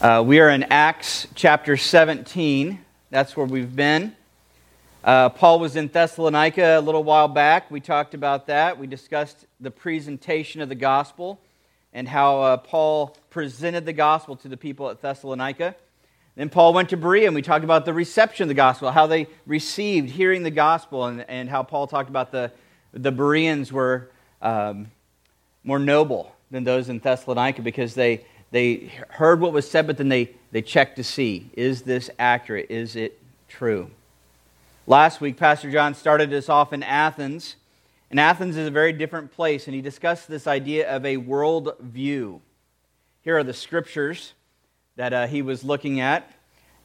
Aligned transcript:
Uh, 0.00 0.24
we 0.26 0.40
are 0.40 0.48
in 0.48 0.62
Acts 0.62 1.28
chapter 1.34 1.76
17. 1.76 2.82
That's 3.10 3.36
where 3.36 3.44
we've 3.44 3.76
been. 3.76 4.16
Uh, 5.04 5.28
Paul 5.28 5.60
was 5.60 5.76
in 5.76 5.88
Thessalonica 5.88 6.78
a 6.78 6.80
little 6.80 7.04
while 7.04 7.28
back. 7.28 7.70
We 7.70 7.80
talked 7.80 8.14
about 8.14 8.46
that. 8.46 8.78
We 8.78 8.86
discussed 8.86 9.44
the 9.60 9.70
presentation 9.70 10.62
of 10.62 10.70
the 10.70 10.74
gospel 10.74 11.38
and 11.92 12.08
how 12.08 12.40
uh, 12.40 12.56
Paul 12.56 13.14
presented 13.28 13.84
the 13.84 13.92
gospel 13.92 14.36
to 14.36 14.48
the 14.48 14.56
people 14.56 14.88
at 14.88 15.02
Thessalonica. 15.02 15.76
Then 16.34 16.48
Paul 16.48 16.72
went 16.72 16.88
to 16.88 16.96
Berea 16.96 17.26
and 17.26 17.34
we 17.34 17.42
talked 17.42 17.64
about 17.64 17.84
the 17.84 17.92
reception 17.92 18.44
of 18.44 18.48
the 18.48 18.54
gospel, 18.54 18.90
how 18.90 19.06
they 19.06 19.26
received 19.44 20.08
hearing 20.08 20.44
the 20.44 20.50
gospel, 20.50 21.04
and, 21.04 21.26
and 21.28 21.46
how 21.50 21.62
Paul 21.62 21.86
talked 21.86 22.08
about 22.08 22.32
the, 22.32 22.50
the 22.94 23.12
Bereans 23.12 23.70
were 23.70 24.10
um, 24.40 24.90
more 25.62 25.78
noble 25.78 26.34
than 26.50 26.64
those 26.64 26.88
in 26.88 27.00
Thessalonica 27.00 27.60
because 27.60 27.94
they 27.94 28.24
they 28.50 28.92
heard 29.08 29.40
what 29.40 29.52
was 29.52 29.70
said, 29.70 29.86
but 29.86 29.96
then 29.96 30.08
they, 30.08 30.30
they 30.50 30.62
checked 30.62 30.96
to 30.96 31.04
see 31.04 31.50
is 31.54 31.82
this 31.82 32.10
accurate? 32.18 32.70
Is 32.70 32.96
it 32.96 33.20
true? 33.48 33.90
Last 34.86 35.20
week, 35.20 35.36
Pastor 35.36 35.70
John 35.70 35.94
started 35.94 36.32
us 36.32 36.48
off 36.48 36.72
in 36.72 36.82
Athens. 36.82 37.56
And 38.10 38.18
Athens 38.18 38.56
is 38.56 38.66
a 38.66 38.72
very 38.72 38.92
different 38.92 39.30
place, 39.30 39.66
and 39.66 39.74
he 39.74 39.80
discussed 39.80 40.26
this 40.26 40.48
idea 40.48 40.90
of 40.90 41.06
a 41.06 41.16
world 41.16 41.76
view. 41.78 42.40
Here 43.22 43.38
are 43.38 43.44
the 43.44 43.54
scriptures 43.54 44.32
that 44.96 45.12
uh, 45.12 45.26
he 45.28 45.42
was 45.42 45.62
looking 45.62 46.00
at. 46.00 46.28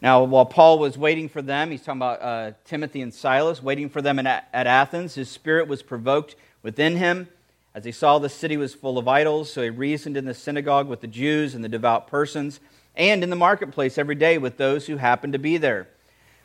Now, 0.03 0.23
while 0.23 0.45
Paul 0.45 0.77
was 0.77 0.99
waiting 0.99 1.27
for 1.27 1.41
them, 1.41 1.71
he's 1.71 1.81
talking 1.81 1.99
about 1.99 2.21
uh, 2.21 2.51
Timothy 2.63 3.01
and 3.01 3.11
Silas, 3.11 3.63
waiting 3.63 3.89
for 3.89 4.03
them 4.03 4.19
at 4.19 4.47
Athens, 4.53 5.15
his 5.15 5.29
spirit 5.29 5.67
was 5.67 5.81
provoked 5.81 6.35
within 6.61 6.97
him 6.97 7.27
as 7.75 7.83
he 7.83 7.91
saw 7.91 8.17
the 8.17 8.29
city 8.29 8.55
was 8.55 8.73
full 8.73 8.97
of 8.97 9.05
idols, 9.05 9.51
so 9.51 9.61
he 9.61 9.69
reasoned 9.69 10.15
in 10.15 10.23
the 10.23 10.33
synagogue 10.33 10.87
with 10.87 11.01
the 11.01 11.07
Jews 11.07 11.53
and 11.53 11.61
the 11.61 11.67
devout 11.69 12.07
persons, 12.07 12.61
and 12.95 13.21
in 13.21 13.29
the 13.29 13.35
marketplace 13.35 13.97
every 13.97 14.15
day 14.15 14.37
with 14.37 14.55
those 14.55 14.87
who 14.87 14.95
happened 14.95 15.33
to 15.33 15.39
be 15.39 15.57
there. 15.57 15.89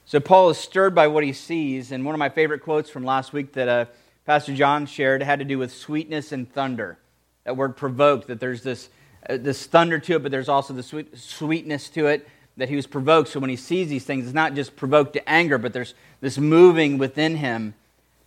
So 0.07 0.19
Paul 0.19 0.51
is 0.51 0.59
stirred 0.59 0.93
by 0.93 1.07
what 1.07 1.23
he 1.23 1.33
sees, 1.33 1.93
and 1.93 2.05
one 2.05 2.17
of 2.17 2.19
my 2.19 2.31
favorite 2.31 2.65
quotes 2.65 2.91
from 2.91 3.05
last 3.05 3.33
week 3.33 3.53
that 3.53 3.69
uh, 3.69 3.85
Pastor 4.27 4.57
John 4.57 4.87
shared 4.87 5.23
had 5.23 5.39
to 5.39 5.45
do 5.45 5.57
with 5.57 5.73
sweetness 5.73 6.33
and 6.33 6.53
thunder. 6.53 6.99
That 7.45 7.57
word 7.57 7.77
provoked, 7.77 8.27
that 8.27 8.41
there's 8.41 8.65
this, 8.65 8.89
uh, 9.29 9.37
this 9.37 9.67
thunder 9.67 10.01
to 10.01 10.17
it, 10.17 10.25
but 10.25 10.33
there's 10.33 10.49
also 10.49 10.75
the 10.75 10.83
sweet, 10.83 11.17
sweetness 11.17 11.91
to 11.91 12.07
it, 12.07 12.29
that 12.57 12.69
he 12.69 12.75
was 12.75 12.89
provoked. 12.89 13.29
So 13.29 13.39
when 13.39 13.51
he 13.51 13.57
sees 13.57 13.89
these 13.89 14.05
things, 14.05 14.25
it's 14.25 14.35
not 14.35 14.55
just 14.55 14.75
provoked 14.75 15.13
to 15.13 15.29
anger, 15.29 15.59
but 15.59 15.73
there's 15.73 15.95
this 16.21 16.39
moving 16.39 16.99
within 16.99 17.37
him 17.37 17.75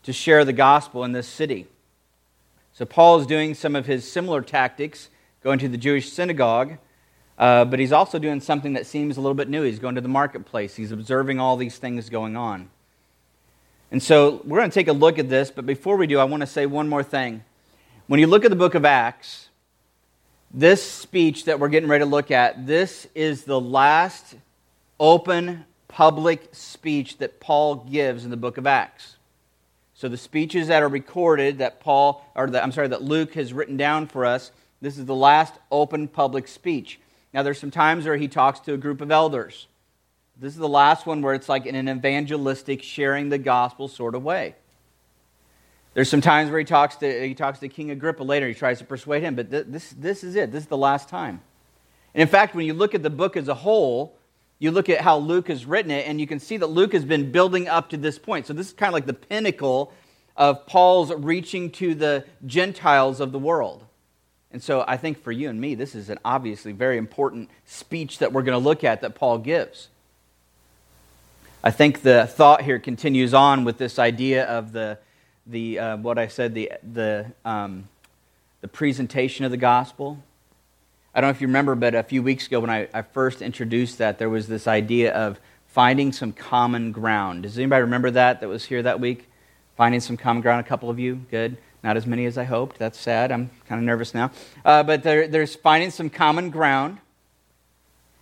to 0.04 0.14
share 0.14 0.46
the 0.46 0.54
gospel 0.54 1.04
in 1.04 1.12
this 1.12 1.28
city. 1.28 1.68
So 2.74 2.86
Paul 2.86 3.20
is 3.20 3.28
doing 3.28 3.54
some 3.54 3.76
of 3.76 3.86
his 3.86 4.12
similar 4.12 4.42
tactics, 4.42 5.10
going 5.44 5.60
to 5.60 5.70
the 5.70 5.78
Jewish 5.78 6.12
synagogue, 6.12 6.78
uh, 7.38 7.66
but 7.66 7.80
he's 7.80 7.92
also 7.92 8.18
doing 8.18 8.42
something 8.42 8.74
that 8.74 8.88
seems 8.88 9.16
a 9.16 9.22
little 9.22 9.36
bit 9.36 9.48
new. 9.48 9.62
He's 9.62 9.78
going 9.78 9.94
to 9.96 10.02
the 10.02 10.08
marketplace, 10.08 10.76
he's 10.76 10.92
observing 10.92 11.40
all 11.40 11.56
these 11.56 11.78
things 11.78 12.10
going 12.10 12.36
on. 12.36 12.70
And 13.92 14.02
so 14.02 14.42
we're 14.44 14.58
going 14.58 14.72
to 14.72 14.74
take 14.74 14.88
a 14.88 14.94
look 14.94 15.20
at 15.20 15.30
this, 15.30 15.52
but 15.52 15.68
before 15.68 15.98
we 15.98 16.08
do, 16.08 16.18
I 16.18 16.24
want 16.24 16.42
to 16.42 16.48
say 16.48 16.66
one 16.66 16.90
more 16.90 17.04
thing. 17.04 17.44
When 18.08 18.20
you 18.20 18.26
look 18.26 18.44
at 18.44 18.50
the 18.50 18.58
book 18.58 18.74
of 18.74 18.86
Acts, 18.86 19.50
this 20.52 20.84
speech 20.84 21.46
that 21.46 21.60
we're 21.60 21.70
getting 21.70 21.90
ready 21.90 22.04
to 22.04 22.10
look 22.10 22.32
at, 22.32 22.66
this 22.66 23.08
is 23.14 23.44
the 23.44 23.62
last 23.62 24.36
open 25.00 25.66
public 25.88 26.50
speech 26.54 27.20
that 27.20 27.40
Paul 27.40 27.76
gives 27.76 28.26
in 28.26 28.32
the 28.32 28.38
book 28.38 28.58
of 28.58 28.66
Acts. 28.66 29.13
So 30.04 30.10
the 30.10 30.18
speeches 30.18 30.68
that 30.68 30.84
are 30.84 30.90
recorded 30.90 31.60
that 31.60 31.80
Paul, 31.80 32.30
or 32.36 32.54
I'm 32.58 32.74
sorry, 32.74 32.90
that 32.90 33.04
Luke 33.04 33.36
has 33.36 33.54
written 33.54 33.78
down 33.78 34.08
for 34.08 34.26
us, 34.26 34.52
this 34.82 34.98
is 34.98 35.06
the 35.06 35.16
last 35.16 35.54
open 35.72 36.10
public 36.10 36.50
speech. 36.50 37.00
Now 37.34 37.42
there's 37.42 37.58
some 37.58 37.72
times 37.72 38.04
where 38.04 38.18
he 38.18 38.28
talks 38.28 38.60
to 38.60 38.74
a 38.74 38.78
group 38.78 39.00
of 39.00 39.12
elders. 39.12 39.68
This 40.38 40.52
is 40.52 40.60
the 40.60 40.68
last 40.68 41.06
one 41.06 41.22
where 41.22 41.34
it's 41.34 41.48
like 41.48 41.66
in 41.66 41.76
an 41.76 41.88
evangelistic, 41.88 42.84
sharing 42.84 43.30
the 43.30 43.38
gospel 43.38 43.88
sort 43.88 44.14
of 44.14 44.26
way. 44.26 44.56
There's 45.94 46.10
some 46.10 46.20
times 46.20 46.50
where 46.52 46.60
he 46.60 46.66
talks 46.66 46.98
to, 46.98 47.26
he 47.26 47.34
talks 47.34 47.60
to 47.60 47.70
King 47.70 47.90
Agrippa 47.90 48.24
later. 48.24 48.50
He 48.50 48.54
tries 48.54 48.80
to 48.80 48.84
persuade 48.84 49.24
him, 49.24 49.36
but 49.36 49.52
th- 49.52 49.68
this, 49.70 49.92
this 49.92 50.26
is 50.26 50.36
it. 50.36 50.52
This 50.52 50.64
is 50.64 50.70
the 50.70 50.76
last 50.76 51.08
time. 51.08 51.40
And 52.14 52.22
in 52.22 52.28
fact, 52.28 52.56
when 52.56 52.66
you 52.66 52.74
look 52.74 52.94
at 52.94 53.04
the 53.04 53.10
book 53.10 53.38
as 53.38 53.48
a 53.48 53.56
whole, 53.56 54.18
you 54.64 54.72
look 54.72 54.88
at 54.88 55.02
how 55.02 55.18
Luke 55.18 55.50
has 55.50 55.66
written 55.66 55.92
it, 55.92 56.08
and 56.08 56.22
you 56.22 56.26
can 56.26 56.40
see 56.40 56.56
that 56.56 56.68
Luke 56.68 56.94
has 56.94 57.04
been 57.04 57.34
building 57.34 57.68
up 57.68 57.90
to 57.90 57.98
this 57.98 58.18
point. 58.18 58.48
So, 58.48 58.54
this 58.54 58.68
is 58.68 58.74
kind 58.74 58.88
of 58.88 58.94
like 58.94 59.06
the 59.06 59.14
pinnacle 59.14 59.92
of 60.38 60.66
Paul's 60.68 61.12
reaching 61.12 61.70
to 61.72 61.94
the 61.94 62.24
Gentiles 62.46 63.20
of 63.20 63.34
the 63.34 63.40
world. 63.40 63.84
And 64.52 64.64
so, 64.64 64.86
I 64.88 64.96
think 64.96 65.22
for 65.22 65.34
you 65.34 65.50
and 65.50 65.60
me, 65.60 65.76
this 65.76 65.96
is 65.96 66.10
an 66.10 66.18
obviously 66.24 66.72
very 66.72 66.98
important 66.98 67.50
speech 67.66 68.20
that 68.20 68.32
we're 68.32 68.42
going 68.42 68.58
to 68.58 68.64
look 68.64 68.86
at 68.86 69.02
that 69.02 69.16
Paul 69.16 69.40
gives. 69.40 69.90
I 71.62 71.72
think 71.72 72.02
the 72.02 72.26
thought 72.26 72.62
here 72.62 72.80
continues 72.80 73.34
on 73.34 73.66
with 73.66 73.78
this 73.78 74.00
idea 74.00 74.46
of 74.46 74.72
the, 74.72 74.98
the 75.46 75.78
uh, 75.78 75.98
what 75.98 76.18
I 76.18 76.28
said, 76.28 76.54
the, 76.54 76.72
the, 76.90 77.26
um, 77.44 77.90
the 78.62 78.70
presentation 78.70 79.44
of 79.44 79.52
the 79.52 79.58
gospel 79.58 80.24
I 81.16 81.22
don't 81.22 81.28
know 81.28 81.32
if 81.32 81.42
you 81.42 81.48
remember, 81.48 81.76
but 81.76 81.94
a 81.94 82.02
few 82.02 82.24
weeks 82.24 82.48
ago 82.48 82.60
when 82.60 82.72
I, 82.72 82.88
I 82.92 83.04
first 83.04 83.44
introduced 83.44 84.00
that, 84.00 84.18
there 84.18 84.30
was 84.30 84.48
this 84.48 84.68
idea 84.68 85.14
of 85.14 85.40
finding 85.68 86.12
some 86.12 86.32
common 86.32 86.92
ground. 86.92 87.44
Does 87.44 87.58
anybody 87.58 87.82
remember 87.82 88.10
that 88.12 88.42
that 88.42 88.50
was 88.50 88.66
here 88.66 88.82
that 88.82 89.00
week? 89.00 89.30
Finding 89.78 90.02
some 90.02 90.18
common 90.18 90.42
ground, 90.42 90.66
a 90.66 90.68
couple 90.68 90.90
of 90.90 90.98
you? 90.98 91.16
Good. 91.30 91.58
Not 91.84 91.98
as 91.98 92.08
many 92.08 92.26
as 92.26 92.38
I 92.38 92.46
hoped. 92.46 92.80
That's 92.80 93.00
sad. 93.00 93.32
I'm 93.32 93.52
kind 93.68 93.80
of 93.80 93.86
nervous 93.86 94.16
now. 94.16 94.32
Uh, 94.66 94.82
but 94.82 95.04
there, 95.04 95.28
there's 95.28 95.54
finding 95.56 95.92
some 95.92 96.10
common 96.10 96.50
ground. 96.50 96.98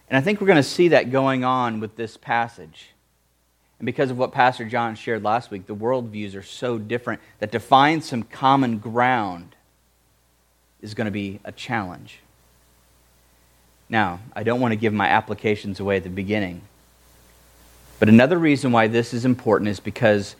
And 0.09 0.17
I 0.17 0.21
think 0.21 0.41
we're 0.41 0.47
going 0.47 0.57
to 0.57 0.63
see 0.63 0.89
that 0.89 1.11
going 1.11 1.45
on 1.45 1.79
with 1.79 1.95
this 1.95 2.17
passage. 2.17 2.89
And 3.79 3.85
because 3.85 4.11
of 4.11 4.17
what 4.17 4.33
Pastor 4.33 4.65
John 4.65 4.95
shared 4.95 5.23
last 5.23 5.49
week, 5.49 5.65
the 5.65 5.75
worldviews 5.75 6.35
are 6.35 6.43
so 6.43 6.77
different 6.77 7.21
that 7.39 7.53
to 7.53 7.59
find 7.59 8.03
some 8.03 8.23
common 8.23 8.79
ground 8.79 9.55
is 10.81 10.93
going 10.93 11.05
to 11.05 11.11
be 11.11 11.39
a 11.45 11.53
challenge. 11.53 12.19
Now, 13.91 14.21
I 14.33 14.43
don't 14.43 14.61
want 14.61 14.71
to 14.71 14.77
give 14.77 14.93
my 14.93 15.07
applications 15.07 15.81
away 15.81 15.97
at 15.97 16.03
the 16.03 16.09
beginning. 16.09 16.61
But 17.99 18.07
another 18.07 18.37
reason 18.37 18.71
why 18.71 18.87
this 18.87 19.13
is 19.13 19.25
important 19.25 19.69
is 19.69 19.81
because 19.81 20.37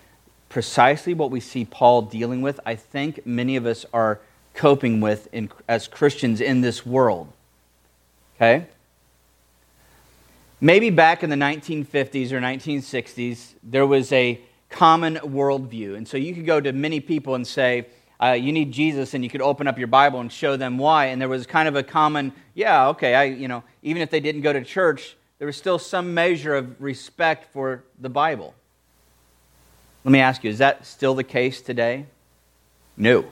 precisely 0.48 1.14
what 1.14 1.32
we 1.32 1.42
see 1.42 1.66
Paul 1.66 2.04
dealing 2.04 2.42
with, 2.42 2.62
I 2.66 2.76
think 2.76 3.26
many 3.28 3.58
of 3.58 3.66
us 3.66 3.86
are 3.94 4.22
coping 4.54 5.02
with 5.02 5.28
in, 5.34 5.52
as 5.68 5.88
Christians 5.88 6.40
in 6.40 6.62
this 6.62 6.86
world. 6.86 7.28
Okay? 8.38 8.68
Maybe 10.62 10.90
back 10.90 11.22
in 11.22 11.30
the 11.30 11.36
1950s 11.36 12.32
or 12.32 12.40
1960s, 12.40 13.54
there 13.64 13.86
was 13.86 14.14
a 14.14 14.40
common 14.70 15.16
worldview. 15.18 15.98
And 15.98 16.08
so 16.08 16.16
you 16.16 16.34
could 16.34 16.46
go 16.46 16.62
to 16.62 16.72
many 16.72 17.02
people 17.02 17.36
and 17.36 17.46
say, 17.46 17.88
uh, 18.22 18.34
you 18.34 18.52
need 18.52 18.72
Jesus, 18.72 19.14
and 19.14 19.24
you 19.24 19.30
could 19.30 19.42
open 19.42 19.68
up 19.68 19.78
your 19.78 19.88
Bible 19.88 20.20
and 20.20 20.32
show 20.32 20.56
them 20.56 20.78
why. 20.78 21.08
And 21.08 21.20
there 21.20 21.30
was 21.30 21.48
kind 21.48 21.68
of 21.68 21.76
a 21.76 21.84
common, 21.84 22.34
yeah, 22.54 22.90
okay, 22.90 23.16
I, 23.16 23.24
you 23.24 23.48
know, 23.48 23.64
even 23.82 24.02
if 24.02 24.12
they 24.12 24.20
didn't 24.20 24.42
go 24.42 24.54
to 24.54 24.64
church, 24.64 25.16
there 25.40 25.48
was 25.48 25.58
still 25.58 25.80
some 25.80 26.14
measure 26.14 26.54
of 26.54 26.80
respect 26.80 27.52
for 27.52 27.84
the 28.00 28.10
Bible. 28.10 28.54
Let 30.04 30.12
me 30.12 30.20
ask 30.20 30.44
you, 30.44 30.52
is 30.52 30.60
that 30.60 30.86
still 30.86 31.16
the 31.16 31.24
case 31.24 31.62
today? 31.62 32.06
No. 32.96 33.26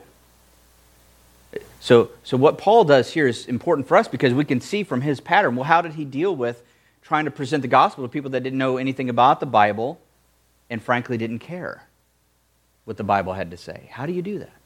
So, 1.80 2.10
so 2.24 2.36
what 2.36 2.58
Paul 2.58 2.84
does 2.84 3.14
here 3.14 3.28
is 3.28 3.46
important 3.46 3.88
for 3.88 3.96
us 3.96 4.08
because 4.08 4.34
we 4.34 4.46
can 4.46 4.60
see 4.60 4.84
from 4.84 5.02
his 5.02 5.20
pattern. 5.20 5.56
Well, 5.56 5.66
how 5.66 5.82
did 5.82 5.94
he 5.94 6.06
deal 6.06 6.36
with 6.36 6.64
trying 7.02 7.26
to 7.26 7.32
present 7.32 7.62
the 7.62 7.68
gospel 7.68 8.04
to 8.04 8.10
people 8.10 8.32
that 8.32 8.42
didn't 8.42 8.58
know 8.60 8.78
anything 8.78 9.10
about 9.10 9.40
the 9.40 9.46
Bible 9.46 10.00
and 10.70 10.82
frankly 10.82 11.18
didn't 11.18 11.40
care 11.40 11.84
what 12.86 12.98
the 12.98 13.04
Bible 13.04 13.34
had 13.34 13.52
to 13.52 13.58
say? 13.58 13.90
How 13.92 14.06
do 14.06 14.14
you 14.14 14.22
do 14.22 14.40
that? 14.40 14.59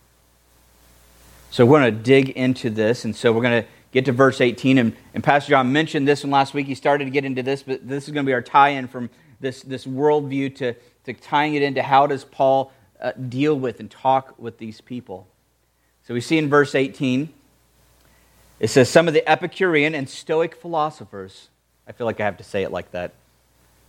So 1.54 1.68
we're 1.68 1.82
going 1.82 1.96
to 1.96 2.02
dig 2.02 2.32
into 2.32 2.72
this. 2.72 3.06
And 3.06 3.16
so 3.16 3.32
we're 3.32 3.44
going 3.44 3.62
to 3.62 3.70
get 3.92 4.06
to 4.06 4.12
verse 4.12 4.42
18. 4.42 4.80
And, 4.80 4.96
and 5.14 5.24
Pastor 5.24 5.52
John 5.52 5.72
mentioned 5.72 6.08
this 6.08 6.24
one 6.24 6.32
last 6.32 6.56
week. 6.56 6.66
He 6.66 6.74
started 6.74 7.06
to 7.06 7.12
get 7.12 7.26
into 7.26 7.44
this, 7.44 7.62
but 7.62 7.88
this 7.88 8.08
is 8.08 8.10
going 8.12 8.26
to 8.26 8.28
be 8.28 8.34
our 8.34 8.42
tie 8.42 8.70
in 8.70 8.88
from 8.88 9.12
this, 9.40 9.62
this 9.62 9.86
worldview 9.86 10.56
to, 10.56 10.74
to 11.04 11.14
tying 11.14 11.54
it 11.54 11.62
into 11.62 11.84
how 11.84 12.08
does 12.08 12.26
Paul 12.26 12.74
uh, 13.00 13.12
deal 13.12 13.54
with 13.54 13.80
and 13.80 13.92
talk 13.92 14.34
with 14.40 14.58
these 14.58 14.82
people. 14.82 15.28
So 16.08 16.16
we 16.16 16.22
see 16.22 16.40
in 16.40 16.50
verse 16.50 16.74
18, 16.74 17.32
it 18.60 18.70
says, 18.70 18.90
Some 18.90 19.08
of 19.08 19.14
the 19.14 19.30
Epicurean 19.30 19.94
and 19.94 20.10
Stoic 20.10 20.56
philosophers, 20.56 21.50
I 21.88 21.92
feel 21.92 22.08
like 22.08 22.20
I 22.20 22.26
have 22.26 22.38
to 22.38 22.44
say 22.44 22.64
it 22.64 22.72
like 22.72 22.90
that. 22.94 23.14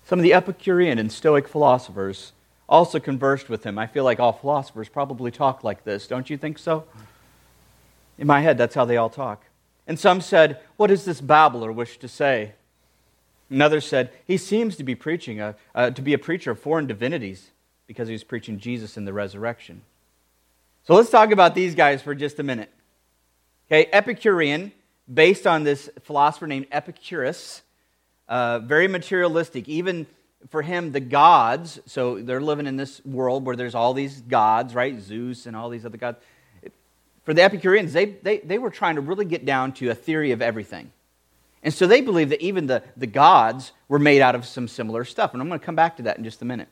Some 0.04 0.18
of 0.18 0.22
the 0.22 0.34
Epicurean 0.34 0.98
and 0.98 1.10
Stoic 1.10 1.48
philosophers 1.48 2.32
also 2.68 3.00
conversed 3.00 3.48
with 3.48 3.64
him. 3.64 3.78
I 3.78 3.86
feel 3.86 4.04
like 4.04 4.20
all 4.20 4.34
philosophers 4.34 4.90
probably 4.90 5.30
talk 5.30 5.64
like 5.64 5.84
this. 5.84 6.06
Don't 6.06 6.28
you 6.28 6.36
think 6.36 6.58
so? 6.58 6.84
In 8.18 8.26
my 8.26 8.40
head, 8.40 8.58
that's 8.58 8.74
how 8.74 8.84
they 8.84 8.96
all 8.96 9.10
talk. 9.10 9.44
And 9.86 9.98
some 9.98 10.20
said, 10.20 10.60
What 10.76 10.86
does 10.88 11.04
this 11.04 11.20
babbler 11.20 11.72
wish 11.72 11.98
to 11.98 12.08
say? 12.08 12.52
Another 13.50 13.80
said, 13.80 14.10
He 14.26 14.36
seems 14.36 14.76
to 14.76 14.84
be 14.84 14.94
preaching 14.94 15.40
a, 15.40 15.56
uh, 15.74 15.90
to 15.90 16.02
be 16.02 16.14
a 16.14 16.18
preacher 16.18 16.52
of 16.52 16.60
foreign 16.60 16.86
divinities 16.86 17.50
because 17.86 18.08
he's 18.08 18.24
preaching 18.24 18.58
Jesus 18.58 18.96
in 18.96 19.04
the 19.04 19.12
resurrection. 19.12 19.82
So 20.84 20.94
let's 20.94 21.10
talk 21.10 21.30
about 21.30 21.54
these 21.54 21.74
guys 21.74 22.02
for 22.02 22.14
just 22.14 22.38
a 22.38 22.42
minute. 22.42 22.70
Okay, 23.68 23.88
Epicurean, 23.92 24.72
based 25.12 25.46
on 25.46 25.64
this 25.64 25.90
philosopher 26.02 26.46
named 26.46 26.66
Epicurus. 26.70 27.62
uh, 28.28 28.58
very 28.60 28.88
materialistic. 28.88 29.68
Even 29.68 30.06
for 30.48 30.62
him, 30.62 30.92
the 30.92 31.00
gods, 31.00 31.80
so 31.86 32.20
they're 32.20 32.40
living 32.40 32.66
in 32.66 32.76
this 32.76 33.04
world 33.04 33.44
where 33.46 33.56
there's 33.56 33.74
all 33.74 33.94
these 33.94 34.20
gods, 34.22 34.74
right? 34.74 35.00
Zeus 35.00 35.46
and 35.46 35.56
all 35.56 35.68
these 35.70 35.86
other 35.86 35.96
gods. 35.96 36.18
For 37.24 37.34
the 37.34 37.42
Epicureans, 37.42 37.92
they, 37.92 38.04
they, 38.04 38.38
they 38.38 38.58
were 38.58 38.70
trying 38.70 38.96
to 38.96 39.00
really 39.00 39.24
get 39.24 39.44
down 39.44 39.72
to 39.74 39.90
a 39.90 39.94
theory 39.94 40.32
of 40.32 40.42
everything. 40.42 40.92
And 41.62 41.72
so 41.72 41.86
they 41.86 42.02
believed 42.02 42.30
that 42.30 42.42
even 42.42 42.66
the, 42.66 42.82
the 42.96 43.06
gods 43.06 43.72
were 43.88 43.98
made 43.98 44.20
out 44.20 44.34
of 44.34 44.44
some 44.44 44.68
similar 44.68 45.04
stuff. 45.04 45.32
And 45.32 45.40
I'm 45.40 45.48
going 45.48 45.58
to 45.58 45.64
come 45.64 45.74
back 45.74 45.96
to 45.96 46.02
that 46.02 46.18
in 46.18 46.24
just 46.24 46.42
a 46.42 46.44
minute. 46.44 46.68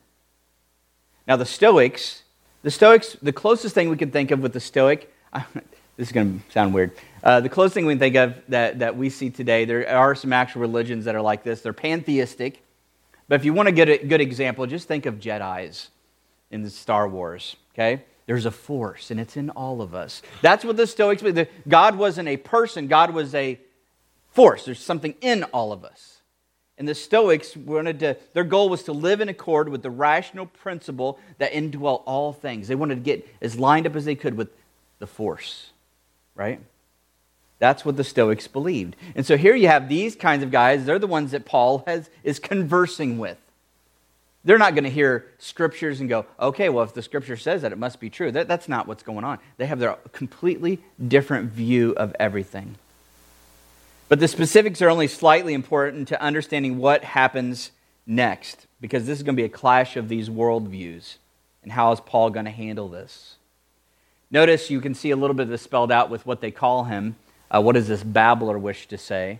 Now, 1.27 1.35
the 1.35 1.45
Stoics, 1.45 2.21
the 2.61 2.69
Stoics, 2.69 3.17
the 3.21 3.33
closest 3.33 3.73
thing 3.73 3.89
we 3.89 3.97
can 3.97 4.11
think 4.11 4.29
of 4.29 4.41
with 4.41 4.53
the 4.53 4.59
Stoic, 4.59 5.11
this 5.33 6.07
is 6.07 6.11
going 6.11 6.39
to 6.39 6.51
sound 6.51 6.75
weird. 6.75 6.91
Uh, 7.23 7.39
the 7.39 7.49
closest 7.49 7.73
thing 7.73 7.87
we 7.87 7.93
can 7.93 7.99
think 7.99 8.15
of 8.15 8.35
that, 8.49 8.79
that 8.79 8.95
we 8.95 9.09
see 9.09 9.31
today, 9.31 9.65
there 9.65 9.89
are 9.89 10.13
some 10.13 10.31
actual 10.31 10.61
religions 10.61 11.05
that 11.05 11.15
are 11.15 11.21
like 11.21 11.43
this. 11.43 11.61
They're 11.61 11.73
pantheistic. 11.73 12.61
But 13.27 13.35
if 13.35 13.45
you 13.45 13.53
want 13.53 13.67
to 13.67 13.71
get 13.71 13.89
a 13.89 13.97
good 14.05 14.21
example, 14.21 14.67
just 14.67 14.87
think 14.87 15.07
of 15.07 15.15
Jedi's 15.15 15.89
in 16.51 16.61
the 16.61 16.69
Star 16.69 17.07
Wars, 17.07 17.55
okay? 17.73 18.03
There's 18.25 18.45
a 18.45 18.51
force, 18.51 19.11
and 19.11 19.19
it's 19.19 19.35
in 19.35 19.49
all 19.49 19.81
of 19.81 19.93
us. 19.93 20.21
That's 20.41 20.63
what 20.63 20.77
the 20.77 20.87
Stoics 20.87 21.21
believe. 21.21 21.47
God 21.67 21.97
wasn't 21.97 22.29
a 22.29 22.37
person, 22.37 22.87
God 22.87 23.13
was 23.13 23.35
a 23.35 23.59
force. 24.31 24.65
There's 24.65 24.79
something 24.79 25.15
in 25.21 25.43
all 25.45 25.71
of 25.71 25.83
us. 25.83 26.21
And 26.77 26.87
the 26.87 26.95
Stoics 26.95 27.55
wanted 27.55 27.99
to, 27.99 28.17
their 28.33 28.43
goal 28.43 28.69
was 28.69 28.83
to 28.83 28.93
live 28.93 29.21
in 29.21 29.29
accord 29.29 29.69
with 29.69 29.83
the 29.83 29.91
rational 29.91 30.47
principle 30.47 31.19
that 31.37 31.53
indwelt 31.53 32.03
all 32.05 32.33
things. 32.33 32.67
They 32.67 32.75
wanted 32.75 32.95
to 32.95 33.01
get 33.01 33.27
as 33.41 33.59
lined 33.59 33.85
up 33.85 33.95
as 33.95 34.05
they 34.05 34.15
could 34.15 34.35
with 34.35 34.49
the 34.99 35.07
force, 35.07 35.69
right? 36.33 36.59
That's 37.59 37.85
what 37.85 37.95
the 37.95 38.03
Stoics 38.03 38.47
believed. 38.47 38.95
And 39.15 39.25
so 39.25 39.37
here 39.37 39.55
you 39.55 39.67
have 39.67 39.87
these 39.87 40.15
kinds 40.15 40.43
of 40.43 40.51
guys. 40.51 40.85
They're 40.85 40.97
the 40.97 41.07
ones 41.07 41.31
that 41.31 41.45
Paul 41.45 41.83
has, 41.85 42.09
is 42.23 42.39
conversing 42.39 43.17
with. 43.17 43.37
They're 44.45 44.57
not 44.57 44.75
going 44.75 44.83
to 44.83 44.89
hear 44.89 45.25
scriptures 45.39 46.01
and 46.01 46.09
go, 46.09 46.25
okay, 46.39 46.67
well, 46.67 46.83
if 46.83 46.93
the 46.93 47.01
scripture 47.01 47.37
says 47.37 47.61
that, 47.61 47.71
it 47.71 47.77
must 47.77 47.99
be 47.99 48.09
true. 48.09 48.31
That, 48.31 48.47
that's 48.47 48.67
not 48.67 48.87
what's 48.87 49.03
going 49.03 49.23
on. 49.23 49.39
They 49.57 49.67
have 49.67 49.79
their 49.79 49.93
completely 50.11 50.79
different 51.05 51.51
view 51.51 51.93
of 51.95 52.13
everything. 52.19 52.75
But 54.09 54.19
the 54.19 54.27
specifics 54.27 54.81
are 54.81 54.89
only 54.89 55.07
slightly 55.07 55.53
important 55.53 56.09
to 56.09 56.21
understanding 56.21 56.77
what 56.77 57.03
happens 57.03 57.71
next, 58.05 58.67
because 58.81 59.05
this 59.05 59.17
is 59.17 59.23
going 59.23 59.35
to 59.35 59.41
be 59.41 59.45
a 59.45 59.49
clash 59.49 59.95
of 59.95 60.09
these 60.09 60.29
worldviews. 60.29 61.15
And 61.63 61.71
how 61.71 61.93
is 61.93 62.01
Paul 62.01 62.29
going 62.29 62.45
to 62.45 62.51
handle 62.51 62.89
this? 62.89 63.37
Notice 64.29 64.69
you 64.69 64.81
can 64.81 64.93
see 64.93 65.11
a 65.11 65.15
little 65.15 65.35
bit 65.35 65.43
of 65.43 65.49
this 65.49 65.61
spelled 65.61 65.91
out 65.91 66.09
with 66.09 66.25
what 66.25 66.41
they 66.41 66.51
call 66.51 66.83
him. 66.83 67.15
Uh, 67.49 67.61
what 67.61 67.73
does 67.73 67.87
this 67.87 68.03
babbler 68.03 68.59
wish 68.59 68.87
to 68.87 68.97
say? 68.97 69.39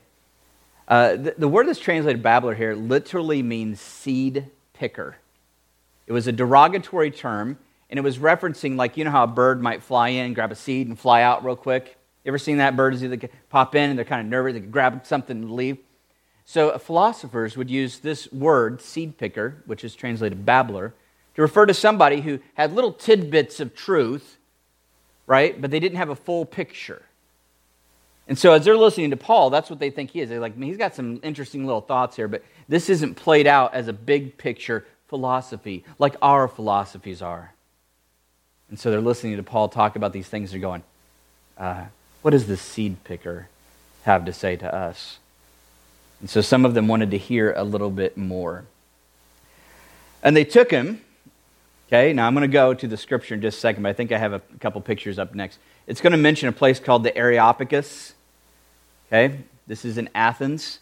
Uh, 0.88 1.18
the, 1.18 1.36
the 1.38 1.48
word 1.48 1.68
that's 1.68 1.80
translated 1.80 2.24
babbler 2.24 2.56
here 2.56 2.74
literally 2.74 3.44
means 3.44 3.82
seed 3.82 4.46
picker. 4.84 5.16
It 6.08 6.12
was 6.12 6.28
a 6.28 6.34
derogatory 6.34 7.10
term, 7.10 7.58
and 7.90 7.98
it 7.98 8.02
was 8.02 8.18
referencing, 8.18 8.76
like, 8.76 8.98
you 8.98 9.06
know 9.06 9.12
how 9.12 9.24
a 9.24 9.28
bird 9.28 9.62
might 9.62 9.82
fly 9.82 10.10
in, 10.10 10.34
grab 10.34 10.52
a 10.52 10.56
seed, 10.56 10.90
and 10.90 11.00
fly 11.00 11.22
out 11.22 11.46
real 11.46 11.56
quick? 11.56 11.98
You 12.26 12.32
ever 12.32 12.38
seen 12.38 12.58
that? 12.58 12.76
Birds 12.76 13.02
either 13.02 13.30
pop 13.50 13.76
in 13.76 13.92
and 13.92 13.98
they're 13.98 14.04
kind 14.04 14.20
of 14.20 14.28
nervous, 14.28 14.56
they 14.56 14.60
grab 14.60 15.06
something 15.06 15.44
and 15.44 15.52
leave. 15.52 15.78
So 16.44 16.72
uh, 16.72 16.80
philosophers 16.80 17.56
would 17.56 17.72
use 17.72 18.00
this 18.00 18.30
word, 18.34 18.82
seed 18.82 19.18
picker, 19.18 19.64
which 19.68 19.86
is 19.86 19.96
translated 19.96 20.46
babbler, 20.46 20.94
to 21.36 21.42
refer 21.42 21.66
to 21.66 21.74
somebody 21.74 22.20
who 22.20 22.40
had 22.56 22.74
little 22.74 22.92
tidbits 22.92 23.62
of 23.62 23.74
truth, 23.74 24.36
right? 25.28 25.62
But 25.62 25.72
they 25.72 25.80
didn't 25.80 25.98
have 25.98 26.10
a 26.10 26.16
full 26.16 26.44
picture. 26.44 27.04
And 28.28 28.38
so 28.38 28.54
as 28.54 28.64
they're 28.64 28.78
listening 28.78 29.10
to 29.10 29.18
Paul, 29.18 29.50
that's 29.50 29.70
what 29.70 29.80
they 29.80 29.90
think 29.90 30.12
he 30.12 30.22
is. 30.22 30.30
They're 30.30 30.40
like, 30.40 30.58
he's 30.58 30.78
got 30.78 30.96
some 30.96 31.20
interesting 31.24 31.66
little 31.66 31.82
thoughts 31.82 32.16
here, 32.16 32.28
but 32.28 32.44
this 32.70 32.90
isn't 32.90 33.16
played 33.16 33.48
out 33.48 33.74
as 33.74 33.88
a 33.88 33.94
big 33.94 34.38
picture 34.38 34.86
philosophy 35.08 35.84
like 36.00 36.16
our 36.22 36.48
philosophies 36.48 37.22
are. 37.22 37.54
And 38.70 38.80
so 38.80 38.90
they're 38.90 39.02
listening 39.02 39.38
to 39.38 39.44
Paul 39.44 39.70
talk 39.70 39.96
about 39.96 40.14
these 40.14 40.28
things. 40.28 40.52
They're 40.52 40.60
going, 40.60 40.84
uh, 41.58 41.86
what 42.22 42.32
does 42.32 42.48
the 42.48 42.58
seed 42.58 43.04
picker 43.04 43.50
have 44.04 44.26
to 44.26 44.34
say 44.34 44.56
to 44.56 44.74
us? 44.74 45.20
And 46.22 46.30
so 46.30 46.42
some 46.42 46.66
of 46.66 46.74
them 46.74 46.88
wanted 46.88 47.12
to 47.12 47.18
hear 47.18 47.54
a 47.56 47.64
little 47.64 47.92
bit 47.92 48.18
more. 48.18 48.64
And 50.24 50.36
they 50.36 50.46
took 50.46 50.72
him. 50.72 51.02
Okay, 51.88 52.14
now 52.14 52.26
I'm 52.26 52.34
going 52.34 52.42
to 52.42 52.48
go 52.48 52.74
to 52.74 52.88
the 52.88 52.98
scripture 52.98 53.36
in 53.36 53.42
just 53.42 53.58
a 53.58 53.62
second, 53.62 53.84
but 53.84 53.90
I 53.90 53.94
think 53.94 54.12
I 54.12 54.18
have 54.18 54.34
a 54.34 54.42
couple 54.60 54.80
pictures 54.82 55.20
up 55.20 55.36
next. 55.36 55.60
It's 55.86 56.02
going 56.02 56.12
to 56.12 56.18
mention 56.18 56.50
a 56.50 56.52
place 56.52 56.80
called 56.80 57.04
the 57.04 57.16
Areopagus. 57.18 58.14
Okay, 59.08 59.40
this 59.68 59.86
is 59.86 59.98
in 59.98 60.10
Athens. 60.16 60.80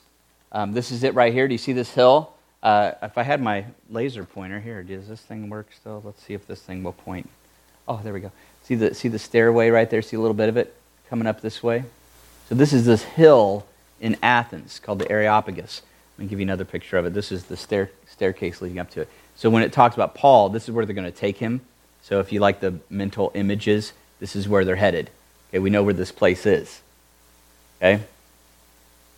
Um, 0.51 0.73
this 0.73 0.91
is 0.91 1.03
it 1.03 1.13
right 1.15 1.33
here. 1.33 1.47
Do 1.47 1.53
you 1.53 1.57
see 1.57 1.73
this 1.73 1.91
hill? 1.93 2.33
Uh, 2.61 2.91
if 3.01 3.17
I 3.17 3.23
had 3.23 3.41
my 3.41 3.65
laser 3.89 4.23
pointer 4.25 4.59
here, 4.59 4.83
does 4.83 5.07
this 5.07 5.21
thing 5.21 5.49
work 5.49 5.69
still? 5.73 6.01
Let's 6.05 6.21
see 6.23 6.33
if 6.33 6.45
this 6.47 6.61
thing 6.61 6.83
will 6.83 6.93
point. 6.93 7.29
Oh, 7.87 7.99
there 8.03 8.13
we 8.13 8.19
go. 8.19 8.31
See 8.63 8.75
the, 8.75 8.93
see 8.93 9.07
the 9.07 9.17
stairway 9.17 9.69
right 9.69 9.89
there? 9.89 10.01
See 10.01 10.15
a 10.15 10.19
little 10.19 10.35
bit 10.35 10.49
of 10.49 10.57
it? 10.57 10.75
coming 11.11 11.27
up 11.27 11.41
this 11.41 11.61
way. 11.61 11.83
So 12.47 12.55
this 12.55 12.71
is 12.71 12.85
this 12.85 13.03
hill 13.03 13.65
in 13.99 14.15
Athens 14.23 14.79
called 14.79 14.99
the 14.99 15.11
Areopagus. 15.11 15.81
Let 16.17 16.23
me 16.23 16.29
give 16.29 16.39
you 16.39 16.45
another 16.45 16.63
picture 16.63 16.97
of 16.97 17.05
it. 17.05 17.13
This 17.13 17.33
is 17.33 17.43
the 17.43 17.57
stair, 17.57 17.91
staircase 18.07 18.61
leading 18.61 18.79
up 18.79 18.89
to 18.91 19.01
it. 19.01 19.09
So 19.35 19.49
when 19.49 19.61
it 19.61 19.73
talks 19.73 19.93
about 19.93 20.15
Paul, 20.15 20.47
this 20.47 20.63
is 20.63 20.71
where 20.71 20.85
they're 20.85 20.95
going 20.95 21.11
to 21.11 21.11
take 21.11 21.35
him. 21.35 21.59
So 22.01 22.21
if 22.21 22.31
you 22.31 22.39
like 22.39 22.61
the 22.61 22.79
mental 22.89 23.33
images, 23.35 23.91
this 24.21 24.35
is 24.35 24.47
where 24.47 24.63
they're 24.63 24.77
headed. 24.77 25.09
Okay, 25.49 25.59
we 25.59 25.71
know 25.71 25.83
where 25.83 25.95
this 25.95 26.11
place 26.11 26.45
is. 26.45 26.81
Okay? 27.81 28.01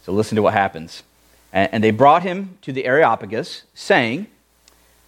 So 0.04 0.14
listen 0.14 0.38
to 0.38 0.42
what 0.42 0.54
happens. 0.54 1.04
And, 1.52 1.84
they 1.84 1.92
brought 1.92 2.24
him 2.24 2.58
to 2.64 2.72
the 2.72 2.86
Areopagus, 2.86 3.62
saying, 3.76 4.26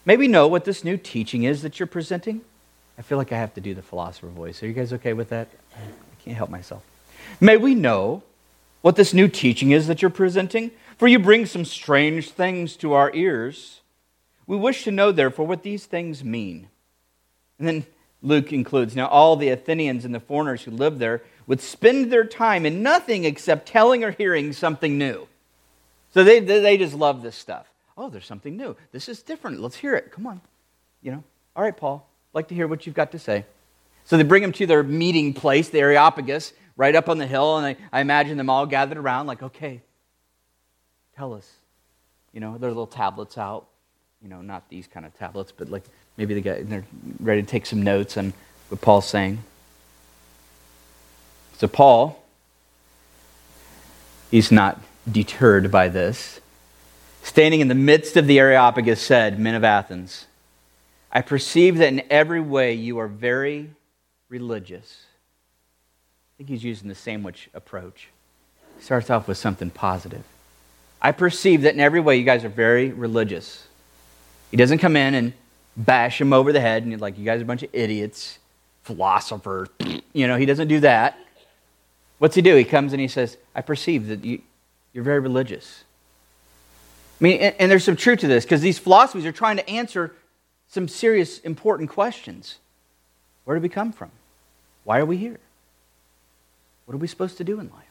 May 0.06 0.16
we 0.16 0.28
know 0.28 0.48
what 0.48 0.66
this 0.66 0.84
new 0.84 0.96
teaching 0.96 1.44
is 1.44 1.64
that 1.64 1.80
you're 1.80 1.88
presenting? 1.88 2.42
I 3.00 3.02
feel 3.02 3.18
like 3.18 3.32
I 3.32 3.38
have 3.38 3.56
to 3.56 3.62
do 3.62 3.74
the 3.74 3.82
philosopher 3.82 4.28
voice. 4.28 4.62
Are 4.62 4.68
you 4.68 4.74
guys 4.74 4.94
okay 4.94 5.14
with 5.14 5.30
that? 5.30 5.48
I 5.76 6.24
can't 6.24 6.38
help 6.38 6.52
myself. 6.52 6.84
May 7.40 7.58
we 7.58 7.74
know 7.74 8.22
what 8.82 8.96
this 8.96 9.14
new 9.14 9.28
teaching 9.28 9.72
is 9.72 9.88
that 9.88 10.04
you're 10.04 10.12
presenting? 10.12 10.70
For 10.98 11.08
you 11.08 11.18
bring 11.18 11.48
some 11.48 11.66
strange 11.66 12.30
things 12.30 12.76
to 12.78 12.94
our 12.94 13.12
ears. 13.16 13.80
We 14.46 14.58
wish 14.58 14.84
to 14.84 14.92
know, 14.92 15.12
therefore, 15.12 15.48
what 15.48 15.64
these 15.64 15.86
things 15.86 16.24
mean. 16.24 16.68
And 17.58 17.68
then 17.68 17.86
Luke 18.25 18.51
includes 18.51 18.95
Now, 18.95 19.07
all 19.07 19.36
the 19.36 19.50
Athenians 19.50 20.04
and 20.04 20.13
the 20.13 20.19
foreigners 20.19 20.63
who 20.63 20.72
lived 20.72 21.00
there 21.00 21.22
would 21.48 21.62
spend 21.62 22.12
their 22.12 22.25
time 22.25 22.66
in 22.66 22.81
nothing 22.81 23.24
except 23.24 23.68
telling 23.68 24.04
or 24.04 24.12
hearing 24.12 24.51
something 24.51 24.98
new. 24.98 25.27
So 26.13 26.24
they, 26.24 26.39
they 26.39 26.77
just 26.77 26.95
love 26.95 27.22
this 27.22 27.36
stuff. 27.36 27.68
Oh, 27.98 28.10
there's 28.10 28.25
something 28.25 28.58
new. 28.58 28.75
This 28.91 29.08
is 29.08 29.22
different. 29.22 29.62
Let's 29.62 29.75
hear 29.75 29.96
it. 29.96 30.12
Come 30.12 30.27
on. 30.27 30.41
You 31.01 31.12
know, 31.12 31.24
all 31.55 31.63
right, 31.63 31.75
Paul, 31.75 32.08
I'd 32.32 32.36
like 32.36 32.48
to 32.50 32.55
hear 32.55 32.67
what 32.67 32.86
you've 32.86 32.96
got 32.96 33.12
to 33.12 33.20
say. 33.20 33.46
So 34.05 34.17
they 34.17 34.24
bring 34.24 34.44
him 34.44 34.51
to 34.53 34.65
their 34.65 34.84
meeting 34.84 35.34
place, 35.34 35.70
the 35.70 35.79
Areopagus, 35.79 36.53
right 36.77 36.96
up 36.96 37.10
on 37.10 37.17
the 37.17 37.27
hill, 37.27 37.58
and 37.58 37.65
I, 37.65 37.77
I 37.91 38.01
imagine 38.01 38.38
them 38.38 38.50
all 38.50 38.65
gathered 38.65 38.98
around, 38.98 39.27
like, 39.27 39.41
okay, 39.41 39.82
tell 41.15 41.34
us. 41.34 41.50
You 42.34 42.39
know, 42.41 42.58
their 42.58 42.70
little 42.70 42.88
tablets 42.88 43.38
out. 43.38 43.67
You 44.22 44.29
know, 44.29 44.41
not 44.41 44.67
these 44.70 44.88
kind 44.88 45.05
of 45.05 45.13
tablets, 45.13 45.53
but 45.55 45.70
like 45.70 45.84
maybe 46.17 46.34
they 46.34 46.41
got, 46.41 46.69
they're 46.69 46.86
ready 47.19 47.41
to 47.41 47.48
take 47.48 47.65
some 47.65 47.81
notes 47.81 48.17
on 48.17 48.34
what 48.69 48.81
Paul's 48.81 49.07
saying. 49.07 49.39
So 51.57 51.67
Paul, 51.67 52.22
he's 54.31 54.51
not 54.51 54.81
deterred 55.10 55.72
by 55.72 55.88
this. 55.88 56.41
Standing 57.24 57.62
in 57.62 57.67
the 57.67 57.75
midst 57.75 58.17
of 58.17 58.27
the 58.27 58.39
Areopagus, 58.39 59.01
said, 59.01 59.39
Men 59.39 59.55
of 59.55 59.63
Athens, 59.63 60.25
I 61.12 61.22
perceive 61.22 61.77
that 61.77 61.88
in 61.88 62.03
every 62.10 62.41
way 62.41 62.74
you 62.74 63.00
are 63.00 63.07
very 63.07 63.72
religious. 64.29 65.05
I 66.36 66.38
think 66.38 66.50
he's 66.50 66.63
using 66.63 66.89
the 66.89 66.95
sandwich 66.95 67.50
approach. 67.53 68.10
He 68.77 68.84
starts 68.84 69.10
off 69.10 69.27
with 69.27 69.38
something 69.38 69.69
positive. 69.69 70.24
I 71.01 71.13
perceive 71.13 71.62
that 71.62 71.74
in 71.74 71.79
every 71.79 72.01
way 72.01 72.17
you 72.17 72.25
guys 72.25 72.43
are 72.43 72.50
very 72.50 72.91
religious. 72.91 73.67
He 74.51 74.57
doesn't 74.57 74.79
come 74.79 74.95
in 74.95 75.15
and 75.15 75.34
bash 75.77 76.20
him 76.20 76.34
over 76.34 76.51
the 76.51 76.60
head 76.60 76.84
and 76.84 76.91
you're 76.91 77.00
like, 77.00 77.17
you 77.17 77.25
guys 77.25 77.39
are 77.39 77.44
a 77.44 77.48
bunch 77.48 77.63
of 77.63 77.70
idiots, 77.74 78.39
philosophers. 78.84 79.70
You 80.13 80.27
know, 80.27 80.38
he 80.38 80.46
doesn't 80.46 80.70
do 80.70 80.79
that. 80.79 81.20
What's 82.20 82.36
he 82.36 82.41
do? 82.41 82.55
He 82.55 82.63
comes 82.63 82.94
and 82.94 83.01
he 83.01 83.10
says, 83.10 83.36
I 83.53 83.60
perceive 83.60 84.08
that 84.08 84.24
you, 84.24 84.41
you're 84.94 85.03
very 85.03 85.20
religious. 85.20 85.84
I 87.20 87.24
mean, 87.25 87.41
and, 87.41 87.55
and 87.60 87.70
there's 87.70 87.84
some 87.84 87.98
truth 87.98 88.20
to 88.20 88.27
this 88.29 88.46
because 88.46 88.62
these 88.62 88.79
philosophies 88.79 89.25
are 89.25 89.34
trying 89.34 89.58
to 89.58 89.70
answer 89.70 90.15
some 90.70 90.88
serious, 90.88 91.39
important 91.39 91.89
questions. 91.89 92.60
Where 93.44 93.55
did 93.55 93.63
we 93.63 93.67
come 93.67 93.91
from? 93.91 94.10
Why 94.86 95.00
are 95.00 95.05
we 95.05 95.17
here? 95.17 95.39
What 96.86 96.96
are 96.96 96.98
we 96.98 97.08
supposed 97.08 97.36
to 97.39 97.44
do 97.44 97.60
in 97.60 97.70
life? 97.70 97.84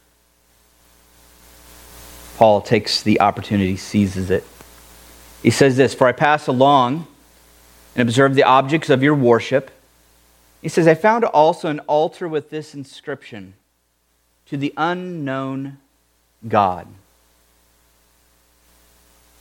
Paul 2.39 2.63
takes 2.63 3.03
the 3.03 3.21
opportunity, 3.21 3.77
seizes 3.77 4.31
it. 4.31 4.45
He 5.43 5.51
says 5.51 5.77
this 5.77 5.95
For 5.95 6.07
I 6.07 6.13
pass 6.13 6.47
along 6.47 7.07
and 7.95 8.09
observe 8.09 8.35
the 8.35 8.43
objects 8.43 8.91
of 8.91 9.03
your 9.03 9.15
worship. 9.15 9.71
He 10.63 10.69
says, 10.69 10.89
I 10.89 10.95
found 10.95 11.25
also 11.25 11.69
an 11.69 11.81
altar 11.81 12.27
with 12.27 12.51
this 12.51 12.75
inscription 12.75 13.55
to 14.47 14.57
the 14.57 14.73
unknown 14.77 15.79
God. 16.47 16.87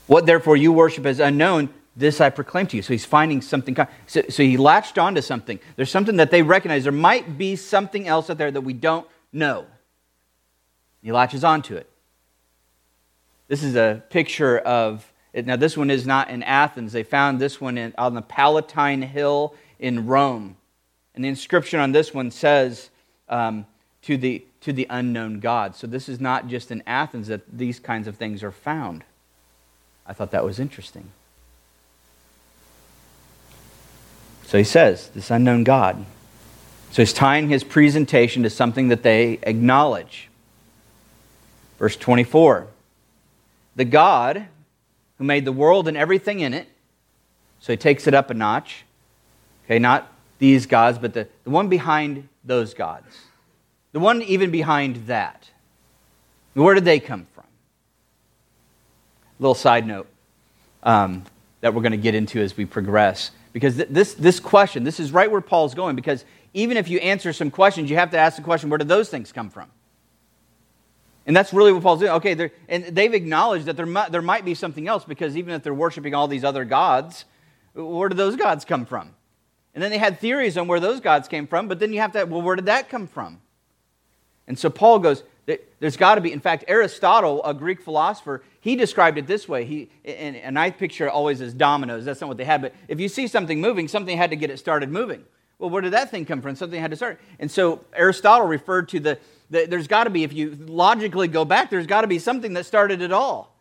What 0.08 0.26
therefore 0.26 0.58
you 0.58 0.72
worship 0.72 1.06
as 1.06 1.20
unknown, 1.20 1.70
this 1.96 2.20
I 2.20 2.30
proclaim 2.30 2.68
to 2.68 2.76
you. 2.76 2.82
So 2.84 2.94
he's 2.94 3.06
finding 3.06 3.42
something. 3.42 3.76
So, 4.08 4.24
so 4.30 4.44
he 4.44 4.58
latched 4.58 4.98
onto 4.98 5.22
something. 5.22 5.60
There's 5.76 5.92
something 5.92 6.18
that 6.18 6.32
they 6.32 6.42
recognize. 6.42 6.84
There 6.84 6.92
might 6.92 7.38
be 7.38 7.56
something 7.56 8.08
else 8.08 8.30
out 8.30 8.38
there 8.38 8.52
that 8.52 8.62
we 8.62 8.74
don't 8.74 9.08
know. 9.32 9.66
He 11.02 11.12
latches 11.12 11.44
onto 11.44 11.76
it. 11.76 11.90
This 13.48 13.64
is 13.64 13.76
a 13.76 14.02
picture 14.10 14.58
of, 14.58 15.12
now 15.34 15.56
this 15.56 15.76
one 15.76 15.90
is 15.90 16.06
not 16.06 16.30
in 16.30 16.44
Athens. 16.44 16.94
They 16.94 17.04
found 17.04 17.42
this 17.42 17.60
one 17.60 17.78
in, 17.78 17.94
on 17.98 18.14
the 18.14 18.22
Palatine 18.22 19.02
Hill 19.02 19.56
in 19.80 20.06
Rome. 20.06 20.58
And 21.16 21.24
the 21.24 21.30
inscription 21.30 21.80
on 21.80 21.92
this 21.92 22.14
one 22.14 22.32
says, 22.32 22.90
um, 23.30 23.66
to, 24.04 24.18
the, 24.18 24.46
to 24.62 24.74
the 24.74 24.86
unknown 24.90 25.40
God. 25.40 25.76
So 25.76 25.88
this 25.88 26.08
is 26.08 26.20
not 26.20 26.48
just 26.48 26.72
in 26.72 26.84
Athens 26.86 27.28
that 27.28 27.42
these 27.52 27.80
kinds 27.80 28.08
of 28.08 28.18
things 28.18 28.44
are 28.44 28.52
found. 28.52 29.04
I 30.06 30.14
thought 30.14 30.32
that 30.32 30.44
was 30.44 30.60
interesting. 30.60 31.12
So 34.46 34.58
he 34.58 34.64
says, 34.64 35.10
this 35.10 35.32
unknown 35.32 35.64
God. 35.64 36.06
So 36.92 37.02
he's 37.02 37.14
tying 37.14 37.50
his 37.50 37.64
presentation 37.64 38.44
to 38.44 38.50
something 38.50 38.90
that 38.90 39.02
they 39.02 39.40
acknowledge. 39.44 40.30
Verse 41.80 41.96
24 41.96 42.68
The 43.76 43.86
God 43.86 44.48
who 45.24 45.28
made 45.28 45.46
the 45.46 45.54
world 45.54 45.88
and 45.88 45.96
everything 45.96 46.42
in 46.42 46.54
it, 46.54 46.68
so 47.62 47.72
he 47.72 47.78
takes 47.78 48.08
it 48.08 48.14
up 48.14 48.30
a 48.30 48.34
notch. 48.34 48.84
Okay, 49.64 49.80
not 49.80 50.12
these 50.38 50.66
gods, 50.66 50.98
but 50.98 51.14
the, 51.14 51.30
the 51.46 51.50
one 51.50 51.70
behind 51.70 52.28
those 52.44 52.74
gods. 52.74 53.22
The 53.94 54.02
one 54.02 54.22
even 54.24 54.52
behind 54.52 55.08
that. 55.08 55.50
Where 56.56 56.76
did 56.76 56.84
they 56.84 57.00
come 57.00 57.26
from? 57.34 57.46
A 59.40 59.42
little 59.42 59.56
side 59.56 59.88
note 59.88 60.08
um, 60.84 61.24
that 61.62 61.74
we're 61.74 61.82
going 61.82 61.94
to 61.94 61.98
get 61.98 62.16
into 62.16 62.42
as 62.42 62.58
we 62.58 62.66
progress. 62.66 63.32
Because 63.54 63.78
th- 63.78 63.88
this, 63.90 64.16
this 64.16 64.42
question, 64.42 64.84
this 64.84 65.00
is 65.00 65.14
right 65.14 65.32
where 65.32 65.40
Paul's 65.40 65.74
going. 65.74 65.96
Because 65.96 66.26
even 66.54 66.76
if 66.76 66.90
you 66.90 67.00
answer 67.00 67.32
some 67.32 67.50
questions, 67.50 67.90
you 67.90 67.96
have 67.96 68.12
to 68.12 68.18
ask 68.18 68.36
the 68.36 68.44
question 68.44 68.70
where 68.70 68.78
did 68.78 68.90
those 68.90 69.08
things 69.08 69.32
come 69.32 69.50
from? 69.50 69.72
And 71.26 71.36
that's 71.36 71.54
really 71.54 71.72
what 71.72 71.84
Paul's 71.84 72.00
doing. 72.00 72.12
Okay, 72.12 72.52
and 72.68 72.86
they've 72.86 73.14
acknowledged 73.14 73.66
that 73.66 73.78
there 73.78 73.86
might, 73.86 74.12
there 74.12 74.22
might 74.22 74.44
be 74.44 74.56
something 74.56 74.88
else 74.88 75.06
because 75.06 75.38
even 75.38 75.54
if 75.54 75.64
they're 75.64 75.74
worshiping 75.74 76.14
all 76.14 76.28
these 76.28 76.44
other 76.44 76.66
gods, 76.66 77.26
where 77.74 78.10
did 78.10 78.18
those 78.18 78.36
gods 78.36 78.66
come 78.66 78.86
from? 78.86 79.16
And 79.74 79.82
then 79.82 79.90
they 79.90 79.98
had 79.98 80.20
theories 80.20 80.58
on 80.58 80.68
where 80.68 80.80
those 80.80 81.00
gods 81.00 81.28
came 81.28 81.48
from, 81.48 81.68
but 81.68 81.80
then 81.80 81.94
you 81.94 82.00
have 82.00 82.12
to, 82.12 82.26
well, 82.26 82.42
where 82.42 82.56
did 82.56 82.66
that 82.66 82.90
come 82.90 83.08
from? 83.08 83.42
And 84.48 84.60
so 84.60 84.70
Paul 84.70 85.00
goes, 85.00 85.24
there's 85.80 85.98
got 85.98 86.16
to 86.16 86.22
be, 86.22 86.32
in 86.32 86.40
fact, 86.40 86.66
Aristotle, 86.68 87.44
a 87.44 87.54
Greek 87.54 87.82
philosopher, 87.82 88.44
he 88.62 88.76
described 88.76 89.18
it 89.18 89.28
this 89.28 89.48
way. 89.48 89.66
He, 89.66 89.90
and, 90.06 90.36
and 90.36 90.58
I 90.58 90.72
picture 90.72 91.08
it 91.08 91.10
always 91.10 91.42
as 91.42 91.54
dominoes. 91.54 92.06
That's 92.06 92.22
not 92.22 92.28
what 92.28 92.38
they 92.38 92.46
had. 92.46 92.62
But 92.62 92.74
if 92.88 93.00
you 93.00 93.10
see 93.10 93.28
something 93.28 93.60
moving, 93.60 93.88
something 93.88 94.18
had 94.18 94.30
to 94.30 94.36
get 94.38 94.50
it 94.50 94.58
started 94.58 94.90
moving. 94.90 95.24
Well, 95.60 95.70
where 95.70 95.82
did 95.82 95.94
that 95.94 96.12
thing 96.12 96.26
come 96.26 96.42
from? 96.42 96.56
Something 96.56 96.80
had 96.80 96.92
to 96.92 96.98
start. 96.98 97.20
And 97.40 97.52
so 97.52 97.84
Aristotle 97.94 98.48
referred 98.48 98.90
to 98.90 99.00
the 99.00 99.20
there's 99.54 99.88
got 99.88 100.06
to 100.06 100.10
be, 100.10 100.24
if 100.24 100.34
you 100.34 100.58
logically 100.60 101.28
go 101.28 101.46
back, 101.46 101.70
there's 101.70 101.88
got 101.88 102.02
to 102.02 102.08
be 102.08 102.20
something 102.20 102.54
that 102.54 102.66
started 102.66 103.02
it 103.02 103.12
all. 103.12 103.56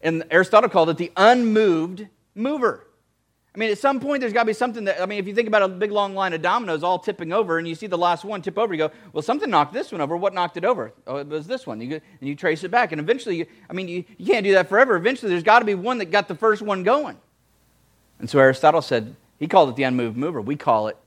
And 0.00 0.24
Aristotle 0.30 0.70
called 0.70 0.90
it 0.90 0.96
the 0.96 1.12
unmoved 1.16 2.06
mover. 2.34 2.86
I 3.54 3.58
mean, 3.58 3.70
at 3.70 3.78
some 3.78 4.00
point, 4.00 4.20
there's 4.20 4.34
got 4.34 4.42
to 4.42 4.46
be 4.46 4.52
something 4.52 4.84
that, 4.84 5.00
I 5.00 5.06
mean, 5.06 5.18
if 5.18 5.26
you 5.26 5.34
think 5.34 5.48
about 5.48 5.62
a 5.62 5.68
big 5.68 5.90
long 5.90 6.14
line 6.14 6.34
of 6.34 6.42
dominoes 6.42 6.82
all 6.82 6.98
tipping 6.98 7.32
over 7.32 7.58
and 7.58 7.66
you 7.66 7.74
see 7.74 7.86
the 7.86 7.96
last 7.96 8.22
one 8.22 8.42
tip 8.42 8.58
over, 8.58 8.74
you 8.74 8.78
go, 8.78 8.90
well, 9.14 9.22
something 9.22 9.48
knocked 9.48 9.72
this 9.72 9.92
one 9.92 10.02
over. 10.02 10.14
What 10.14 10.34
knocked 10.34 10.58
it 10.58 10.64
over? 10.66 10.92
Oh, 11.06 11.16
it 11.16 11.26
was 11.26 11.46
this 11.46 11.66
one. 11.66 11.80
You 11.80 11.88
go, 11.88 12.00
and 12.20 12.28
you 12.28 12.34
trace 12.34 12.64
it 12.64 12.70
back. 12.70 12.92
And 12.92 13.00
eventually, 13.00 13.36
you, 13.36 13.46
I 13.70 13.72
mean, 13.72 13.88
you, 13.88 14.04
you 14.18 14.26
can't 14.26 14.44
do 14.44 14.52
that 14.52 14.68
forever. 14.68 14.94
Eventually, 14.94 15.30
there's 15.30 15.42
got 15.42 15.60
to 15.60 15.64
be 15.64 15.74
one 15.74 15.98
that 15.98 16.10
got 16.10 16.28
the 16.28 16.34
first 16.34 16.60
one 16.60 16.82
going. 16.82 17.16
And 18.18 18.28
so 18.28 18.38
Aristotle 18.38 18.82
said, 18.82 19.16
he 19.38 19.48
called 19.48 19.70
it 19.70 19.76
the 19.76 19.84
unmoved 19.84 20.18
mover. 20.18 20.42
We 20.42 20.56
call 20.56 20.88
it 20.88 20.98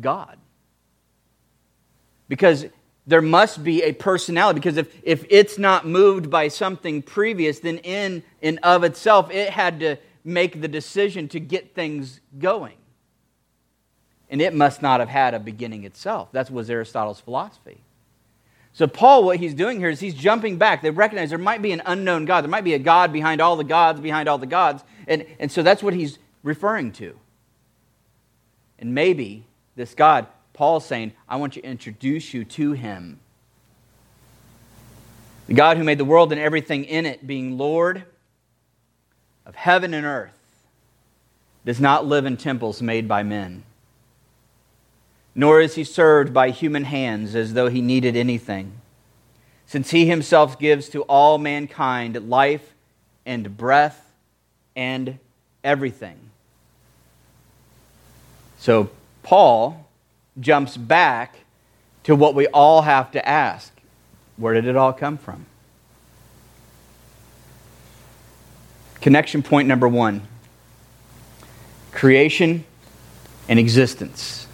God. 0.00 0.38
Because 2.28 2.64
there 3.10 3.22
must 3.22 3.62
be 3.62 3.82
a 3.82 3.92
personality 3.92 4.60
because 4.60 4.76
if, 4.76 4.94
if 5.02 5.24
it's 5.28 5.58
not 5.58 5.86
moved 5.86 6.30
by 6.30 6.48
something 6.48 7.02
previous 7.02 7.60
then 7.60 7.78
in 7.78 8.22
and 8.42 8.58
of 8.62 8.84
itself 8.84 9.30
it 9.30 9.50
had 9.50 9.80
to 9.80 9.96
make 10.24 10.60
the 10.60 10.68
decision 10.68 11.28
to 11.28 11.40
get 11.40 11.74
things 11.74 12.20
going. 12.38 12.76
And 14.28 14.40
it 14.40 14.54
must 14.54 14.80
not 14.82 15.00
have 15.00 15.08
had 15.08 15.34
a 15.34 15.40
beginning 15.40 15.84
itself. 15.84 16.30
That 16.32 16.50
was 16.50 16.70
Aristotle's 16.70 17.20
philosophy. 17.20 17.80
So, 18.72 18.86
Paul, 18.86 19.24
what 19.24 19.38
he's 19.38 19.54
doing 19.54 19.80
here 19.80 19.90
is 19.90 19.98
he's 19.98 20.14
jumping 20.14 20.56
back. 20.56 20.82
They 20.82 20.90
recognize 20.90 21.30
there 21.30 21.38
might 21.38 21.60
be 21.60 21.72
an 21.72 21.82
unknown 21.84 22.24
God. 22.24 22.42
There 22.42 22.50
might 22.50 22.62
be 22.62 22.74
a 22.74 22.78
God 22.78 23.12
behind 23.12 23.40
all 23.40 23.56
the 23.56 23.64
gods, 23.64 24.00
behind 24.00 24.28
all 24.28 24.38
the 24.38 24.46
gods. 24.46 24.84
And, 25.08 25.26
and 25.40 25.50
so 25.50 25.64
that's 25.64 25.82
what 25.82 25.94
he's 25.94 26.18
referring 26.44 26.92
to. 26.92 27.18
And 28.78 28.94
maybe 28.94 29.46
this 29.74 29.94
God, 29.94 30.28
Paul's 30.60 30.84
saying, 30.84 31.12
I 31.26 31.36
want 31.36 31.54
to 31.54 31.64
introduce 31.64 32.34
you 32.34 32.44
to 32.44 32.72
him. 32.72 33.18
The 35.46 35.54
God 35.54 35.78
who 35.78 35.84
made 35.84 35.96
the 35.96 36.04
world 36.04 36.32
and 36.32 36.38
everything 36.38 36.84
in 36.84 37.06
it, 37.06 37.26
being 37.26 37.56
Lord 37.56 38.04
of 39.46 39.54
heaven 39.54 39.94
and 39.94 40.04
earth 40.04 40.38
does 41.64 41.80
not 41.80 42.04
live 42.04 42.26
in 42.26 42.36
temples 42.36 42.82
made 42.82 43.08
by 43.08 43.22
men, 43.22 43.62
nor 45.34 45.62
is 45.62 45.76
he 45.76 45.82
served 45.82 46.34
by 46.34 46.50
human 46.50 46.84
hands 46.84 47.34
as 47.34 47.54
though 47.54 47.68
he 47.68 47.80
needed 47.80 48.14
anything, 48.14 48.72
since 49.64 49.92
he 49.92 50.04
himself 50.04 50.58
gives 50.58 50.90
to 50.90 51.00
all 51.04 51.38
mankind 51.38 52.28
life 52.28 52.74
and 53.24 53.56
breath 53.56 54.12
and 54.76 55.18
everything. 55.64 56.18
So 58.58 58.90
Paul 59.22 59.86
jumps 60.40 60.76
back 60.76 61.40
to 62.04 62.16
what 62.16 62.34
we 62.34 62.46
all 62.48 62.82
have 62.82 63.10
to 63.12 63.28
ask 63.28 63.72
where 64.36 64.54
did 64.54 64.66
it 64.66 64.74
all 64.74 64.92
come 64.92 65.18
from? 65.18 65.44
Connection 69.00 69.42
point 69.42 69.68
number 69.68 69.86
one 69.86 70.22
creation 71.92 72.64
and 73.48 73.58
existence. 73.58 74.46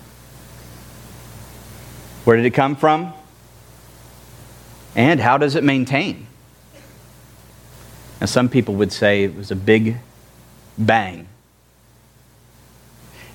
Where 2.24 2.36
did 2.36 2.46
it 2.46 2.50
come 2.50 2.74
from? 2.74 3.12
And 4.96 5.20
how 5.20 5.38
does 5.38 5.54
it 5.54 5.62
maintain? 5.62 6.26
Now, 8.20 8.26
some 8.26 8.48
people 8.48 8.74
would 8.76 8.92
say 8.92 9.24
it 9.24 9.36
was 9.36 9.50
a 9.50 9.56
big 9.56 9.98
bang. 10.78 11.28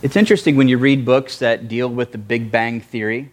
It's 0.04 0.16
interesting 0.16 0.56
when 0.56 0.68
you 0.68 0.80
read 0.80 1.06
books 1.06 1.38
that 1.40 1.68
deal 1.68 1.88
with 1.88 2.12
the 2.12 2.18
Big 2.18 2.50
Bang 2.50 2.82
Theory 2.82 3.32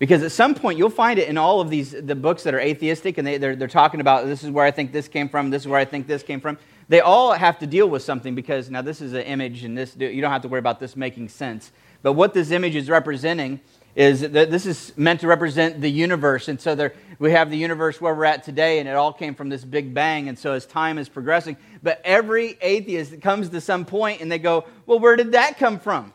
because 0.00 0.24
at 0.24 0.32
some 0.32 0.56
point, 0.56 0.78
you'll 0.78 0.90
find 0.90 1.16
it 1.16 1.28
in 1.28 1.38
all 1.38 1.60
of 1.60 1.70
these 1.70 1.92
the 1.92 2.16
books 2.16 2.42
that 2.42 2.54
are 2.54 2.58
atheistic, 2.58 3.18
and 3.18 3.26
they, 3.26 3.38
they're, 3.38 3.54
they're 3.54 3.68
talking 3.68 4.00
about 4.00 4.26
this 4.26 4.42
is 4.42 4.50
where 4.50 4.64
I 4.64 4.72
think 4.72 4.90
this 4.90 5.06
came 5.06 5.28
from, 5.28 5.50
this 5.50 5.62
is 5.62 5.68
where 5.68 5.78
I 5.78 5.84
think 5.84 6.08
this 6.08 6.24
came 6.24 6.40
from. 6.40 6.58
They 6.88 7.00
all 7.00 7.32
have 7.32 7.58
to 7.60 7.68
deal 7.68 7.88
with 7.88 8.02
something 8.02 8.34
because 8.34 8.68
now 8.68 8.82
this 8.82 9.00
is 9.00 9.12
an 9.12 9.20
image, 9.20 9.62
and 9.62 9.78
this 9.78 9.94
you 9.96 10.20
don't 10.20 10.32
have 10.32 10.42
to 10.42 10.48
worry 10.48 10.58
about 10.58 10.80
this 10.80 10.96
making 10.96 11.28
sense. 11.28 11.70
But 12.02 12.14
what 12.14 12.34
this 12.34 12.50
image 12.50 12.74
is 12.74 12.88
representing 12.88 13.60
is 13.94 14.20
that 14.20 14.50
this 14.50 14.66
is 14.66 14.92
meant 14.96 15.20
to 15.20 15.26
represent 15.26 15.80
the 15.80 15.90
universe. 15.90 16.48
And 16.48 16.60
so 16.60 16.74
there, 16.74 16.94
we 17.18 17.32
have 17.32 17.50
the 17.50 17.56
universe 17.56 18.00
where 18.00 18.14
we're 18.14 18.24
at 18.24 18.44
today, 18.44 18.78
and 18.78 18.88
it 18.88 18.94
all 18.94 19.12
came 19.12 19.34
from 19.34 19.48
this 19.48 19.64
big 19.64 19.92
bang. 19.92 20.28
And 20.28 20.38
so 20.38 20.52
as 20.52 20.64
time 20.64 20.98
is 20.98 21.08
progressing, 21.08 21.56
but 21.82 22.00
every 22.04 22.56
atheist 22.60 23.20
comes 23.20 23.48
to 23.48 23.60
some 23.60 23.84
point 23.84 24.20
and 24.20 24.30
they 24.30 24.38
go, 24.38 24.64
Well, 24.86 24.98
where 24.98 25.16
did 25.16 25.32
that 25.32 25.58
come 25.58 25.78
from? 25.78 26.12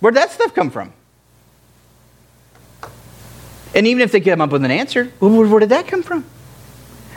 Where'd 0.00 0.16
that 0.16 0.30
stuff 0.30 0.54
come 0.54 0.70
from? 0.70 0.92
And 3.74 3.86
even 3.86 4.02
if 4.02 4.12
they 4.12 4.20
come 4.20 4.40
up 4.40 4.50
with 4.50 4.64
an 4.64 4.70
answer, 4.70 5.12
well, 5.20 5.30
where 5.30 5.60
did 5.60 5.68
that 5.70 5.86
come 5.86 6.02
from? 6.02 6.24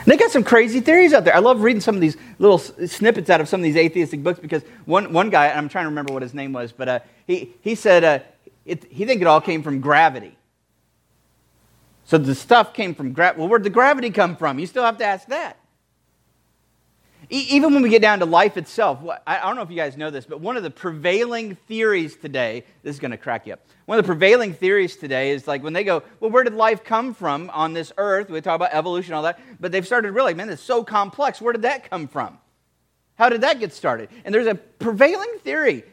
They 0.06 0.16
got 0.16 0.30
some 0.30 0.44
crazy 0.44 0.80
theories 0.80 1.12
out 1.12 1.24
there. 1.24 1.34
I 1.34 1.38
love 1.40 1.62
reading 1.62 1.80
some 1.80 1.94
of 1.94 2.00
these 2.00 2.16
little 2.38 2.58
snippets 2.58 3.30
out 3.30 3.40
of 3.40 3.48
some 3.48 3.60
of 3.60 3.64
these 3.64 3.76
atheistic 3.76 4.22
books 4.22 4.40
because 4.40 4.62
one, 4.86 5.12
one 5.12 5.30
guy, 5.30 5.50
I'm 5.50 5.68
trying 5.68 5.84
to 5.84 5.90
remember 5.90 6.12
what 6.12 6.22
his 6.22 6.34
name 6.34 6.52
was, 6.52 6.72
but 6.72 6.88
uh, 6.88 7.00
he, 7.26 7.52
he 7.60 7.74
said 7.74 8.04
uh, 8.04 8.18
it, 8.64 8.84
he 8.90 9.04
think 9.04 9.20
it 9.20 9.26
all 9.26 9.40
came 9.40 9.62
from 9.62 9.80
gravity. 9.80 10.36
So 12.04 12.18
the 12.18 12.34
stuff 12.34 12.74
came 12.74 12.94
from 12.94 13.12
gravity. 13.12 13.40
Well, 13.40 13.48
where'd 13.48 13.62
the 13.62 13.70
gravity 13.70 14.10
come 14.10 14.36
from? 14.36 14.58
You 14.58 14.66
still 14.66 14.84
have 14.84 14.98
to 14.98 15.04
ask 15.04 15.28
that. 15.28 15.59
Even 17.32 17.74
when 17.74 17.82
we 17.82 17.90
get 17.90 18.02
down 18.02 18.18
to 18.18 18.24
life 18.24 18.56
itself, 18.56 18.98
I 19.24 19.38
don't 19.38 19.54
know 19.54 19.62
if 19.62 19.70
you 19.70 19.76
guys 19.76 19.96
know 19.96 20.10
this, 20.10 20.26
but 20.26 20.40
one 20.40 20.56
of 20.56 20.64
the 20.64 20.70
prevailing 20.70 21.54
theories 21.68 22.16
today, 22.16 22.64
this 22.82 22.96
is 22.96 23.00
going 23.00 23.12
to 23.12 23.16
crack 23.16 23.46
you 23.46 23.52
up. 23.52 23.60
One 23.86 24.00
of 24.00 24.04
the 24.04 24.08
prevailing 24.08 24.52
theories 24.52 24.96
today 24.96 25.30
is 25.30 25.46
like 25.46 25.62
when 25.62 25.72
they 25.72 25.84
go, 25.84 26.02
well, 26.18 26.32
where 26.32 26.42
did 26.42 26.54
life 26.54 26.82
come 26.82 27.14
from 27.14 27.48
on 27.50 27.72
this 27.72 27.92
earth? 27.98 28.30
We 28.30 28.40
talk 28.40 28.56
about 28.56 28.70
evolution 28.72 29.12
and 29.12 29.18
all 29.18 29.22
that, 29.22 29.38
but 29.60 29.70
they've 29.70 29.86
started 29.86 30.10
really, 30.10 30.34
man, 30.34 30.50
it's 30.50 30.60
so 30.60 30.82
complex. 30.82 31.40
Where 31.40 31.52
did 31.52 31.62
that 31.62 31.88
come 31.88 32.08
from? 32.08 32.36
How 33.14 33.28
did 33.28 33.42
that 33.42 33.60
get 33.60 33.72
started? 33.72 34.08
And 34.24 34.34
there's 34.34 34.48
a 34.48 34.56
prevailing 34.56 35.38
theory. 35.44 35.84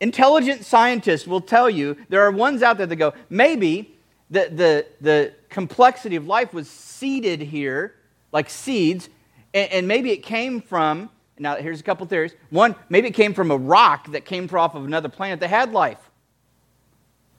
Intelligent 0.00 0.66
scientists 0.66 1.26
will 1.26 1.40
tell 1.40 1.70
you 1.70 1.96
there 2.10 2.20
are 2.20 2.30
ones 2.30 2.62
out 2.62 2.76
there 2.76 2.86
that 2.86 2.96
go, 2.96 3.14
maybe 3.30 3.96
the, 4.28 4.50
the, 4.52 4.86
the 5.00 5.32
complexity 5.48 6.16
of 6.16 6.26
life 6.26 6.52
was 6.52 6.68
seeded 6.68 7.40
here, 7.40 7.94
like 8.32 8.50
seeds, 8.50 9.08
and, 9.54 9.72
and 9.72 9.88
maybe 9.88 10.10
it 10.10 10.18
came 10.18 10.60
from, 10.60 11.10
now 11.38 11.56
here's 11.56 11.80
a 11.80 11.82
couple 11.82 12.06
theories. 12.06 12.34
One, 12.50 12.74
maybe 12.88 13.08
it 13.08 13.14
came 13.14 13.34
from 13.34 13.50
a 13.50 13.56
rock 13.56 14.10
that 14.12 14.24
came 14.24 14.48
off 14.52 14.74
of 14.74 14.84
another 14.84 15.08
planet 15.08 15.40
that 15.40 15.48
had 15.48 15.72
life. 15.72 15.98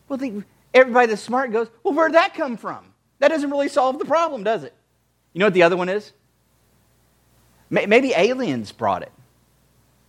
Well, 0.08 0.18
the, 0.18 0.44
everybody 0.74 1.08
that's 1.08 1.22
smart 1.22 1.52
goes, 1.52 1.68
well, 1.84 1.94
where'd 1.94 2.14
that 2.14 2.34
come 2.34 2.58
from? 2.58 2.86
That 3.20 3.30
doesn't 3.30 3.50
really 3.50 3.70
solve 3.70 4.00
the 4.00 4.06
problem, 4.06 4.44
does 4.44 4.64
it? 4.64 4.74
You 5.34 5.40
know 5.40 5.46
what 5.46 5.54
the 5.54 5.64
other 5.64 5.78
one 5.78 5.90
is? 5.90 6.12
Maybe 7.70 8.14
aliens 8.14 8.72
brought 8.74 9.04
it. 9.04 9.12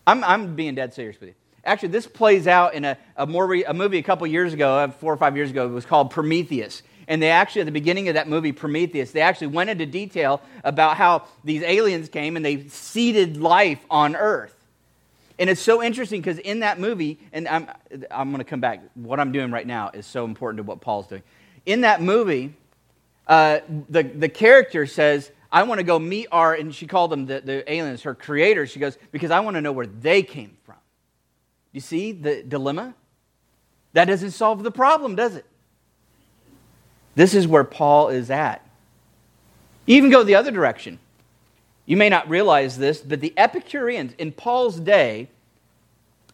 I'm, 0.04 0.24
I'm 0.24 0.56
being 0.56 0.74
dead 0.74 0.92
serious 0.94 1.20
with 1.20 1.28
you. 1.28 1.34
Actually, 1.64 1.90
this 1.90 2.08
plays 2.08 2.48
out 2.48 2.74
in 2.74 2.84
a, 2.84 2.98
a, 3.16 3.24
more 3.24 3.46
re, 3.46 3.64
a 3.64 3.72
movie 3.72 3.98
a 3.98 4.02
couple 4.02 4.26
years 4.26 4.52
ago, 4.52 4.78
uh, 4.78 4.88
four 4.88 5.12
or 5.12 5.16
five 5.16 5.36
years 5.36 5.50
ago. 5.50 5.66
It 5.66 5.70
was 5.70 5.86
called 5.86 6.10
Prometheus. 6.10 6.82
And 7.12 7.22
they 7.22 7.28
actually, 7.28 7.60
at 7.60 7.66
the 7.66 7.72
beginning 7.72 8.08
of 8.08 8.14
that 8.14 8.26
movie, 8.26 8.52
Prometheus, 8.52 9.10
they 9.10 9.20
actually 9.20 9.48
went 9.48 9.68
into 9.68 9.84
detail 9.84 10.40
about 10.64 10.96
how 10.96 11.24
these 11.44 11.60
aliens 11.62 12.08
came 12.08 12.36
and 12.36 12.42
they 12.44 12.66
seeded 12.68 13.36
life 13.36 13.84
on 13.90 14.16
Earth. 14.16 14.54
And 15.38 15.50
it's 15.50 15.60
so 15.60 15.82
interesting 15.82 16.22
because 16.22 16.38
in 16.38 16.60
that 16.60 16.80
movie, 16.80 17.18
and 17.34 17.46
I'm, 17.46 17.68
I'm 18.10 18.30
going 18.30 18.38
to 18.38 18.48
come 18.48 18.60
back, 18.60 18.80
what 18.94 19.20
I'm 19.20 19.30
doing 19.30 19.50
right 19.50 19.66
now 19.66 19.90
is 19.92 20.06
so 20.06 20.24
important 20.24 20.56
to 20.56 20.62
what 20.62 20.80
Paul's 20.80 21.06
doing. 21.06 21.22
In 21.66 21.82
that 21.82 22.00
movie, 22.00 22.54
uh, 23.26 23.58
the, 23.90 24.04
the 24.04 24.30
character 24.30 24.86
says, 24.86 25.30
I 25.52 25.64
want 25.64 25.80
to 25.80 25.84
go 25.84 25.98
meet 25.98 26.28
our, 26.32 26.54
and 26.54 26.74
she 26.74 26.86
called 26.86 27.10
them 27.10 27.26
the, 27.26 27.42
the 27.42 27.70
aliens, 27.70 28.04
her 28.04 28.14
creators. 28.14 28.70
She 28.70 28.80
goes, 28.80 28.96
because 29.10 29.30
I 29.30 29.40
want 29.40 29.56
to 29.56 29.60
know 29.60 29.72
where 29.72 29.84
they 29.84 30.22
came 30.22 30.56
from. 30.64 30.76
You 31.72 31.82
see 31.82 32.12
the 32.12 32.42
dilemma? 32.42 32.94
That 33.92 34.06
doesn't 34.06 34.30
solve 34.30 34.62
the 34.62 34.72
problem, 34.72 35.14
does 35.14 35.36
it? 35.36 35.44
This 37.14 37.34
is 37.34 37.46
where 37.46 37.64
Paul 37.64 38.08
is 38.08 38.30
at. 38.30 38.66
Even 39.86 40.10
go 40.10 40.22
the 40.22 40.34
other 40.34 40.50
direction. 40.50 40.98
You 41.86 41.96
may 41.96 42.08
not 42.08 42.28
realize 42.28 42.78
this, 42.78 43.00
but 43.00 43.20
the 43.20 43.34
Epicureans 43.36 44.14
in 44.18 44.32
Paul's 44.32 44.78
day, 44.78 45.28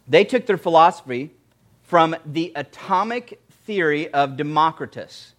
they 0.06 0.24
took 0.24 0.46
their 0.46 0.58
philosophy 0.58 1.30
from 1.84 2.14
the 2.26 2.52
atomic 2.54 3.40
theory 3.64 4.12
of 4.12 4.36
Democritus. 4.36 5.32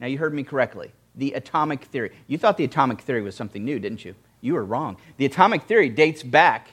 Now, 0.00 0.06
you 0.06 0.18
heard 0.18 0.34
me 0.34 0.42
correctly. 0.42 0.90
The 1.14 1.32
atomic 1.32 1.84
theory. 1.84 2.12
You 2.26 2.38
thought 2.38 2.56
the 2.56 2.64
atomic 2.64 3.02
theory 3.02 3.22
was 3.22 3.36
something 3.36 3.64
new, 3.64 3.78
didn't 3.78 4.04
you? 4.04 4.14
You 4.40 4.54
were 4.54 4.64
wrong. 4.64 4.96
The 5.18 5.26
atomic 5.26 5.64
theory 5.64 5.90
dates 5.90 6.22
back 6.22 6.70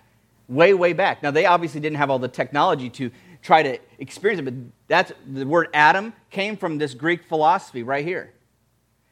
way, 0.47 0.73
way 0.73 0.93
back. 0.93 1.21
Now, 1.21 1.31
they 1.31 1.45
obviously 1.45 1.81
didn't 1.81 1.97
have 1.97 2.09
all 2.09 2.19
the 2.19 2.27
technology 2.27 2.89
to 2.91 3.11
try 3.41 3.63
to 3.63 3.79
experience 3.97 4.39
it, 4.39 4.43
but 4.43 4.53
that's 4.87 5.11
the 5.27 5.45
word 5.45 5.69
atom 5.73 6.13
came 6.29 6.57
from 6.57 6.77
this 6.77 6.93
Greek 6.93 7.23
philosophy 7.23 7.83
right 7.83 8.05
here. 8.05 8.31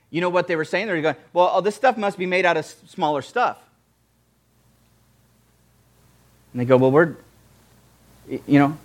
You 0.09 0.21
know 0.21 0.29
what 0.29 0.47
they 0.47 0.55
were 0.55 0.65
saying? 0.65 0.87
They 0.87 0.93
were 0.93 1.01
going, 1.01 1.15
well, 1.33 1.51
oh, 1.53 1.61
this 1.61 1.75
stuff 1.75 1.97
must 1.97 2.17
be 2.17 2.25
made 2.25 2.45
out 2.45 2.57
of 2.57 2.65
smaller 2.65 3.21
stuff. 3.21 3.57
And 6.53 6.61
they 6.61 6.65
go, 6.65 6.77
well, 6.77 6.91
we're, 6.91 7.15
you 8.27 8.59
know, 8.59 8.77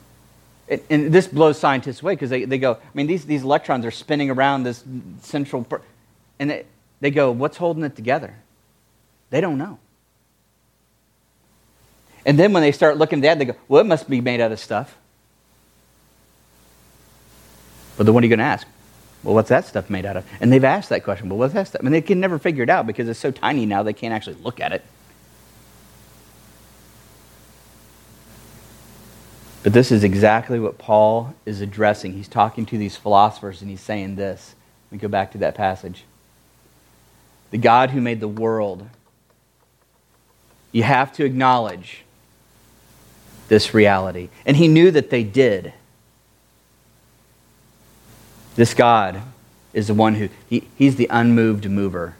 and 0.88 1.12
this 1.12 1.26
blows 1.26 1.58
scientists 1.58 2.02
away 2.02 2.14
because 2.14 2.30
they, 2.30 2.44
they 2.44 2.58
go, 2.58 2.74
I 2.74 2.78
mean, 2.94 3.06
these, 3.06 3.24
these 3.24 3.42
electrons 3.42 3.84
are 3.84 3.90
spinning 3.90 4.30
around 4.30 4.62
this 4.62 4.82
central, 5.20 5.66
and 6.38 6.50
they, 6.50 6.64
they 7.00 7.10
go, 7.10 7.30
what's 7.30 7.56
holding 7.56 7.84
it 7.84 7.94
together? 7.94 8.34
They 9.30 9.40
don't 9.40 9.58
know. 9.58 9.78
And 12.24 12.38
then 12.38 12.52
when 12.52 12.62
they 12.62 12.72
start 12.72 12.96
looking 12.96 13.18
at 13.20 13.22
that, 13.22 13.38
they 13.38 13.44
go, 13.46 13.58
well, 13.68 13.80
it 13.80 13.86
must 13.86 14.08
be 14.08 14.20
made 14.20 14.40
out 14.40 14.52
of 14.52 14.60
stuff. 14.60 14.96
But 17.96 18.06
then 18.06 18.14
what 18.14 18.22
are 18.22 18.26
you 18.26 18.30
going 18.30 18.38
to 18.38 18.44
ask? 18.44 18.66
Well, 19.22 19.34
what's 19.34 19.50
that 19.50 19.66
stuff 19.66 19.88
made 19.88 20.04
out 20.04 20.16
of? 20.16 20.26
And 20.40 20.52
they've 20.52 20.64
asked 20.64 20.88
that 20.88 21.04
question. 21.04 21.28
Well, 21.28 21.38
what's 21.38 21.54
that 21.54 21.68
stuff? 21.68 21.82
Mean, 21.82 21.92
they 21.92 22.00
can 22.00 22.18
never 22.18 22.38
figure 22.38 22.62
it 22.62 22.70
out 22.70 22.86
because 22.86 23.08
it's 23.08 23.20
so 23.20 23.30
tiny 23.30 23.66
now 23.66 23.82
they 23.82 23.92
can't 23.92 24.12
actually 24.12 24.36
look 24.42 24.60
at 24.60 24.72
it. 24.72 24.82
But 29.62 29.72
this 29.72 29.92
is 29.92 30.02
exactly 30.02 30.58
what 30.58 30.76
Paul 30.76 31.34
is 31.46 31.60
addressing. 31.60 32.14
He's 32.14 32.26
talking 32.26 32.66
to 32.66 32.78
these 32.78 32.96
philosophers 32.96 33.60
and 33.60 33.70
he's 33.70 33.80
saying 33.80 34.16
this. 34.16 34.56
Let 34.90 34.96
me 34.96 34.98
go 34.98 35.08
back 35.08 35.32
to 35.32 35.38
that 35.38 35.54
passage. 35.54 36.04
The 37.52 37.58
God 37.58 37.90
who 37.90 38.00
made 38.00 38.18
the 38.18 38.28
world, 38.28 38.88
you 40.72 40.82
have 40.82 41.12
to 41.12 41.24
acknowledge 41.24 42.02
this 43.48 43.72
reality. 43.72 44.30
And 44.44 44.56
he 44.56 44.66
knew 44.66 44.90
that 44.90 45.10
they 45.10 45.22
did. 45.22 45.72
This 48.54 48.74
God 48.74 49.22
is 49.72 49.86
the 49.86 49.94
one 49.94 50.14
who, 50.14 50.28
he, 50.48 50.68
he's 50.76 50.96
the 50.96 51.08
unmoved 51.10 51.68
mover, 51.68 52.16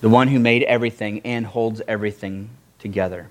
the 0.00 0.08
one 0.08 0.28
who 0.28 0.38
made 0.38 0.62
everything 0.62 1.20
and 1.24 1.46
holds 1.46 1.82
everything 1.86 2.48
together. 2.78 3.28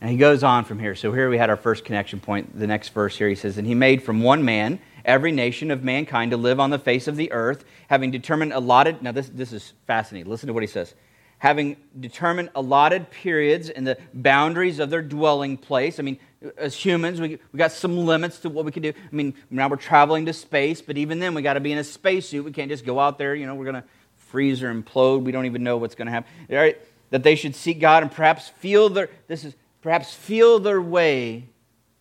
And 0.00 0.10
he 0.10 0.16
goes 0.16 0.42
on 0.42 0.64
from 0.64 0.78
here. 0.78 0.94
So 0.94 1.12
here 1.12 1.28
we 1.28 1.38
had 1.38 1.50
our 1.50 1.56
first 1.56 1.84
connection 1.84 2.20
point. 2.20 2.58
The 2.58 2.66
next 2.66 2.88
verse 2.88 3.16
here 3.16 3.28
he 3.28 3.34
says, 3.34 3.58
And 3.58 3.66
he 3.66 3.74
made 3.74 4.02
from 4.02 4.22
one 4.22 4.44
man 4.44 4.80
every 5.04 5.30
nation 5.30 5.70
of 5.70 5.84
mankind 5.84 6.30
to 6.30 6.36
live 6.36 6.58
on 6.58 6.70
the 6.70 6.78
face 6.78 7.06
of 7.06 7.16
the 7.16 7.30
earth, 7.32 7.64
having 7.88 8.10
determined 8.10 8.52
allotted. 8.52 9.02
Now, 9.02 9.12
this, 9.12 9.28
this 9.28 9.52
is 9.52 9.74
fascinating. 9.86 10.30
Listen 10.30 10.46
to 10.46 10.52
what 10.52 10.62
he 10.62 10.66
says. 10.66 10.94
Having 11.38 11.76
determined 11.98 12.50
allotted 12.54 13.10
periods 13.10 13.70
and 13.70 13.86
the 13.86 13.98
boundaries 14.12 14.78
of 14.78 14.90
their 14.90 15.02
dwelling 15.02 15.56
place. 15.56 15.98
I 15.98 16.02
mean, 16.02 16.18
as 16.56 16.74
humans, 16.74 17.20
we, 17.20 17.38
we 17.52 17.58
got 17.58 17.72
some 17.72 18.06
limits 18.06 18.38
to 18.40 18.48
what 18.48 18.64
we 18.64 18.72
can 18.72 18.82
do. 18.82 18.90
I 18.90 19.14
mean, 19.14 19.34
now 19.50 19.68
we're 19.68 19.76
traveling 19.76 20.26
to 20.26 20.32
space, 20.32 20.80
but 20.80 20.96
even 20.96 21.18
then, 21.18 21.34
we 21.34 21.42
got 21.42 21.54
to 21.54 21.60
be 21.60 21.72
in 21.72 21.78
a 21.78 21.84
spacesuit. 21.84 22.44
We 22.44 22.52
can't 22.52 22.70
just 22.70 22.86
go 22.86 22.98
out 22.98 23.18
there, 23.18 23.34
you 23.34 23.46
know, 23.46 23.54
we're 23.54 23.64
going 23.64 23.82
to 23.82 23.84
freeze 24.16 24.62
or 24.62 24.72
implode. 24.72 25.22
We 25.22 25.32
don't 25.32 25.46
even 25.46 25.62
know 25.62 25.76
what's 25.76 25.94
going 25.94 26.06
to 26.06 26.12
happen. 26.12 26.30
All 26.50 26.56
right? 26.56 26.78
That 27.10 27.22
they 27.22 27.34
should 27.34 27.54
seek 27.54 27.80
God 27.80 28.02
and 28.02 28.10
perhaps 28.10 28.48
feel 28.48 28.88
their. 28.88 29.10
This 29.26 29.44
is 29.44 29.54
perhaps 29.82 30.14
feel 30.14 30.58
their 30.60 30.80
way 30.80 31.44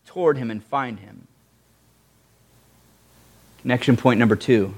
toward 0.05 0.37
Him 0.37 0.51
and 0.51 0.63
find 0.63 0.99
Him. 0.99 1.27
Connection 3.61 3.97
point 3.97 4.19
number 4.19 4.35
two 4.35 4.73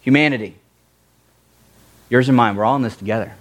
humanity. 0.00 0.56
Yours 2.08 2.28
and 2.28 2.36
mine, 2.36 2.56
we're 2.56 2.64
all 2.64 2.76
in 2.76 2.82
this 2.82 2.96
together. 2.96 3.34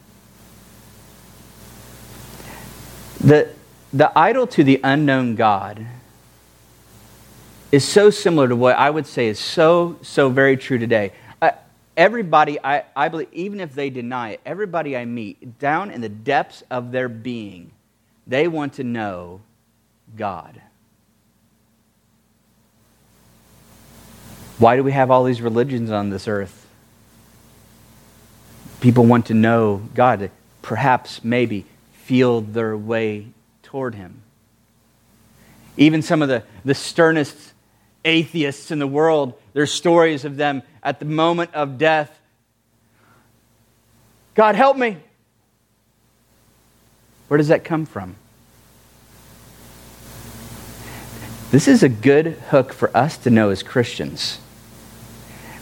The, 3.23 3.49
the 3.95 4.11
idol 4.19 4.45
to 4.45 4.61
the 4.61 4.81
unknown 4.83 5.35
God 5.35 5.87
is 7.71 7.87
so 7.87 8.09
similar 8.09 8.49
to 8.49 8.55
what 8.55 8.75
I 8.75 8.89
would 8.89 9.07
say 9.07 9.27
is 9.27 9.39
so, 9.39 9.97
so 10.01 10.27
very 10.27 10.57
true 10.57 10.77
today. 10.77 11.13
Uh, 11.41 11.51
everybody, 11.95 12.59
I, 12.61 12.83
I 12.93 13.07
believe, 13.07 13.29
even 13.31 13.61
if 13.61 13.73
they 13.73 13.89
deny 13.89 14.31
it, 14.31 14.41
everybody 14.45 14.97
I 14.97 15.05
meet, 15.05 15.59
down 15.59 15.91
in 15.91 16.01
the 16.01 16.09
depths 16.09 16.61
of 16.69 16.91
their 16.91 17.07
being, 17.07 17.71
they 18.27 18.49
want 18.49 18.73
to 18.73 18.83
know 18.83 19.39
God. 20.17 20.61
Why 24.57 24.75
do 24.75 24.83
we 24.83 24.91
have 24.91 25.09
all 25.09 25.23
these 25.23 25.41
religions 25.41 25.89
on 25.89 26.09
this 26.09 26.27
earth? 26.27 26.67
People 28.81 29.05
want 29.05 29.27
to 29.27 29.33
know 29.33 29.83
God, 29.93 30.31
perhaps, 30.61 31.23
maybe, 31.23 31.65
feel 31.93 32.41
their 32.41 32.75
way 32.75 33.27
toward 33.75 33.93
Him. 33.93 34.21
Even 35.75 36.01
some 36.01 36.21
of 36.21 36.29
the, 36.29 36.43
the 36.63 36.73
sternest 36.73 37.35
atheists 38.05 38.71
in 38.71 38.79
the 38.79 38.87
world, 38.87 39.33
there's 39.51 39.69
stories 39.69 40.23
of 40.23 40.37
them 40.37 40.63
at 40.81 40.99
the 40.99 41.05
moment 41.05 41.53
of 41.53 41.77
death. 41.77 42.17
God, 44.33 44.55
help 44.55 44.77
me. 44.77 44.95
Where 47.27 47.37
does 47.37 47.49
that 47.49 47.65
come 47.65 47.85
from? 47.85 48.15
This 51.51 51.67
is 51.67 51.83
a 51.83 51.89
good 51.89 52.27
hook 52.27 52.71
for 52.71 52.95
us 52.95 53.17
to 53.17 53.29
know 53.29 53.49
as 53.49 53.61
Christians. 53.61 54.39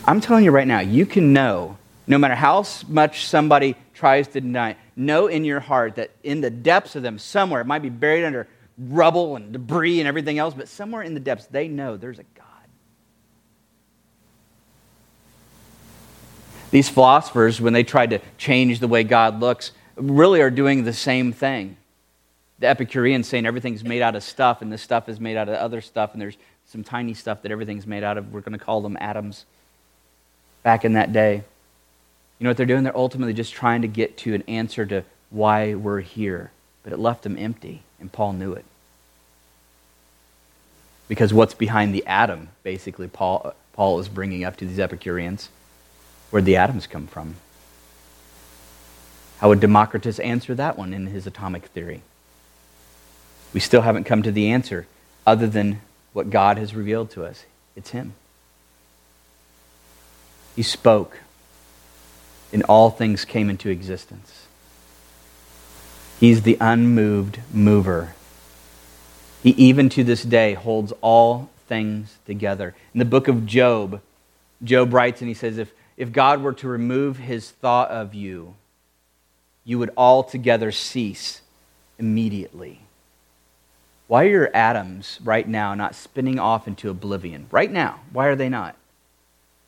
I'm 0.05 0.21
telling 0.21 0.43
you 0.45 0.51
right 0.51 0.67
now, 0.67 0.81
you 0.81 1.07
can 1.07 1.33
know, 1.33 1.79
no 2.05 2.19
matter 2.19 2.35
how 2.35 2.63
much 2.87 3.25
somebody 3.25 3.75
tries 3.95 4.27
to 4.27 4.41
deny, 4.41 4.75
know 4.95 5.27
in 5.27 5.45
your 5.45 5.59
heart 5.59 5.95
that 5.95 6.11
in 6.23 6.41
the 6.41 6.49
depths 6.49 6.95
of 6.95 7.03
them, 7.03 7.17
somewhere, 7.17 7.61
it 7.61 7.65
might 7.65 7.81
be 7.81 7.89
buried 7.89 8.25
under 8.25 8.47
rubble 8.77 9.35
and 9.35 9.53
debris 9.53 9.99
and 9.99 10.07
everything 10.07 10.39
else, 10.39 10.53
but 10.53 10.67
somewhere 10.67 11.01
in 11.01 11.13
the 11.13 11.19
depths, 11.19 11.47
they 11.47 11.67
know 11.67 11.97
there's 11.97 12.19
a 12.19 12.23
God. 12.35 12.47
These 16.71 16.89
philosophers, 16.89 17.61
when 17.61 17.73
they 17.73 17.83
tried 17.83 18.09
to 18.11 18.19
change 18.37 18.79
the 18.79 18.87
way 18.87 19.03
God 19.03 19.39
looks, 19.39 19.71
really 19.95 20.41
are 20.41 20.49
doing 20.49 20.83
the 20.83 20.93
same 20.93 21.31
thing. 21.31 21.77
The 22.59 22.67
Epicureans 22.67 23.27
saying 23.27 23.45
everything's 23.45 23.83
made 23.83 24.01
out 24.01 24.15
of 24.15 24.23
stuff, 24.23 24.61
and 24.61 24.71
this 24.71 24.81
stuff 24.81 25.07
is 25.07 25.19
made 25.19 25.37
out 25.37 25.49
of 25.49 25.55
other 25.55 25.81
stuff, 25.81 26.13
and 26.13 26.21
there's 26.21 26.37
some 26.65 26.83
tiny 26.83 27.13
stuff 27.13 27.43
that 27.43 27.51
everything's 27.51 27.85
made 27.85 28.03
out 28.03 28.17
of. 28.17 28.33
We're 28.33 28.41
going 28.41 28.57
to 28.57 28.63
call 28.63 28.81
them 28.81 28.97
atoms 28.99 29.45
back 30.63 30.83
in 30.83 30.93
that 30.93 31.13
day. 31.13 31.43
You 32.43 32.47
know 32.47 32.49
what 32.49 32.57
they're 32.57 32.65
doing? 32.65 32.83
They're 32.83 32.97
ultimately 32.97 33.31
just 33.31 33.53
trying 33.53 33.83
to 33.83 33.87
get 33.87 34.17
to 34.17 34.33
an 34.33 34.43
answer 34.49 34.85
to 34.87 35.05
why 35.29 35.75
we're 35.75 36.01
here. 36.01 36.51
But 36.83 36.91
it 36.91 36.99
left 36.99 37.23
them 37.23 37.37
empty, 37.37 37.83
and 38.01 38.11
Paul 38.11 38.33
knew 38.33 38.51
it. 38.51 38.65
Because 41.07 41.33
what's 41.33 41.53
behind 41.53 41.95
the 41.95 42.05
atom, 42.05 42.49
basically, 42.61 43.07
Paul, 43.07 43.55
Paul 43.71 43.97
is 43.99 44.09
bringing 44.09 44.43
up 44.43 44.57
to 44.57 44.65
these 44.65 44.77
Epicureans. 44.77 45.47
Where'd 46.31 46.43
the 46.43 46.57
atoms 46.57 46.85
come 46.85 47.07
from? 47.07 47.35
How 49.37 49.47
would 49.47 49.61
Democritus 49.61 50.19
answer 50.19 50.53
that 50.53 50.77
one 50.77 50.93
in 50.93 51.07
his 51.07 51.25
atomic 51.25 51.67
theory? 51.67 52.01
We 53.53 53.61
still 53.61 53.83
haven't 53.83 54.03
come 54.03 54.21
to 54.21 54.33
the 54.33 54.49
answer 54.49 54.85
other 55.25 55.47
than 55.47 55.79
what 56.11 56.29
God 56.29 56.57
has 56.57 56.75
revealed 56.75 57.09
to 57.11 57.23
us. 57.23 57.45
It's 57.77 57.91
Him. 57.91 58.15
He 60.57 60.63
spoke, 60.63 61.19
and 62.53 62.63
all 62.63 62.89
things 62.89 63.25
came 63.25 63.49
into 63.49 63.69
existence. 63.69 64.45
He's 66.19 66.43
the 66.43 66.57
unmoved 66.61 67.39
mover. 67.51 68.13
He, 69.41 69.49
even 69.51 69.89
to 69.89 70.03
this 70.03 70.23
day, 70.23 70.53
holds 70.53 70.93
all 71.01 71.49
things 71.67 72.17
together. 72.25 72.75
In 72.93 72.99
the 72.99 73.05
book 73.05 73.27
of 73.27 73.45
Job, 73.45 73.99
Job 74.63 74.93
writes 74.93 75.21
and 75.21 75.27
he 75.27 75.33
says, 75.33 75.57
If, 75.57 75.73
if 75.97 76.11
God 76.11 76.41
were 76.41 76.53
to 76.53 76.67
remove 76.67 77.17
his 77.17 77.49
thought 77.49 77.89
of 77.89 78.13
you, 78.13 78.55
you 79.65 79.79
would 79.79 79.91
altogether 79.97 80.71
cease 80.71 81.41
immediately. 81.97 82.79
Why 84.07 84.25
are 84.25 84.29
your 84.29 84.55
atoms 84.55 85.19
right 85.23 85.47
now 85.47 85.73
not 85.73 85.95
spinning 85.95 86.39
off 86.39 86.67
into 86.67 86.89
oblivion? 86.89 87.47
Right 87.51 87.71
now. 87.71 88.01
Why 88.11 88.27
are 88.27 88.35
they 88.35 88.49
not? 88.49 88.75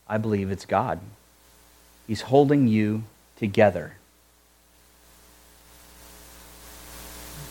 I 0.08 0.18
believe 0.18 0.52
it's 0.52 0.66
God. 0.66 1.00
He's 2.08 2.22
holding 2.22 2.68
you 2.68 3.04
together. 3.38 3.94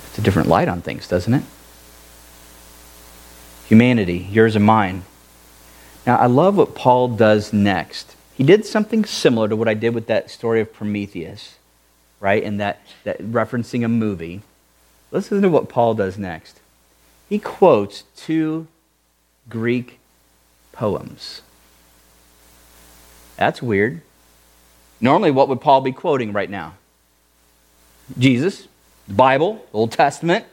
It's 0.09 0.19
a 0.19 0.23
different 0.23 0.49
light 0.49 0.69
on 0.69 0.81
things, 0.81 1.09
doesn't 1.09 1.35
it? 1.35 1.43
Humanity, 3.67 4.29
yours 4.31 4.55
and 4.55 4.64
mine. 4.64 5.03
Now, 6.07 6.17
I 6.17 6.27
love 6.27 6.57
what 6.57 6.75
Paul 6.75 7.09
does 7.09 7.53
next. 7.53 8.14
He 8.35 8.45
did 8.45 8.67
something 8.67 9.05
similar 9.05 9.49
to 9.49 9.57
what 9.57 9.69
I 9.69 9.75
did 9.75 9.95
with 9.95 10.07
that 10.07 10.31
story 10.31 10.61
of 10.61 10.73
Prometheus, 10.73 11.57
right? 12.21 12.43
And 12.43 12.61
that, 12.61 12.81
that 13.05 13.19
referencing 13.21 13.85
a 13.85 13.88
movie. 13.88 14.43
Listen 15.11 15.40
to 15.43 15.49
what 15.49 15.69
Paul 15.69 15.95
does 15.95 16.19
next. 16.19 16.61
He 17.29 17.38
quotes 17.38 18.03
two 18.17 18.67
Greek 19.49 19.99
poems. 20.73 21.40
That's 23.37 23.62
weird. 23.62 24.03
Normally, 25.00 25.30
what 25.30 25.48
would 25.48 25.61
Paul 25.61 25.80
be 25.80 25.92
quoting 25.92 26.33
right 26.33 26.48
now? 26.48 26.74
Jesus, 28.18 28.68
the 29.09 29.14
Bible, 29.14 29.64
the 29.70 29.78
Old 29.78 29.92
Testament. 29.92 30.44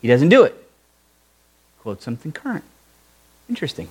He 0.00 0.08
doesn't 0.08 0.28
do 0.28 0.44
it. 0.44 0.54
Quote 1.80 2.02
something 2.02 2.32
current. 2.32 2.64
Interesting. 3.48 3.88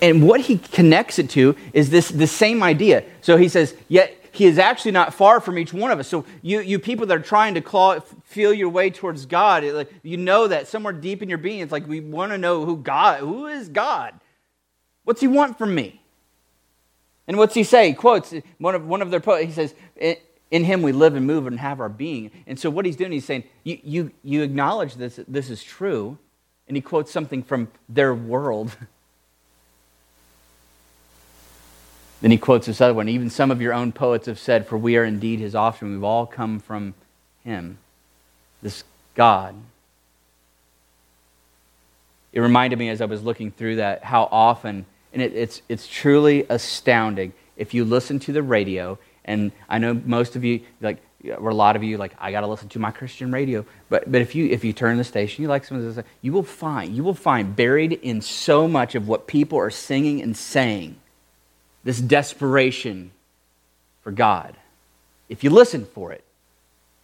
And 0.00 0.26
what 0.26 0.40
he 0.40 0.58
connects 0.58 1.18
it 1.18 1.30
to 1.30 1.56
is 1.72 1.90
this 1.90 2.08
the 2.08 2.26
same 2.26 2.62
idea. 2.62 3.04
So 3.22 3.36
he 3.36 3.48
says, 3.48 3.74
Yet 3.88 4.18
he 4.30 4.44
is 4.44 4.58
actually 4.58 4.92
not 4.92 5.14
far 5.14 5.40
from 5.40 5.58
each 5.58 5.72
one 5.72 5.90
of 5.90 5.98
us. 5.98 6.06
So 6.06 6.24
you, 6.42 6.60
you 6.60 6.78
people 6.78 7.06
that 7.06 7.18
are 7.18 7.22
trying 7.22 7.54
to 7.54 7.60
claw, 7.60 7.98
feel 8.24 8.52
your 8.52 8.68
way 8.68 8.90
towards 8.90 9.26
God, 9.26 9.64
like, 9.64 9.92
you 10.02 10.16
know 10.16 10.46
that 10.46 10.68
somewhere 10.68 10.92
deep 10.92 11.22
in 11.22 11.28
your 11.28 11.38
being, 11.38 11.60
it's 11.60 11.72
like 11.72 11.88
we 11.88 12.00
want 12.00 12.32
to 12.32 12.38
know 12.38 12.64
who 12.64 12.76
God, 12.76 13.20
who 13.20 13.46
is 13.46 13.68
God? 13.68 14.14
What's 15.02 15.20
he 15.20 15.26
want 15.26 15.58
from 15.58 15.74
me? 15.74 16.00
And 17.28 17.36
what's 17.36 17.54
he 17.54 17.62
say? 17.62 17.88
He 17.88 17.94
quotes 17.94 18.34
one 18.56 18.74
of, 18.74 18.86
one 18.86 19.02
of 19.02 19.10
their 19.10 19.20
poets. 19.20 19.46
He 19.46 19.52
says, 19.52 19.74
in 20.50 20.64
him 20.64 20.80
we 20.82 20.92
live 20.92 21.14
and 21.14 21.26
move 21.26 21.46
and 21.46 21.60
have 21.60 21.78
our 21.78 21.90
being. 21.90 22.30
And 22.46 22.58
so 22.58 22.70
what 22.70 22.86
he's 22.86 22.96
doing, 22.96 23.12
he's 23.12 23.26
saying, 23.26 23.44
you, 23.64 23.78
you, 23.84 24.10
you 24.24 24.42
acknowledge 24.42 24.94
this, 24.94 25.20
this 25.28 25.50
is 25.50 25.62
true. 25.62 26.16
And 26.66 26.76
he 26.76 26.80
quotes 26.80 27.12
something 27.12 27.42
from 27.42 27.68
their 27.88 28.14
world. 28.14 28.74
then 32.22 32.30
he 32.30 32.38
quotes 32.38 32.66
this 32.66 32.80
other 32.80 32.94
one. 32.94 33.10
Even 33.10 33.28
some 33.28 33.50
of 33.50 33.60
your 33.60 33.74
own 33.74 33.92
poets 33.92 34.26
have 34.26 34.38
said, 34.38 34.66
For 34.66 34.78
we 34.78 34.96
are 34.96 35.04
indeed 35.04 35.38
his 35.38 35.54
offspring. 35.54 35.92
We've 35.92 36.04
all 36.04 36.26
come 36.26 36.58
from 36.58 36.94
him, 37.44 37.76
this 38.62 38.84
God. 39.14 39.54
It 42.32 42.40
reminded 42.40 42.78
me 42.78 42.88
as 42.88 43.00
I 43.00 43.06
was 43.06 43.22
looking 43.22 43.50
through 43.50 43.76
that 43.76 44.04
how 44.04 44.28
often 44.30 44.86
and 45.12 45.22
it, 45.22 45.34
it's, 45.34 45.62
it's 45.68 45.86
truly 45.86 46.46
astounding 46.48 47.32
if 47.56 47.74
you 47.74 47.84
listen 47.84 48.18
to 48.20 48.32
the 48.32 48.42
radio. 48.42 48.98
And 49.24 49.52
I 49.68 49.78
know 49.78 49.94
most 49.94 50.36
of 50.36 50.44
you, 50.44 50.60
like, 50.80 50.98
or 51.36 51.50
a 51.50 51.54
lot 51.54 51.76
of 51.76 51.82
you, 51.82 51.96
like, 51.96 52.14
I 52.18 52.30
got 52.30 52.40
to 52.40 52.46
listen 52.46 52.68
to 52.70 52.78
my 52.78 52.90
Christian 52.90 53.32
radio. 53.32 53.64
But, 53.88 54.10
but 54.10 54.22
if, 54.22 54.34
you, 54.34 54.46
if 54.46 54.64
you 54.64 54.72
turn 54.72 54.96
the 54.96 55.04
station, 55.04 55.42
you 55.42 55.48
like 55.48 55.64
some 55.64 55.78
of 55.78 55.94
this, 55.94 56.04
you 56.22 56.32
will 56.32 56.42
find, 56.42 56.94
you 56.94 57.02
will 57.02 57.14
find 57.14 57.54
buried 57.56 57.92
in 57.92 58.20
so 58.20 58.68
much 58.68 58.94
of 58.94 59.08
what 59.08 59.26
people 59.26 59.58
are 59.58 59.70
singing 59.70 60.22
and 60.22 60.36
saying 60.36 60.96
this 61.84 62.00
desperation 62.00 63.10
for 64.02 64.12
God. 64.12 64.56
If 65.28 65.44
you 65.44 65.50
listen 65.50 65.84
for 65.86 66.12
it, 66.12 66.22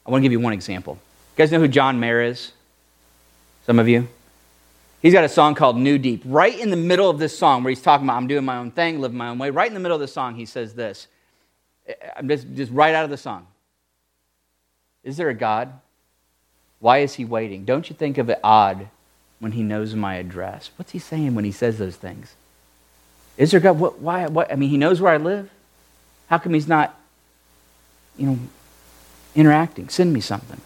I 0.06 0.10
want 0.10 0.22
to 0.22 0.24
give 0.24 0.32
you 0.32 0.40
one 0.40 0.52
example. 0.52 0.98
You 1.34 1.38
guys 1.38 1.50
know 1.50 1.60
who 1.60 1.68
John 1.68 2.00
Mayer 2.00 2.22
is? 2.22 2.52
Some 3.66 3.78
of 3.78 3.88
you? 3.88 4.08
He's 5.04 5.12
got 5.12 5.22
a 5.22 5.28
song 5.28 5.54
called 5.54 5.76
New 5.76 5.98
Deep. 5.98 6.22
Right 6.24 6.58
in 6.58 6.70
the 6.70 6.78
middle 6.78 7.10
of 7.10 7.18
this 7.18 7.36
song, 7.36 7.62
where 7.62 7.68
he's 7.68 7.82
talking 7.82 8.06
about, 8.06 8.16
I'm 8.16 8.26
doing 8.26 8.42
my 8.42 8.56
own 8.56 8.70
thing, 8.70 9.02
living 9.02 9.18
my 9.18 9.28
own 9.28 9.36
way, 9.36 9.50
right 9.50 9.68
in 9.68 9.74
the 9.74 9.80
middle 9.80 9.96
of 9.96 10.00
the 10.00 10.08
song, 10.08 10.34
he 10.34 10.46
says 10.46 10.72
this. 10.72 11.08
Eh, 11.86 11.92
I'm 12.16 12.26
just, 12.26 12.46
just 12.54 12.72
right 12.72 12.94
out 12.94 13.04
of 13.04 13.10
the 13.10 13.18
song. 13.18 13.46
Is 15.02 15.18
there 15.18 15.28
a 15.28 15.34
God? 15.34 15.74
Why 16.78 17.00
is 17.00 17.12
he 17.16 17.26
waiting? 17.26 17.66
Don't 17.66 17.90
you 17.90 17.94
think 17.94 18.16
of 18.16 18.30
it 18.30 18.40
odd 18.42 18.88
when 19.40 19.52
he 19.52 19.62
knows 19.62 19.94
my 19.94 20.14
address? 20.14 20.70
What's 20.76 20.92
he 20.92 20.98
saying 20.98 21.34
when 21.34 21.44
he 21.44 21.52
says 21.52 21.76
those 21.76 21.96
things? 21.96 22.34
Is 23.36 23.50
there 23.50 23.60
God? 23.60 23.78
What, 23.78 23.98
why? 23.98 24.26
What? 24.28 24.50
I 24.50 24.56
mean, 24.56 24.70
he 24.70 24.78
knows 24.78 25.02
where 25.02 25.12
I 25.12 25.18
live. 25.18 25.50
How 26.30 26.38
come 26.38 26.54
he's 26.54 26.66
not, 26.66 26.98
you 28.16 28.26
know, 28.26 28.38
interacting? 29.34 29.90
Send 29.90 30.14
me 30.14 30.22
something. 30.22 30.62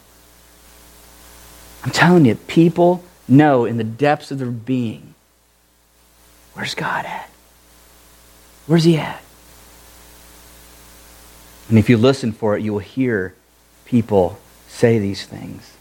I'm 1.82 1.90
telling 1.90 2.24
you, 2.24 2.36
people 2.36 3.02
know 3.28 3.64
in 3.64 3.76
the 3.76 3.84
depths 3.84 4.30
of 4.30 4.38
their 4.38 4.50
being 4.50 5.14
where's 6.54 6.74
God 6.74 7.04
at? 7.04 7.30
Where's 8.66 8.84
He 8.84 8.96
at? 8.96 9.22
And 11.68 11.78
if 11.78 11.90
you 11.90 11.96
listen 11.96 12.32
for 12.32 12.56
it, 12.56 12.62
you 12.62 12.72
will 12.72 12.78
hear 12.80 13.34
people 13.84 14.38
say 14.68 14.98
these 14.98 15.26
things. 15.26 15.74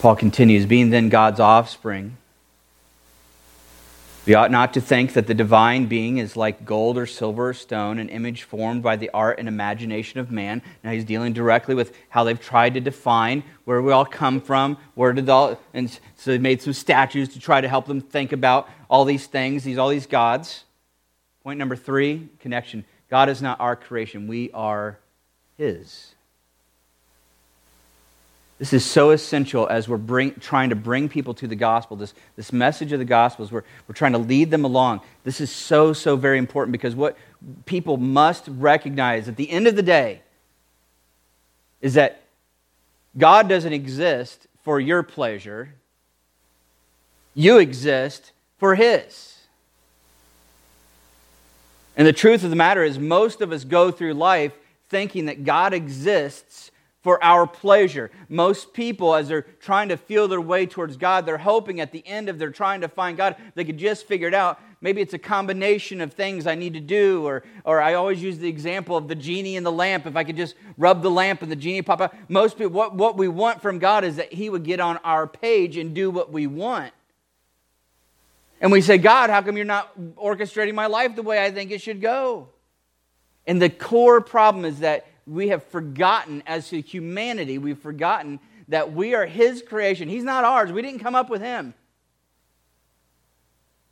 Paul 0.00 0.16
continues, 0.16 0.66
being 0.66 0.90
then 0.90 1.08
God's 1.08 1.40
offspring 1.40 2.16
we 4.26 4.34
ought 4.34 4.50
not 4.50 4.74
to 4.74 4.80
think 4.80 5.12
that 5.12 5.28
the 5.28 5.34
divine 5.34 5.86
being 5.86 6.18
is 6.18 6.36
like 6.36 6.64
gold 6.64 6.98
or 6.98 7.06
silver 7.06 7.50
or 7.50 7.54
stone, 7.54 8.00
an 8.00 8.08
image 8.08 8.42
formed 8.42 8.82
by 8.82 8.96
the 8.96 9.08
art 9.10 9.38
and 9.38 9.46
imagination 9.46 10.18
of 10.18 10.32
man. 10.32 10.62
Now 10.82 10.90
he's 10.90 11.04
dealing 11.04 11.32
directly 11.32 11.76
with 11.76 11.96
how 12.08 12.24
they've 12.24 12.40
tried 12.40 12.74
to 12.74 12.80
define 12.80 13.44
where 13.64 13.80
we 13.80 13.92
all 13.92 14.04
come 14.04 14.40
from, 14.40 14.78
where 14.94 15.12
did 15.12 15.28
all, 15.28 15.60
and 15.72 15.88
so 16.16 16.32
they 16.32 16.38
made 16.38 16.60
some 16.60 16.72
statues 16.72 17.28
to 17.30 17.40
try 17.40 17.60
to 17.60 17.68
help 17.68 17.86
them 17.86 18.00
think 18.00 18.32
about 18.32 18.68
all 18.90 19.04
these 19.04 19.28
things, 19.28 19.62
these 19.62 19.78
all 19.78 19.90
these 19.90 20.06
gods. 20.06 20.64
Point 21.44 21.60
number 21.60 21.76
three, 21.76 22.28
connection. 22.40 22.84
God 23.08 23.28
is 23.28 23.40
not 23.40 23.60
our 23.60 23.76
creation; 23.76 24.26
we 24.26 24.50
are 24.50 24.98
His. 25.56 26.15
This 28.58 28.72
is 28.72 28.84
so 28.84 29.10
essential 29.10 29.66
as 29.68 29.86
we're 29.86 29.98
bring, 29.98 30.34
trying 30.36 30.70
to 30.70 30.76
bring 30.76 31.08
people 31.10 31.34
to 31.34 31.46
the 31.46 31.56
gospel. 31.56 31.96
This, 31.96 32.14
this 32.36 32.52
message 32.52 32.92
of 32.92 32.98
the 32.98 33.04
gospel 33.04 33.44
is 33.44 33.52
we're, 33.52 33.64
we're 33.86 33.94
trying 33.94 34.12
to 34.12 34.18
lead 34.18 34.50
them 34.50 34.64
along. 34.64 35.02
This 35.24 35.42
is 35.42 35.50
so, 35.50 35.92
so 35.92 36.16
very 36.16 36.38
important 36.38 36.72
because 36.72 36.94
what 36.94 37.18
people 37.66 37.98
must 37.98 38.48
recognize 38.48 39.28
at 39.28 39.36
the 39.36 39.50
end 39.50 39.66
of 39.66 39.76
the 39.76 39.82
day 39.82 40.22
is 41.82 41.94
that 41.94 42.22
God 43.18 43.48
doesn't 43.48 43.72
exist 43.72 44.46
for 44.62 44.80
your 44.80 45.02
pleasure, 45.02 45.74
you 47.34 47.58
exist 47.58 48.32
for 48.58 48.74
His. 48.74 49.34
And 51.96 52.06
the 52.06 52.12
truth 52.12 52.42
of 52.42 52.50
the 52.50 52.56
matter 52.56 52.82
is, 52.82 52.98
most 52.98 53.40
of 53.40 53.52
us 53.52 53.64
go 53.64 53.90
through 53.90 54.14
life 54.14 54.52
thinking 54.88 55.26
that 55.26 55.44
God 55.44 55.74
exists 55.74 56.70
for 57.06 57.22
our 57.22 57.46
pleasure. 57.46 58.10
Most 58.28 58.72
people, 58.72 59.14
as 59.14 59.28
they're 59.28 59.42
trying 59.60 59.90
to 59.90 59.96
feel 59.96 60.26
their 60.26 60.40
way 60.40 60.66
towards 60.66 60.96
God, 60.96 61.24
they're 61.24 61.38
hoping 61.38 61.78
at 61.78 61.92
the 61.92 62.04
end 62.04 62.28
of 62.28 62.40
their 62.40 62.50
trying 62.50 62.80
to 62.80 62.88
find 62.88 63.16
God, 63.16 63.36
they 63.54 63.64
could 63.64 63.78
just 63.78 64.08
figure 64.08 64.26
it 64.26 64.34
out. 64.34 64.60
Maybe 64.80 65.02
it's 65.02 65.14
a 65.14 65.18
combination 65.18 66.00
of 66.00 66.14
things 66.14 66.48
I 66.48 66.56
need 66.56 66.74
to 66.74 66.80
do, 66.80 67.24
or, 67.24 67.44
or 67.62 67.80
I 67.80 67.94
always 67.94 68.20
use 68.20 68.38
the 68.38 68.48
example 68.48 68.96
of 68.96 69.06
the 69.06 69.14
genie 69.14 69.54
in 69.54 69.62
the 69.62 69.70
lamp. 69.70 70.04
If 70.04 70.16
I 70.16 70.24
could 70.24 70.36
just 70.36 70.56
rub 70.76 71.00
the 71.00 71.08
lamp 71.08 71.42
and 71.42 71.52
the 71.52 71.54
genie 71.54 71.80
pop 71.80 72.00
out. 72.00 72.12
Most 72.28 72.58
people, 72.58 72.72
what, 72.72 72.96
what 72.96 73.16
we 73.16 73.28
want 73.28 73.62
from 73.62 73.78
God 73.78 74.02
is 74.02 74.16
that 74.16 74.32
He 74.32 74.50
would 74.50 74.64
get 74.64 74.80
on 74.80 74.96
our 75.04 75.28
page 75.28 75.76
and 75.76 75.94
do 75.94 76.10
what 76.10 76.32
we 76.32 76.48
want. 76.48 76.92
And 78.60 78.72
we 78.72 78.80
say, 78.80 78.98
God, 78.98 79.30
how 79.30 79.42
come 79.42 79.54
you're 79.56 79.64
not 79.64 79.96
orchestrating 80.16 80.74
my 80.74 80.86
life 80.86 81.14
the 81.14 81.22
way 81.22 81.40
I 81.40 81.52
think 81.52 81.70
it 81.70 81.80
should 81.80 82.00
go? 82.00 82.48
And 83.46 83.62
the 83.62 83.70
core 83.70 84.20
problem 84.20 84.64
is 84.64 84.80
that 84.80 85.06
we 85.26 85.48
have 85.48 85.64
forgotten, 85.64 86.42
as 86.46 86.68
to 86.68 86.80
humanity, 86.80 87.58
we've 87.58 87.78
forgotten 87.78 88.38
that 88.68 88.92
we 88.92 89.14
are 89.14 89.26
His 89.26 89.62
creation. 89.62 90.08
He's 90.08 90.24
not 90.24 90.44
ours. 90.44 90.72
We 90.72 90.82
didn't 90.82 91.00
come 91.00 91.14
up 91.14 91.28
with 91.28 91.42
Him. 91.42 91.74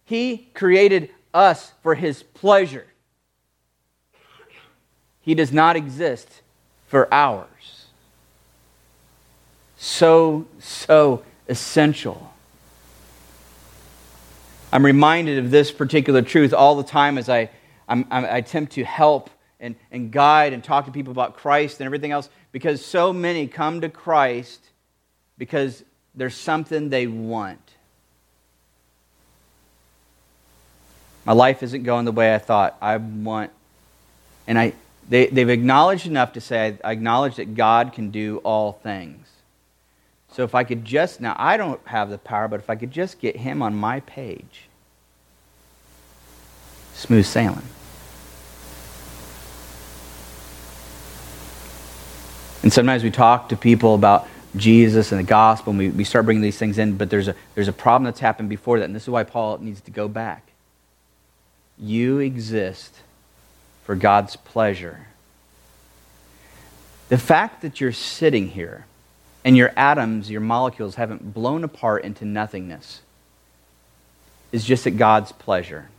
He 0.04 0.48
created 0.54 1.10
us 1.32 1.72
for 1.82 1.94
His 1.94 2.22
pleasure. 2.22 2.86
He 5.20 5.34
does 5.34 5.52
not 5.52 5.74
exist 5.74 6.42
for 6.86 7.12
ours. 7.12 7.86
So, 9.76 10.46
so 10.58 11.24
essential. 11.48 12.32
I'm 14.72 14.84
reminded 14.84 15.38
of 15.38 15.50
this 15.50 15.70
particular 15.70 16.20
truth 16.22 16.52
all 16.52 16.76
the 16.76 16.84
time 16.84 17.16
as 17.16 17.28
I, 17.28 17.50
I'm, 17.88 18.06
i 18.10 18.38
attempt 18.38 18.72
to 18.72 18.84
help 18.84 19.30
and, 19.64 19.74
and 19.90 20.12
guide 20.12 20.52
and 20.52 20.62
talk 20.62 20.84
to 20.84 20.92
people 20.92 21.10
about 21.10 21.36
Christ 21.36 21.80
and 21.80 21.86
everything 21.86 22.12
else 22.12 22.28
because 22.52 22.84
so 22.84 23.12
many 23.12 23.46
come 23.46 23.80
to 23.80 23.88
Christ 23.88 24.60
because 25.38 25.82
there's 26.14 26.36
something 26.36 26.90
they 26.90 27.06
want. 27.06 27.58
My 31.24 31.32
life 31.32 31.62
isn't 31.62 31.82
going 31.82 32.04
the 32.04 32.12
way 32.12 32.34
I 32.34 32.38
thought. 32.38 32.76
I 32.82 32.98
want, 32.98 33.50
and 34.46 34.58
I, 34.58 34.74
they, 35.08 35.26
they've 35.26 35.48
acknowledged 35.48 36.06
enough 36.06 36.34
to 36.34 36.40
say, 36.42 36.76
I 36.84 36.92
acknowledge 36.92 37.36
that 37.36 37.54
God 37.54 37.94
can 37.94 38.10
do 38.10 38.42
all 38.44 38.72
things. 38.72 39.26
So 40.30 40.44
if 40.44 40.54
I 40.54 40.64
could 40.64 40.84
just, 40.84 41.22
now 41.22 41.34
I 41.38 41.56
don't 41.56 41.80
have 41.86 42.10
the 42.10 42.18
power, 42.18 42.48
but 42.48 42.60
if 42.60 42.68
I 42.68 42.76
could 42.76 42.90
just 42.90 43.18
get 43.18 43.36
him 43.36 43.62
on 43.62 43.74
my 43.74 44.00
page, 44.00 44.68
smooth 46.92 47.24
sailing. 47.24 47.62
And 52.64 52.72
sometimes 52.72 53.04
we 53.04 53.10
talk 53.10 53.50
to 53.50 53.58
people 53.58 53.94
about 53.94 54.26
Jesus 54.56 55.12
and 55.12 55.18
the 55.18 55.24
gospel, 55.28 55.72
and 55.72 55.78
we, 55.78 55.90
we 55.90 56.02
start 56.02 56.24
bringing 56.24 56.40
these 56.40 56.56
things 56.56 56.78
in, 56.78 56.96
but 56.96 57.10
there's 57.10 57.28
a, 57.28 57.34
there's 57.54 57.68
a 57.68 57.74
problem 57.74 58.04
that's 58.04 58.20
happened 58.20 58.48
before 58.48 58.78
that, 58.78 58.86
and 58.86 58.94
this 58.94 59.02
is 59.02 59.10
why 59.10 59.22
Paul 59.22 59.58
needs 59.58 59.82
to 59.82 59.90
go 59.90 60.08
back. 60.08 60.48
You 61.78 62.20
exist 62.20 62.94
for 63.84 63.94
God's 63.94 64.36
pleasure. 64.36 65.08
The 67.10 67.18
fact 67.18 67.60
that 67.60 67.82
you're 67.82 67.92
sitting 67.92 68.48
here 68.48 68.86
and 69.44 69.58
your 69.58 69.70
atoms, 69.76 70.30
your 70.30 70.40
molecules 70.40 70.94
haven't 70.94 71.34
blown 71.34 71.64
apart 71.64 72.02
into 72.02 72.24
nothingness 72.24 73.02
is 74.52 74.64
just 74.64 74.86
at 74.86 74.96
God's 74.96 75.32
pleasure. 75.32 75.90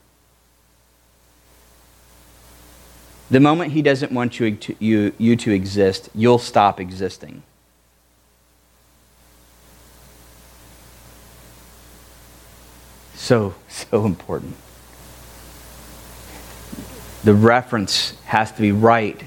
The 3.29 3.39
moment 3.39 3.71
He 3.71 3.81
doesn't 3.81 4.11
want 4.11 4.39
you 4.39 4.55
to, 4.55 4.75
you, 4.79 5.13
you 5.17 5.35
to 5.37 5.51
exist, 5.51 6.09
you'll 6.13 6.39
stop 6.39 6.79
existing. 6.79 7.43
So, 13.15 13.55
so 13.67 14.05
important. 14.05 14.55
The 17.23 17.33
reference 17.33 18.11
has 18.25 18.51
to 18.51 18.61
be 18.61 18.71
right 18.71 19.19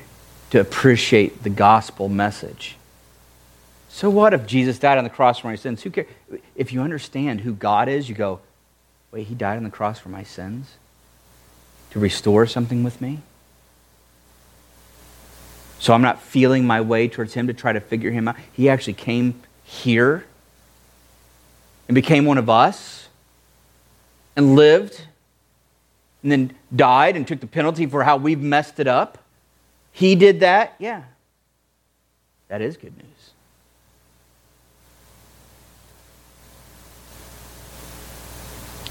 to 0.51 0.61
appreciate 0.61 1.43
the 1.43 1.51
gospel 1.51 2.09
message. 2.09 2.77
So 3.89 4.09
what 4.09 4.33
if 4.33 4.47
Jesus 4.47 4.79
died 4.79 4.99
on 4.99 5.05
the 5.05 5.11
cross 5.11 5.41
for 5.41 5.49
my 5.49 5.57
sins? 5.57 5.83
Who 5.83 5.91
cares? 5.91 6.07
If 6.55 6.73
you 6.73 6.81
understand 6.81 7.41
who 7.41 7.53
God 7.53 7.89
is, 7.89 8.09
you 8.09 8.15
go, 8.15 8.39
wait, 9.11 9.27
he 9.27 9.35
died 9.35 9.57
on 9.57 9.65
the 9.65 9.71
cross 9.71 9.99
for 9.99 10.11
my 10.11 10.23
sins? 10.23 10.77
To 11.91 11.99
restore 11.99 12.47
something 12.47 12.85
with 12.85 13.01
me? 13.01 13.19
So 15.89 15.95
I'm 15.95 16.03
not 16.03 16.21
feeling 16.21 16.67
my 16.67 16.83
way 16.83 17.09
towards 17.09 17.33
him 17.33 17.47
to 17.47 17.55
try 17.55 17.73
to 17.73 17.81
figure 17.81 18.11
him 18.11 18.29
out. 18.29 18.37
He 18.53 18.69
actually 18.69 18.93
came 18.93 19.41
here 19.65 20.27
and 21.89 21.95
became 21.95 22.27
one 22.27 22.37
of 22.37 22.51
us 22.51 23.09
and 24.37 24.55
lived 24.55 25.07
and 26.23 26.31
then 26.31 26.55
died 26.77 27.17
and 27.17 27.27
took 27.27 27.41
the 27.41 27.47
penalty 27.47 27.87
for 27.87 28.05
how 28.05 28.19
we've 28.19 28.43
messed 28.43 28.79
it 28.79 28.87
up. 28.87 29.17
He 29.91 30.15
did 30.15 30.41
that? 30.41 30.75
Yeah. 30.79 31.05
That 32.49 32.61
is 32.61 32.77
good 32.77 32.95
news. 32.95 33.31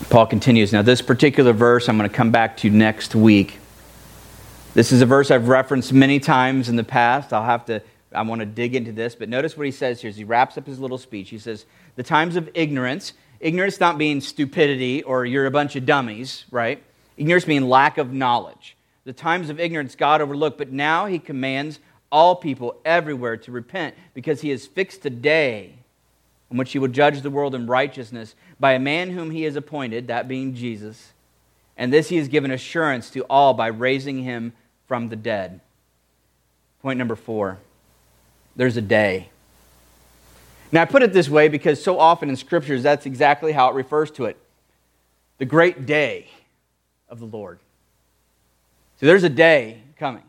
Paul 0.09 0.25
continues. 0.25 0.73
Now, 0.73 0.81
this 0.81 1.03
particular 1.03 1.53
verse 1.53 1.87
I'm 1.89 1.97
going 1.99 2.09
to 2.09 2.15
come 2.15 2.31
back 2.31 2.57
to 2.57 2.71
next 2.71 3.13
week. 3.13 3.59
This 4.77 4.91
is 4.91 5.01
a 5.01 5.07
verse 5.07 5.31
I've 5.31 5.47
referenced 5.47 5.91
many 5.91 6.19
times 6.19 6.69
in 6.69 6.75
the 6.75 6.83
past. 6.83 7.33
I'll 7.33 7.43
have 7.43 7.65
to, 7.65 7.81
I 8.13 8.21
want 8.21 8.41
to 8.41 8.45
dig 8.45 8.75
into 8.75 8.91
this, 8.91 9.15
but 9.15 9.27
notice 9.27 9.57
what 9.57 9.65
he 9.65 9.71
says 9.71 10.01
here 10.01 10.09
as 10.09 10.17
he 10.17 10.23
wraps 10.23 10.55
up 10.55 10.67
his 10.67 10.79
little 10.79 10.99
speech. 10.99 11.31
He 11.31 11.39
says, 11.39 11.65
The 11.95 12.03
times 12.03 12.35
of 12.35 12.47
ignorance, 12.53 13.13
ignorance 13.39 13.79
not 13.79 13.97
being 13.97 14.21
stupidity 14.21 15.01
or 15.01 15.25
you're 15.25 15.47
a 15.47 15.51
bunch 15.51 15.75
of 15.75 15.87
dummies, 15.87 16.45
right? 16.51 16.83
Ignorance 17.17 17.45
being 17.45 17.67
lack 17.67 17.97
of 17.97 18.13
knowledge. 18.13 18.77
The 19.03 19.13
times 19.13 19.49
of 19.49 19.59
ignorance 19.59 19.95
God 19.95 20.21
overlooked, 20.21 20.59
but 20.59 20.71
now 20.71 21.07
he 21.07 21.17
commands 21.17 21.79
all 22.11 22.35
people 22.35 22.79
everywhere 22.85 23.35
to 23.35 23.51
repent 23.51 23.95
because 24.13 24.41
he 24.41 24.49
has 24.49 24.67
fixed 24.67 25.03
a 25.07 25.09
day 25.09 25.73
in 26.51 26.57
which 26.57 26.73
he 26.73 26.77
will 26.77 26.87
judge 26.87 27.21
the 27.21 27.31
world 27.31 27.55
in 27.55 27.65
righteousness 27.65 28.35
by 28.59 28.73
a 28.73 28.79
man 28.79 29.09
whom 29.09 29.31
he 29.31 29.41
has 29.41 29.55
appointed, 29.55 30.05
that 30.05 30.27
being 30.27 30.53
Jesus. 30.53 31.13
And 31.77 31.91
this 31.91 32.09
he 32.09 32.17
has 32.17 32.27
given 32.27 32.51
assurance 32.51 33.09
to 33.09 33.21
all 33.21 33.55
by 33.55 33.67
raising 33.67 34.21
him 34.21 34.53
from 34.87 35.09
the 35.09 35.15
dead. 35.15 35.61
Point 36.81 36.97
number 36.97 37.15
four 37.15 37.59
there's 38.55 38.75
a 38.75 38.81
day. 38.81 39.29
Now, 40.71 40.81
I 40.81 40.85
put 40.85 41.03
it 41.03 41.13
this 41.13 41.29
way 41.29 41.47
because 41.47 41.81
so 41.81 41.99
often 41.99 42.27
in 42.27 42.35
scriptures, 42.35 42.83
that's 42.83 43.05
exactly 43.05 43.51
how 43.53 43.69
it 43.69 43.75
refers 43.75 44.11
to 44.11 44.25
it 44.25 44.37
the 45.37 45.45
great 45.45 45.85
day 45.85 46.27
of 47.07 47.19
the 47.19 47.25
Lord. 47.25 47.59
So 48.99 49.05
there's 49.05 49.23
a 49.23 49.29
day 49.29 49.81
coming. 49.97 50.23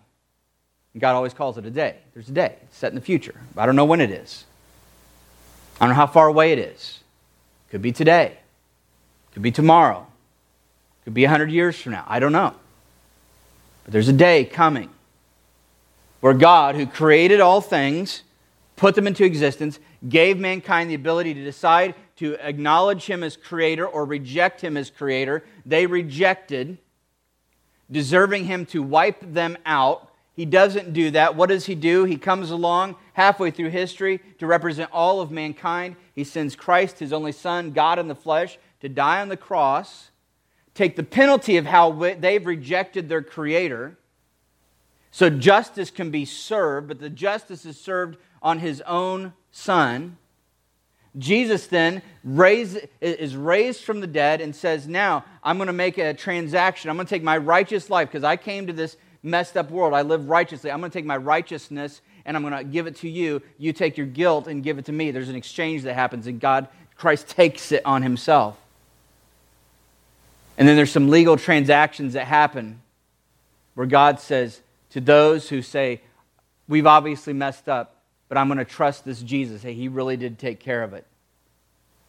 And 0.93 1.01
God 1.01 1.15
always 1.15 1.33
calls 1.33 1.59
it 1.59 1.65
a 1.65 1.71
day. 1.71 1.97
There's 2.13 2.29
a 2.29 2.33
day. 2.33 2.57
It's 2.65 2.77
set 2.77 2.93
in 2.93 2.95
the 2.95 3.01
future. 3.01 3.41
I 3.57 3.67
don't 3.67 3.77
know 3.77 3.87
when 3.87 4.01
it 4.01 4.11
is. 4.11 4.45
I 5.81 5.87
don't 5.87 5.91
know 5.91 5.95
how 5.95 6.07
far 6.07 6.29
away 6.29 6.53
it 6.53 6.59
is. 6.59 7.01
Could 7.71 7.83
be 7.83 7.93
today. 7.93 8.39
Could 9.33 9.43
be 9.43 9.51
tomorrow. 9.51 10.07
Could 11.05 11.15
be 11.15 11.23
100 11.23 11.51
years 11.51 11.81
from 11.81 11.93
now. 11.93 12.05
I 12.07 12.21
don't 12.21 12.33
know. 12.33 12.55
But 13.89 13.95
there's 13.95 14.09
a 14.09 14.13
day 14.13 14.45
coming 14.45 14.91
where 16.21 16.35
God, 16.35 16.75
who 16.75 16.85
created 16.85 17.41
all 17.41 17.63
things, 17.63 18.23
put 18.77 18.95
them 18.95 19.07
into 19.07 19.25
existence, 19.25 19.81
gave 20.07 20.39
mankind 20.39 20.91
the 20.91 20.95
ability 20.95 21.33
to 21.33 21.43
decide 21.43 21.95
to 22.17 22.35
acknowledge 22.47 23.07
him 23.07 23.23
as 23.23 23.35
creator 23.35 23.89
or 23.89 24.05
reject 24.05 24.61
him 24.61 24.77
as 24.77 24.91
creator. 24.91 25.43
They 25.65 25.87
rejected, 25.87 26.77
deserving 27.91 28.45
him 28.45 28.67
to 28.67 28.83
wipe 28.83 29.33
them 29.33 29.57
out. 29.65 30.13
He 30.35 30.45
doesn't 30.45 30.93
do 30.93 31.11
that. 31.13 31.35
What 31.35 31.49
does 31.49 31.65
he 31.65 31.75
do? 31.75 32.05
He 32.05 32.19
comes 32.19 32.51
along 32.51 32.95
halfway 33.15 33.51
through 33.51 33.71
history 33.71 34.21
to 34.39 34.47
represent 34.47 34.91
all 34.93 35.23
of 35.23 35.31
mankind. 35.31 35.97
He 36.15 36.25
sends 36.25 36.55
Christ, 36.55 36.99
his 36.99 37.15
only 37.15 37.33
Son, 37.33 37.71
God 37.71 37.99
in 37.99 38.09
the 38.09 38.15
flesh, 38.15 38.59
to 38.83 38.91
die 38.91 39.23
on 39.23 39.31
the 39.31 39.37
cross, 39.39 40.08
take 40.79 40.97
the 40.97 41.03
penalty 41.03 41.57
of 41.57 41.67
how 41.67 41.93
they've 41.93 42.47
rejected 42.47 43.09
their 43.09 43.23
creator. 43.23 43.99
So 45.11 45.29
justice 45.29 45.91
can 45.91 46.11
be 46.11 46.25
served, 46.25 46.89
but 46.89 47.01
the 47.01 47.11
justice 47.11 47.67
is 47.67 47.79
served 47.79 48.19
on 48.41 48.61
his 48.61 48.81
own 48.83 49.33
Son 49.51 50.17
Jesus 51.19 51.67
then 51.67 52.03
raise, 52.23 52.79
is 53.01 53.35
raised 53.37 53.83
from 53.83 54.01
the 54.01 54.07
dead 54.07 54.41
and 54.41 54.55
says, 54.55 54.87
Now 54.87 55.25
I'm 55.43 55.57
going 55.57 55.69
to 55.69 55.73
make 55.73 55.99
a 55.99 56.15
transaction. 56.15 56.91
I'm 56.91 56.97
going 56.97 57.07
to 57.07 57.15
take 57.15 57.23
my 57.23 57.37
righteous 57.37 57.91
life 57.91 58.09
because 58.09 58.25
I 58.25 58.37
came 58.37 58.67
to 58.67 58.73
this 58.73 58.97
messed 59.23 59.57
up 59.57 59.71
world. 59.71 59.95
I 59.95 60.03
live 60.03 60.29
righteously. 60.29 60.71
I'm 60.71 60.81
going 60.81 60.91
to 60.91 60.99
take 60.99 61.07
my 61.07 61.17
righteousness 61.17 62.01
and 62.25 62.37
I'm 62.37 62.43
going 62.43 62.57
to 62.57 62.65
give 62.65 62.87
it 62.87 62.97
to 62.97 63.09
you. 63.09 63.43
You 63.57 63.73
take 63.73 63.97
your 63.97 64.07
guilt 64.07 64.47
and 64.47 64.63
give 64.63 64.79
it 64.79 64.85
to 64.87 64.93
me. 64.93 65.11
There's 65.11 65.29
an 65.31 65.37
exchange 65.37 65.83
that 65.85 65.95
happens, 65.95 66.27
and 66.27 66.39
God, 66.39 66.69
Christ 66.95 67.29
takes 67.29 67.73
it 67.73 67.85
on 67.87 68.03
himself. 68.03 68.59
And 70.59 70.67
then 70.67 70.77
there's 70.77 70.91
some 70.91 71.09
legal 71.09 71.37
transactions 71.37 72.15
that 72.15 72.27
happen 72.27 72.83
where 73.75 73.87
God 73.87 74.19
says 74.19 74.61
to 74.91 75.01
those 75.01 75.49
who 75.49 75.63
say, 75.63 76.03
We've 76.67 76.87
obviously 76.87 77.33
messed 77.33 77.67
up, 77.69 78.03
but 78.29 78.37
I'm 78.37 78.49
going 78.49 78.59
to 78.59 78.65
trust 78.65 79.05
this 79.07 79.23
Jesus. 79.23 79.63
Hey, 79.63 79.73
he 79.73 79.89
really 79.89 80.19
did 80.19 80.39
take 80.39 80.61
care 80.61 80.83
of 80.83 80.93
it. 80.93 81.07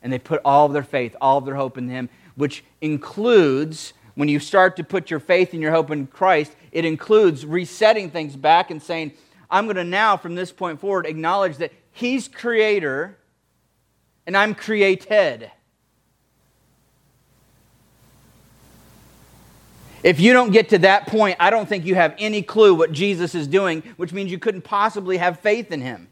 And 0.02 0.12
they 0.12 0.20
put 0.20 0.42
all 0.44 0.66
of 0.66 0.74
their 0.74 0.84
faith, 0.84 1.16
all 1.22 1.38
of 1.38 1.46
their 1.46 1.56
hope 1.56 1.78
in 1.78 1.88
him, 1.88 2.10
which 2.36 2.66
includes, 2.82 3.94
when 4.16 4.28
you 4.28 4.40
start 4.40 4.76
to 4.78 4.84
put 4.84 5.10
your 5.10 5.22
faith 5.22 5.54
and 5.54 5.62
your 5.62 5.72
hope 5.72 5.92
in 5.92 6.08
Christ, 6.08 6.52
it 6.74 6.84
includes 6.84 7.46
resetting 7.46 8.10
things 8.10 8.36
back 8.36 8.70
and 8.70 8.82
saying, 8.82 9.14
I'm 9.50 9.66
going 9.66 9.78
to 9.78 9.86
now, 9.86 10.18
from 10.18 10.36
this 10.36 10.52
point 10.52 10.82
forward, 10.82 11.06
acknowledge 11.06 11.58
that 11.58 11.72
he's 11.92 12.28
creator 12.28 13.18
and 14.28 14.36
I'm 14.36 14.56
created. 14.56 15.50
If 20.04 20.20
you 20.20 20.34
don't 20.34 20.52
get 20.52 20.70
to 20.70 20.78
that 20.80 21.08
point, 21.08 21.38
I 21.40 21.50
don't 21.50 21.68
think 21.68 21.86
you 21.86 21.96
have 21.96 22.16
any 22.18 22.42
clue 22.42 22.74
what 22.74 22.92
Jesus 22.92 23.36
is 23.36 23.48
doing, 23.48 23.84
which 23.98 24.14
means 24.14 24.32
you 24.32 24.40
couldn't 24.40 24.62
possibly 24.62 25.18
have 25.18 25.40
faith 25.40 25.72
in 25.72 25.82
him. 25.82 26.08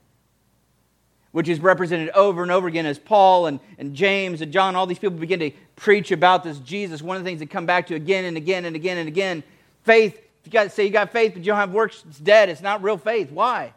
Which 1.32 1.48
is 1.48 1.60
represented 1.60 2.10
over 2.10 2.42
and 2.42 2.52
over 2.52 2.68
again 2.68 2.86
as 2.86 2.98
Paul 2.98 3.48
and, 3.48 3.60
and 3.78 3.94
James 3.94 4.42
and 4.42 4.52
John, 4.52 4.76
all 4.76 4.88
these 4.88 5.00
people 5.00 5.18
begin 5.18 5.40
to 5.40 5.52
preach 5.76 6.12
about 6.12 6.44
this 6.44 6.58
Jesus, 6.60 7.02
one 7.02 7.16
of 7.16 7.24
the 7.24 7.30
things 7.30 7.40
that 7.40 7.50
come 7.50 7.66
back 7.66 7.88
to 7.88 7.96
again 7.96 8.26
and 8.26 8.38
again 8.38 8.66
and 8.66 8.76
again 8.76 8.98
and 8.98 9.08
again, 9.08 9.44
faith. 9.84 10.20
You 10.44 10.52
got 10.52 10.64
to 10.64 10.70
say 10.70 10.86
you 10.86 10.90
got 10.90 11.12
faith, 11.12 11.34
but 11.34 11.44
you 11.44 11.48
don't 11.48 11.58
have 11.58 11.74
works. 11.74 12.04
It's 12.08 12.20
dead. 12.20 12.50
It's 12.50 12.62
not 12.62 12.82
real 12.82 12.98
faith. 12.98 13.32
Why? 13.32 13.74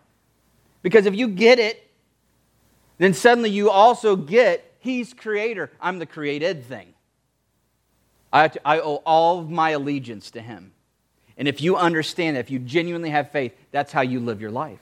Because 0.83 1.07
if 1.07 1.14
you 1.14 1.29
get 1.29 1.59
it, 1.59 1.87
then 2.99 3.12
suddenly 3.14 3.51
you 3.51 3.70
also 3.70 4.16
get 4.16 4.66
He's 4.79 5.12
creator. 5.12 5.70
I'm 5.81 5.99
the 5.99 6.07
created 6.07 6.64
thing. 6.64 6.89
I, 8.33 8.51
I 8.64 8.81
owe 8.81 9.03
all 9.07 9.40
of 9.40 9.51
my 9.51 9.71
allegiance 9.71 10.31
to 10.33 10.40
Him. 10.40 10.73
And 11.37 11.49
if 11.49 11.61
you 11.61 11.77
understand 11.77 12.37
that, 12.37 12.40
if 12.40 12.51
you 12.51 12.59
genuinely 12.59 13.11
have 13.11 13.31
faith, 13.31 13.53
that's 13.73 13.93
how 13.93 14.03
you 14.03 14.21
live 14.21 14.40
your 14.40 14.51
life. 14.51 14.79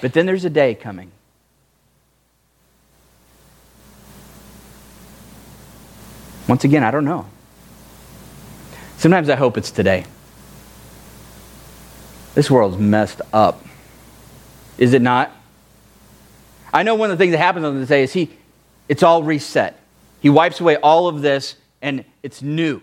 But 0.00 0.12
then 0.12 0.26
there's 0.26 0.44
a 0.44 0.50
day 0.50 0.74
coming. 0.74 1.10
Once 6.46 6.64
again, 6.64 6.82
I 6.82 6.90
don't 6.90 7.04
know. 7.04 7.26
Sometimes 8.96 9.28
I 9.28 9.36
hope 9.36 9.58
it's 9.58 9.70
today. 9.70 10.04
This 12.34 12.50
world's 12.50 12.78
messed 12.78 13.20
up. 13.32 13.64
Is 14.76 14.94
it 14.94 15.02
not? 15.02 15.30
I 16.72 16.82
know 16.82 16.94
one 16.94 17.10
of 17.10 17.18
the 17.18 17.22
things 17.22 17.32
that 17.32 17.38
happens 17.38 17.64
on 17.64 17.80
this 17.80 17.88
day 17.88 18.02
is 18.02 18.12
he, 18.12 18.30
it's 18.88 19.02
all 19.02 19.22
reset. 19.22 19.78
He 20.20 20.30
wipes 20.30 20.60
away 20.60 20.76
all 20.76 21.08
of 21.08 21.20
this 21.20 21.56
and 21.82 22.04
it's 22.22 22.42
new. 22.42 22.82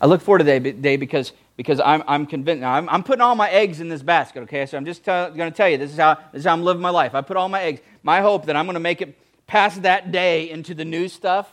I 0.00 0.06
look 0.06 0.20
forward 0.20 0.38
to 0.38 0.44
that 0.44 0.82
day 0.82 0.96
because, 0.96 1.32
because 1.56 1.78
I'm, 1.78 2.02
I'm 2.08 2.26
convinced. 2.26 2.62
Now, 2.62 2.72
I'm, 2.72 2.88
I'm 2.88 3.02
putting 3.04 3.20
all 3.20 3.36
my 3.36 3.48
eggs 3.48 3.80
in 3.80 3.88
this 3.88 4.02
basket, 4.02 4.42
okay? 4.42 4.66
So 4.66 4.76
I'm 4.76 4.84
just 4.84 5.04
going 5.04 5.36
to 5.36 5.50
tell 5.52 5.68
you 5.68 5.78
this 5.78 5.92
is, 5.92 5.96
how, 5.96 6.14
this 6.32 6.40
is 6.40 6.44
how 6.44 6.52
I'm 6.52 6.64
living 6.64 6.82
my 6.82 6.90
life. 6.90 7.14
I 7.14 7.20
put 7.20 7.36
all 7.36 7.48
my 7.48 7.62
eggs. 7.62 7.80
My 8.02 8.20
hope 8.20 8.46
that 8.46 8.56
I'm 8.56 8.66
going 8.66 8.74
to 8.74 8.80
make 8.80 9.00
it 9.00 9.16
past 9.46 9.82
that 9.82 10.10
day 10.10 10.50
into 10.50 10.74
the 10.74 10.84
new 10.84 11.06
stuff 11.06 11.48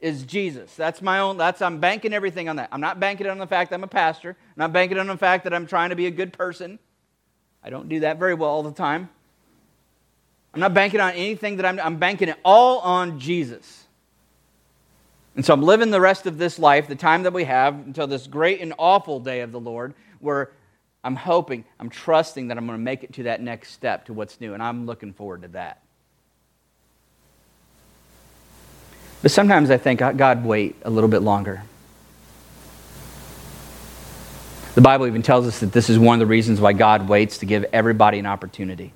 is 0.00 0.24
Jesus. 0.24 0.74
That's 0.74 1.00
my 1.00 1.20
own, 1.20 1.36
that's, 1.36 1.62
I'm 1.62 1.78
banking 1.78 2.12
everything 2.12 2.48
on 2.48 2.56
that. 2.56 2.70
I'm 2.72 2.80
not 2.80 2.98
banking 2.98 3.28
on 3.28 3.38
the 3.38 3.46
fact 3.46 3.70
that 3.70 3.76
I'm 3.76 3.84
a 3.84 3.88
pastor. 3.88 4.30
I'm 4.30 4.54
not 4.56 4.72
banking 4.72 4.98
on 4.98 5.06
the 5.06 5.16
fact 5.16 5.44
that 5.44 5.54
I'm 5.54 5.66
trying 5.66 5.90
to 5.90 5.96
be 5.96 6.06
a 6.06 6.10
good 6.10 6.32
person. 6.32 6.78
I 7.62 7.70
don't 7.70 7.88
do 7.88 8.00
that 8.00 8.18
very 8.18 8.34
well 8.34 8.50
all 8.50 8.64
the 8.64 8.72
time. 8.72 9.08
I'm 10.52 10.60
not 10.60 10.74
banking 10.74 11.00
on 11.00 11.12
anything 11.12 11.56
that 11.56 11.66
I'm, 11.66 11.78
I'm 11.78 11.96
banking 11.98 12.28
it 12.28 12.38
all 12.44 12.80
on 12.80 13.18
Jesus. 13.18 13.83
And 15.36 15.44
so 15.44 15.52
I'm 15.52 15.62
living 15.62 15.90
the 15.90 16.00
rest 16.00 16.26
of 16.26 16.38
this 16.38 16.58
life, 16.58 16.86
the 16.86 16.94
time 16.94 17.24
that 17.24 17.32
we 17.32 17.44
have, 17.44 17.74
until 17.74 18.06
this 18.06 18.26
great 18.26 18.60
and 18.60 18.72
awful 18.78 19.18
day 19.18 19.40
of 19.40 19.50
the 19.50 19.60
Lord, 19.60 19.94
where 20.20 20.52
I'm 21.02 21.16
hoping, 21.16 21.64
I'm 21.80 21.90
trusting 21.90 22.48
that 22.48 22.56
I'm 22.56 22.66
going 22.66 22.78
to 22.78 22.82
make 22.82 23.02
it 23.02 23.14
to 23.14 23.24
that 23.24 23.40
next 23.42 23.72
step, 23.72 24.06
to 24.06 24.12
what's 24.12 24.40
new. 24.40 24.54
And 24.54 24.62
I'm 24.62 24.86
looking 24.86 25.12
forward 25.12 25.42
to 25.42 25.48
that. 25.48 25.82
But 29.22 29.30
sometimes 29.30 29.70
I 29.70 29.78
think, 29.78 30.00
God, 30.00 30.44
wait 30.44 30.76
a 30.82 30.90
little 30.90 31.08
bit 31.08 31.22
longer. 31.22 31.62
The 34.74 34.80
Bible 34.80 35.06
even 35.06 35.22
tells 35.22 35.46
us 35.46 35.60
that 35.60 35.72
this 35.72 35.88
is 35.88 35.98
one 35.98 36.14
of 36.14 36.20
the 36.20 36.26
reasons 36.30 36.60
why 36.60 36.72
God 36.72 37.08
waits 37.08 37.38
to 37.38 37.46
give 37.46 37.64
everybody 37.72 38.18
an 38.18 38.26
opportunity. 38.26 38.92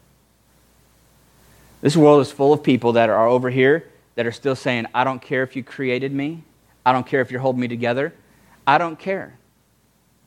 This 1.81 1.97
world 1.97 2.21
is 2.21 2.33
full 2.33 2.53
of 2.53 2.63
people 2.63 2.95
that 2.95 3.11
are 3.11 3.29
over 3.29 3.49
here 3.49 3.89
that 4.19 4.27
are 4.27 4.33
still 4.33 4.57
saying, 4.57 4.85
I 4.93 5.05
don't 5.05 5.23
care 5.23 5.45
if 5.45 5.55
you 5.55 5.63
created 5.63 6.13
me. 6.13 6.43
I 6.85 6.93
don't 6.93 7.07
care 7.07 7.21
if 7.21 7.31
you're 7.31 7.41
holding 7.41 7.61
me 7.61 7.69
together. 7.69 8.13
I 8.67 8.77
don't 8.77 8.99
care. 8.99 9.39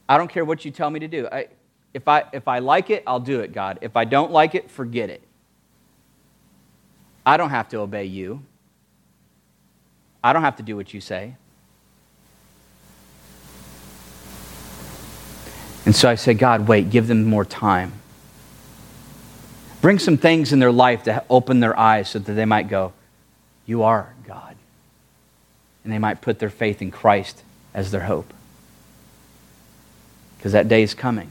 I 0.07 0.17
don't 0.17 0.29
care 0.29 0.45
what 0.45 0.63
you 0.63 0.71
tell 0.71 0.89
me 0.89 1.01
to 1.01 1.09
do. 1.09 1.27
I, 1.29 1.47
if, 1.93 2.07
I, 2.07 2.23
if 2.31 2.47
I 2.47 2.59
like 2.59 2.89
it, 2.89 3.03
I'll 3.05 3.19
do 3.19 3.41
it, 3.41 3.51
God. 3.51 3.79
If 3.81 3.97
I 3.97 4.05
don't 4.05 4.31
like 4.31 4.55
it, 4.55 4.71
forget 4.71 5.09
it. 5.09 5.21
I 7.25 7.35
don't 7.35 7.49
have 7.49 7.67
to 7.67 7.79
obey 7.79 8.05
you. 8.05 8.45
I 10.23 10.31
don't 10.31 10.43
have 10.43 10.55
to 10.55 10.63
do 10.63 10.77
what 10.77 10.93
you 10.93 11.01
say. 11.01 11.35
And 15.85 15.93
so 15.93 16.09
I 16.09 16.15
say, 16.15 16.33
God, 16.33 16.65
wait, 16.65 16.91
give 16.91 17.09
them 17.09 17.25
more 17.25 17.43
time. 17.43 17.91
Bring 19.81 19.99
some 19.99 20.15
things 20.15 20.53
in 20.53 20.59
their 20.59 20.71
life 20.71 21.03
to 21.03 21.25
open 21.29 21.59
their 21.59 21.77
eyes 21.77 22.07
so 22.07 22.19
that 22.19 22.31
they 22.31 22.45
might 22.45 22.69
go, 22.69 22.93
You 23.71 23.83
are 23.83 24.13
God. 24.27 24.57
And 25.85 25.93
they 25.93 25.97
might 25.97 26.19
put 26.19 26.39
their 26.39 26.49
faith 26.49 26.81
in 26.81 26.91
Christ 26.91 27.41
as 27.73 27.89
their 27.89 28.01
hope. 28.01 28.33
Because 30.35 30.51
that 30.51 30.67
day 30.67 30.83
is 30.83 30.93
coming. 30.93 31.29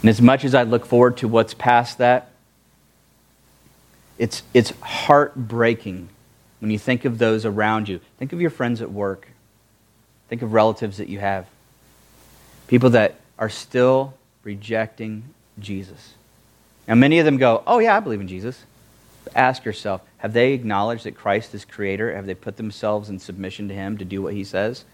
And 0.00 0.08
as 0.08 0.22
much 0.22 0.46
as 0.46 0.54
I 0.54 0.62
look 0.62 0.86
forward 0.86 1.18
to 1.18 1.28
what's 1.28 1.52
past 1.52 1.98
that, 1.98 2.30
it's, 4.16 4.44
it's 4.54 4.70
heartbreaking 4.80 6.08
when 6.60 6.70
you 6.70 6.78
think 6.78 7.04
of 7.04 7.18
those 7.18 7.44
around 7.44 7.86
you. 7.86 8.00
Think 8.18 8.32
of 8.32 8.40
your 8.40 8.48
friends 8.48 8.80
at 8.80 8.90
work. 8.90 9.28
Think 10.30 10.40
of 10.40 10.54
relatives 10.54 10.96
that 10.96 11.10
you 11.10 11.18
have. 11.18 11.46
People 12.66 12.88
that 12.90 13.16
are 13.38 13.50
still 13.50 14.14
rejecting 14.42 15.24
Jesus. 15.58 16.14
Now, 16.88 16.94
many 16.94 17.18
of 17.18 17.26
them 17.26 17.36
go, 17.36 17.62
Oh, 17.66 17.78
yeah, 17.78 17.94
I 17.94 18.00
believe 18.00 18.22
in 18.22 18.28
Jesus. 18.28 18.64
Ask 19.34 19.64
yourself 19.64 20.02
have 20.18 20.32
they 20.32 20.52
acknowledged 20.52 21.04
that 21.04 21.14
Christ 21.14 21.54
is 21.54 21.64
creator? 21.64 22.14
Have 22.14 22.26
they 22.26 22.34
put 22.34 22.56
themselves 22.56 23.10
in 23.10 23.18
submission 23.18 23.68
to 23.68 23.74
him 23.74 23.98
to 23.98 24.04
do 24.04 24.22
what 24.22 24.32
he 24.32 24.44
says? 24.44 24.84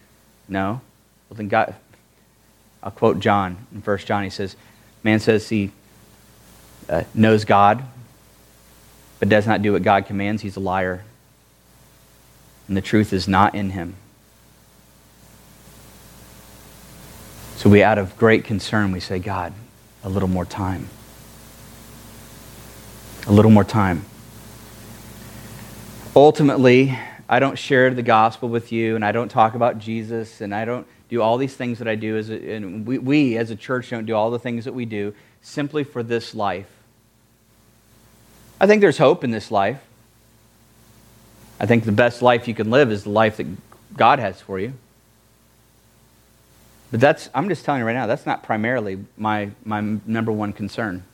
No. 0.47 0.81
Well, 1.29 1.37
then 1.37 1.47
God, 1.47 1.75
I'll 2.83 2.91
quote 2.91 3.19
John 3.19 3.65
in 3.73 3.81
1 3.81 3.97
John. 3.99 4.23
He 4.23 4.29
says, 4.29 4.55
Man 5.03 5.19
says 5.19 5.47
he 5.47 5.71
uh, 6.89 7.03
knows 7.13 7.45
God, 7.45 7.83
but 9.19 9.29
does 9.29 9.47
not 9.47 9.61
do 9.61 9.73
what 9.73 9.83
God 9.83 10.05
commands. 10.05 10.41
He's 10.41 10.57
a 10.57 10.59
liar. 10.61 11.03
And 12.67 12.75
the 12.75 12.81
truth 12.81 13.13
is 13.13 13.27
not 13.27 13.55
in 13.55 13.69
him. 13.69 13.95
So 17.55 17.69
we, 17.69 17.83
out 17.83 17.99
of 17.99 18.17
great 18.17 18.43
concern, 18.43 18.91
we 18.91 18.99
say, 18.99 19.19
God, 19.19 19.53
a 20.03 20.09
little 20.09 20.27
more 20.27 20.45
time 20.45 20.89
a 23.27 23.31
little 23.31 23.51
more 23.51 23.63
time. 23.63 24.05
Ultimately, 26.13 26.97
I 27.29 27.39
don't 27.39 27.57
share 27.57 27.89
the 27.93 28.03
gospel 28.03 28.49
with 28.49 28.73
you, 28.73 28.97
and 28.97 29.05
I 29.05 29.13
don't 29.13 29.29
talk 29.29 29.53
about 29.55 29.79
Jesus, 29.79 30.41
and 30.41 30.53
I 30.53 30.65
don't 30.65 30.85
do 31.07 31.21
all 31.21 31.37
these 31.37 31.55
things 31.55 31.79
that 31.79 31.87
I 31.87 31.95
do, 31.95 32.17
as 32.17 32.29
a, 32.29 32.53
and 32.53 32.85
we, 32.85 32.97
we 32.97 33.37
as 33.37 33.49
a 33.49 33.55
church 33.55 33.91
don't 33.91 34.05
do 34.05 34.13
all 34.13 34.29
the 34.29 34.39
things 34.39 34.65
that 34.65 34.73
we 34.73 34.83
do 34.83 35.13
simply 35.41 35.85
for 35.85 36.03
this 36.03 36.35
life. 36.35 36.67
I 38.59 38.67
think 38.67 38.81
there's 38.81 38.97
hope 38.97 39.23
in 39.23 39.31
this 39.31 39.51
life. 39.51 39.81
I 41.61 41.65
think 41.65 41.85
the 41.85 41.93
best 41.93 42.21
life 42.21 42.45
you 42.45 42.53
can 42.53 42.69
live 42.69 42.91
is 42.91 43.03
the 43.03 43.09
life 43.09 43.37
that 43.37 43.47
God 43.95 44.19
has 44.19 44.41
for 44.41 44.59
you. 44.59 44.73
But 46.91 46.99
that's, 46.99 47.29
I'm 47.33 47.47
just 47.47 47.63
telling 47.63 47.79
you 47.79 47.85
right 47.85 47.93
now, 47.93 48.07
that's 48.07 48.25
not 48.25 48.43
primarily 48.43 49.05
my, 49.15 49.51
my 49.63 49.79
number 50.05 50.33
one 50.33 50.51
concern. 50.51 51.05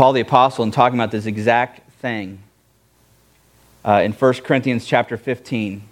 Paul 0.00 0.14
the 0.14 0.22
Apostle, 0.22 0.64
in 0.64 0.70
talking 0.70 0.98
about 0.98 1.10
this 1.10 1.26
exact 1.26 1.92
thing 2.00 2.38
uh, 3.84 4.00
in 4.02 4.12
1 4.12 4.32
Corinthians 4.36 4.86
chapter 4.86 5.18
15, 5.18 5.82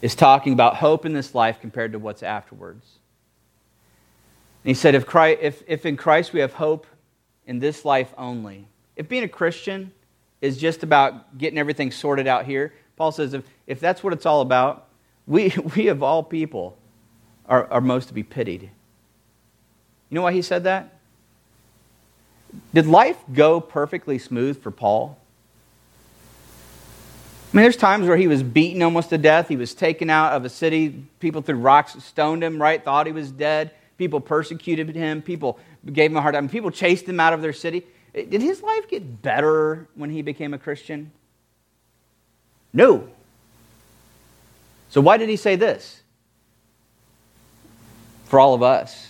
is 0.00 0.14
talking 0.14 0.54
about 0.54 0.76
hope 0.76 1.04
in 1.04 1.12
this 1.12 1.34
life 1.34 1.60
compared 1.60 1.92
to 1.92 1.98
what's 1.98 2.22
afterwards. 2.22 2.86
And 4.64 4.70
he 4.70 4.72
said, 4.72 4.94
if, 4.94 5.04
Christ, 5.04 5.40
if, 5.42 5.62
if 5.66 5.84
in 5.84 5.98
Christ 5.98 6.32
we 6.32 6.40
have 6.40 6.54
hope 6.54 6.86
in 7.46 7.58
this 7.58 7.84
life 7.84 8.14
only, 8.16 8.66
if 8.96 9.10
being 9.10 9.24
a 9.24 9.28
Christian 9.28 9.92
is 10.40 10.56
just 10.56 10.82
about 10.82 11.36
getting 11.36 11.58
everything 11.58 11.90
sorted 11.90 12.26
out 12.26 12.46
here, 12.46 12.72
Paul 12.96 13.12
says, 13.12 13.34
if, 13.34 13.44
if 13.66 13.78
that's 13.78 14.02
what 14.02 14.14
it's 14.14 14.24
all 14.24 14.40
about, 14.40 14.88
we, 15.26 15.52
we 15.76 15.88
of 15.88 16.02
all 16.02 16.22
people 16.22 16.78
are, 17.44 17.70
are 17.70 17.82
most 17.82 18.08
to 18.08 18.14
be 18.14 18.22
pitied. 18.22 18.62
You 18.62 18.70
know 20.14 20.22
why 20.22 20.32
he 20.32 20.40
said 20.40 20.64
that? 20.64 20.97
Did 22.72 22.86
life 22.86 23.18
go 23.32 23.60
perfectly 23.60 24.18
smooth 24.18 24.62
for 24.62 24.70
Paul? 24.70 25.18
I 27.52 27.56
mean, 27.56 27.62
there's 27.62 27.76
times 27.76 28.06
where 28.06 28.16
he 28.16 28.28
was 28.28 28.42
beaten 28.42 28.82
almost 28.82 29.08
to 29.10 29.18
death. 29.18 29.48
He 29.48 29.56
was 29.56 29.74
taken 29.74 30.10
out 30.10 30.32
of 30.32 30.44
a 30.44 30.50
city. 30.50 31.04
People 31.18 31.40
threw 31.40 31.56
rocks, 31.56 31.96
stoned 32.04 32.44
him, 32.44 32.60
right? 32.60 32.84
Thought 32.84 33.06
he 33.06 33.12
was 33.12 33.30
dead. 33.30 33.70
People 33.96 34.20
persecuted 34.20 34.94
him. 34.94 35.22
People 35.22 35.58
gave 35.90 36.10
him 36.10 36.18
a 36.18 36.20
hard 36.20 36.34
time. 36.34 36.48
People 36.48 36.70
chased 36.70 37.06
him 37.06 37.18
out 37.18 37.32
of 37.32 37.40
their 37.40 37.54
city. 37.54 37.84
Eh, 38.14 38.26
did 38.28 38.42
his 38.42 38.62
life 38.62 38.88
get 38.88 39.22
better 39.22 39.88
when 39.94 40.10
he 40.10 40.20
became 40.20 40.52
a 40.52 40.58
Christian? 40.58 41.10
No. 42.72 43.08
So, 44.90 45.00
why 45.00 45.16
did 45.16 45.28
he 45.28 45.36
say 45.36 45.56
this? 45.56 46.02
For 48.26 48.38
all 48.38 48.52
of 48.52 48.62
us. 48.62 49.07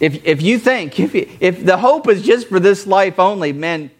If, 0.00 0.24
if 0.26 0.40
you 0.40 0.58
think, 0.58 0.98
if, 0.98 1.14
if 1.14 1.64
the 1.64 1.76
hope 1.76 2.08
is 2.08 2.22
just 2.22 2.48
for 2.48 2.58
this 2.58 2.86
life 2.86 3.18
only, 3.18 3.52
man, 3.52 3.90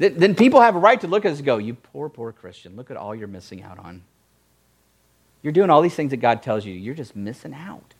th- 0.00 0.14
then 0.14 0.34
people 0.34 0.62
have 0.62 0.74
a 0.74 0.78
right 0.78 0.98
to 1.02 1.06
look 1.06 1.26
at 1.26 1.32
us 1.32 1.38
and 1.38 1.46
go, 1.46 1.58
You 1.58 1.74
poor, 1.74 2.08
poor 2.08 2.32
Christian, 2.32 2.74
look 2.74 2.90
at 2.90 2.96
all 2.96 3.14
you're 3.14 3.28
missing 3.28 3.62
out 3.62 3.78
on. 3.78 4.02
You're 5.42 5.52
doing 5.52 5.68
all 5.68 5.82
these 5.82 5.94
things 5.94 6.10
that 6.10 6.16
God 6.16 6.42
tells 6.42 6.64
you, 6.64 6.72
you're 6.72 6.94
just 6.94 7.14
missing 7.14 7.54
out. 7.54 7.94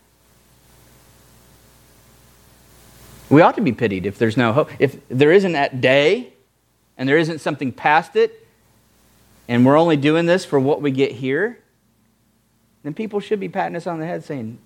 We 3.31 3.43
ought 3.43 3.57
to 3.57 3.61
be 3.61 3.73
pitied 3.73 4.07
if 4.07 4.19
there's 4.19 4.39
no 4.39 4.55
hope. 4.55 4.71
If 4.79 4.97
there 5.09 5.31
isn't 5.31 5.53
that 5.53 5.83
day 5.83 6.33
and 6.97 7.07
there 7.07 7.19
isn't 7.19 7.41
something 7.41 7.71
past 7.71 8.17
it, 8.17 8.47
and 9.47 9.65
we're 9.65 9.79
only 9.79 9.97
doing 9.97 10.27
this 10.27 10.45
for 10.45 10.59
what 10.59 10.81
we 10.81 10.91
get 10.91 11.13
here, 11.13 11.59
then 12.83 12.95
people 12.95 13.21
should 13.21 13.41
be 13.41 13.49
patting 13.49 13.77
us 13.77 13.87
on 13.87 14.01
the 14.01 14.07
head 14.07 14.25
saying, 14.25 14.59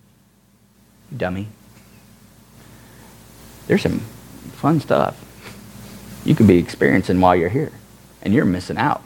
dummy. 1.17 1.49
There's 3.67 3.83
some 3.83 4.01
fun 4.01 4.81
stuff 4.81 5.29
you 6.25 6.35
could 6.35 6.47
be 6.47 6.59
experiencing 6.59 7.21
while 7.21 7.35
you're 7.35 7.49
here, 7.49 7.73
and 8.23 8.33
you're 8.33 8.45
missing 8.45 8.79
out 8.79 9.03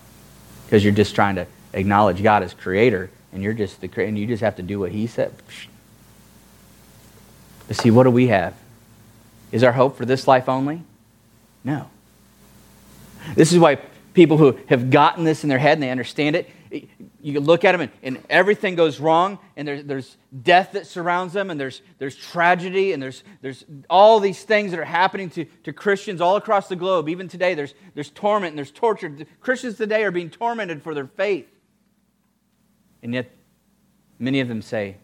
because 0.65 0.85
you're 0.85 0.93
just 0.93 1.15
trying 1.15 1.37
to 1.37 1.47
acknowledge 1.73 2.23
God 2.23 2.43
as 2.43 2.55
creator, 2.55 3.11
and 3.33 3.43
you're 3.43 3.53
just 3.53 3.81
the 3.81 3.91
and 4.05 4.19
you 4.19 4.27
just 4.27 4.43
have 4.43 4.57
to 4.57 4.63
do 4.63 4.81
what 4.81 4.93
He 4.93 5.07
said. 5.07 5.35
But 7.69 7.77
see, 7.77 7.91
what 7.91 8.05
do 8.05 8.11
we 8.11 8.29
have? 8.29 8.55
Is 9.53 9.63
our 9.63 9.73
hope 9.73 9.97
for 9.97 10.05
this 10.05 10.27
life 10.27 10.49
only? 10.49 10.83
No. 11.65 11.91
This 13.35 13.53
is 13.53 13.59
why 13.59 13.79
people 14.15 14.37
who 14.37 14.59
have 14.69 14.91
gotten 14.91 15.25
this 15.25 15.43
in 15.43 15.49
their 15.49 15.59
head 15.59 15.75
and 15.75 15.83
they 15.83 15.91
understand 15.91 16.37
it, 16.37 16.49
you 17.21 17.41
look 17.41 17.64
at 17.64 17.73
them 17.73 17.81
and, 17.83 17.91
and 18.03 18.25
everything 18.29 18.75
goes 18.75 19.01
wrong, 19.01 19.39
and 19.57 19.67
there's, 19.67 19.85
there's 19.85 20.17
death 20.43 20.73
that 20.73 20.87
surrounds 20.87 21.33
them, 21.33 21.51
and 21.51 21.59
there's, 21.59 21.83
there's 21.99 22.17
tragedy, 22.17 22.93
and 22.93 23.03
there's, 23.03 23.25
there's 23.43 23.64
all 23.89 24.21
these 24.21 24.43
things 24.43 24.71
that 24.71 24.81
are 24.81 24.85
happening 24.85 25.31
to, 25.31 25.45
to 25.64 25.73
Christians 25.73 26.21
all 26.21 26.37
across 26.37 26.69
the 26.69 26.77
globe. 26.77 27.09
Even 27.09 27.29
today, 27.29 27.55
there's, 27.55 27.75
there's 27.95 28.11
torment 28.11 28.51
and 28.51 28.59
there's 28.59 28.71
torture. 28.71 29.14
Christians 29.41 29.77
today 29.77 30.05
are 30.05 30.11
being 30.11 30.31
tormented 30.31 30.83
for 30.83 30.95
their 30.95 31.07
faith. 31.07 31.49
And 33.03 33.14
yet, 33.14 33.31
many 34.19 34.41
of 34.41 34.49
them 34.49 34.62
say, 34.62 34.97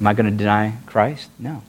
Am 0.00 0.06
I 0.06 0.12
going 0.12 0.30
to 0.30 0.36
deny 0.36 0.76
Christ? 0.84 1.30
No. 1.38 1.62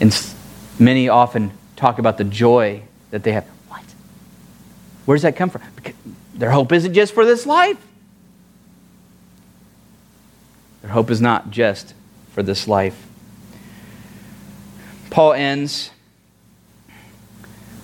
And 0.00 0.34
many 0.78 1.08
often 1.08 1.52
talk 1.74 1.98
about 1.98 2.16
the 2.18 2.24
joy 2.24 2.82
that 3.10 3.22
they 3.24 3.32
have. 3.32 3.46
Where 5.06 5.16
does 5.16 5.22
that 5.22 5.36
come 5.36 5.48
from? 5.50 5.62
Because 5.76 5.94
their 6.34 6.50
hope 6.50 6.72
isn't 6.72 6.92
just 6.92 7.14
for 7.14 7.24
this 7.24 7.46
life. 7.46 7.78
Their 10.82 10.90
hope 10.90 11.10
is 11.10 11.20
not 11.20 11.50
just 11.50 11.94
for 12.32 12.42
this 12.42 12.68
life. 12.68 13.06
Paul 15.10 15.32
ends 15.32 15.90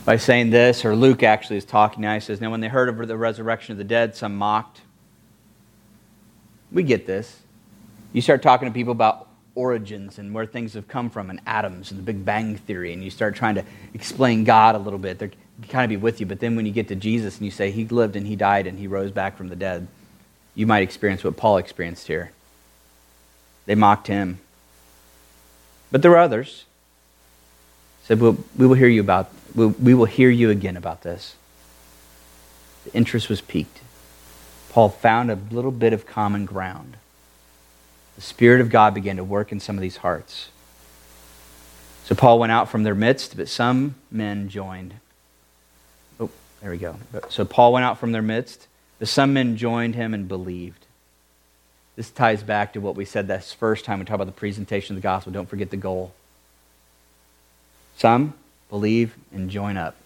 by 0.04 0.16
saying 0.16 0.50
this, 0.50 0.84
or 0.84 0.96
Luke 0.96 1.22
actually 1.22 1.56
is 1.56 1.64
talking 1.64 2.02
now. 2.02 2.14
He 2.14 2.20
says, 2.20 2.40
Now, 2.40 2.50
when 2.50 2.60
they 2.60 2.68
heard 2.68 2.88
of 2.88 3.08
the 3.08 3.16
resurrection 3.16 3.72
of 3.72 3.78
the 3.78 3.84
dead, 3.84 4.16
some 4.16 4.36
mocked. 4.36 4.80
We 6.72 6.82
get 6.82 7.06
this. 7.06 7.40
You 8.12 8.20
start 8.20 8.42
talking 8.42 8.68
to 8.68 8.74
people 8.74 8.92
about 8.92 9.28
origins 9.54 10.18
and 10.18 10.34
where 10.34 10.46
things 10.46 10.74
have 10.74 10.88
come 10.88 11.08
from 11.08 11.30
and 11.30 11.40
atoms 11.46 11.90
and 11.90 11.98
the 11.98 12.02
Big 12.02 12.24
Bang 12.24 12.56
Theory, 12.56 12.92
and 12.92 13.04
you 13.04 13.10
start 13.10 13.36
trying 13.36 13.54
to 13.54 13.64
explain 13.94 14.44
God 14.44 14.74
a 14.74 14.78
little 14.78 14.98
bit. 14.98 15.18
They're 15.18 15.30
kind 15.68 15.84
of 15.84 15.90
be 15.90 15.96
with 15.96 16.20
you, 16.20 16.26
but 16.26 16.40
then 16.40 16.56
when 16.56 16.66
you 16.66 16.72
get 16.72 16.88
to 16.88 16.94
Jesus 16.94 17.36
and 17.36 17.44
you 17.44 17.50
say 17.50 17.70
he 17.70 17.86
lived 17.86 18.16
and 18.16 18.26
he 18.26 18.36
died 18.36 18.66
and 18.66 18.78
he 18.78 18.86
rose 18.86 19.10
back 19.10 19.36
from 19.36 19.48
the 19.48 19.56
dead, 19.56 19.86
you 20.54 20.66
might 20.66 20.82
experience 20.82 21.24
what 21.24 21.36
Paul 21.36 21.56
experienced 21.56 22.06
here. 22.06 22.32
They 23.66 23.74
mocked 23.74 24.06
him. 24.08 24.38
But 25.90 26.02
there 26.02 26.10
were 26.10 26.18
others. 26.18 26.64
Said, 28.04 28.20
we'll, 28.20 28.38
we 28.56 28.66
will 28.66 28.74
hear 28.74 28.88
you 28.88 29.00
about, 29.00 29.30
we 29.54 29.94
will 29.94 30.06
hear 30.06 30.30
you 30.30 30.50
again 30.50 30.76
about 30.76 31.02
this. 31.02 31.36
The 32.84 32.92
interest 32.94 33.28
was 33.28 33.40
piqued. 33.40 33.80
Paul 34.70 34.88
found 34.88 35.30
a 35.30 35.38
little 35.50 35.70
bit 35.70 35.92
of 35.92 36.06
common 36.06 36.46
ground 36.46 36.96
the 38.16 38.20
Spirit 38.20 38.60
of 38.60 38.70
God 38.70 38.94
began 38.94 39.16
to 39.16 39.24
work 39.24 39.52
in 39.52 39.60
some 39.60 39.76
of 39.76 39.82
these 39.82 39.98
hearts. 39.98 40.48
So 42.04 42.14
Paul 42.14 42.38
went 42.38 42.52
out 42.52 42.68
from 42.68 42.82
their 42.82 42.94
midst, 42.94 43.36
but 43.36 43.48
some 43.48 43.94
men 44.10 44.48
joined. 44.48 44.94
There 46.62 46.70
we 46.70 46.78
go. 46.78 46.96
So 47.28 47.44
Paul 47.44 47.72
went 47.72 47.84
out 47.84 47.98
from 47.98 48.12
their 48.12 48.22
midst, 48.22 48.68
but 49.00 49.08
some 49.08 49.32
men 49.32 49.56
joined 49.56 49.96
him 49.96 50.14
and 50.14 50.28
believed. 50.28 50.86
This 51.96 52.08
ties 52.08 52.42
back 52.42 52.72
to 52.74 52.80
what 52.80 52.94
we 52.94 53.04
said 53.04 53.26
this 53.26 53.52
first 53.52 53.84
time 53.84 53.98
we 53.98 54.04
talked 54.04 54.14
about 54.14 54.26
the 54.26 54.32
presentation 54.32 54.96
of 54.96 55.02
the 55.02 55.06
gospel. 55.06 55.32
Don't 55.32 55.48
forget 55.48 55.70
the 55.70 55.76
goal. 55.76 56.14
Some 57.98 58.34
believe 58.70 59.14
and 59.32 59.50
join 59.50 59.76
up. 59.76 59.96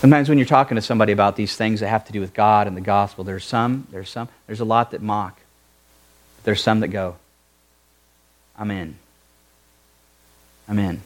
Sometimes 0.00 0.28
when 0.28 0.38
you're 0.38 0.46
talking 0.46 0.74
to 0.74 0.82
somebody 0.82 1.12
about 1.12 1.36
these 1.36 1.54
things 1.54 1.80
that 1.80 1.88
have 1.88 2.06
to 2.06 2.12
do 2.12 2.20
with 2.20 2.34
God 2.34 2.66
and 2.66 2.76
the 2.76 2.80
gospel, 2.80 3.24
there's 3.24 3.44
some, 3.44 3.86
there's 3.90 4.10
some, 4.10 4.28
there's 4.46 4.60
a 4.60 4.64
lot 4.64 4.90
that 4.90 5.02
mock. 5.02 5.38
But 6.36 6.44
there's 6.44 6.62
some 6.62 6.80
that 6.80 6.88
go, 6.88 7.16
I'm 8.58 8.70
in. 8.70 8.96
I'm 10.66 10.78
in. 10.78 11.02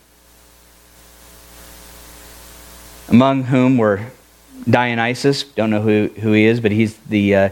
Among 3.11 3.45
whom 3.45 3.79
were 3.79 4.01
Dionysus, 4.69 5.43
don't 5.43 5.71
know 5.71 5.81
who, 5.81 6.09
who 6.21 6.33
he 6.33 6.45
is, 6.45 6.61
but 6.61 6.73
he's 6.73 6.97
the 6.99 7.35
uh, 7.35 7.49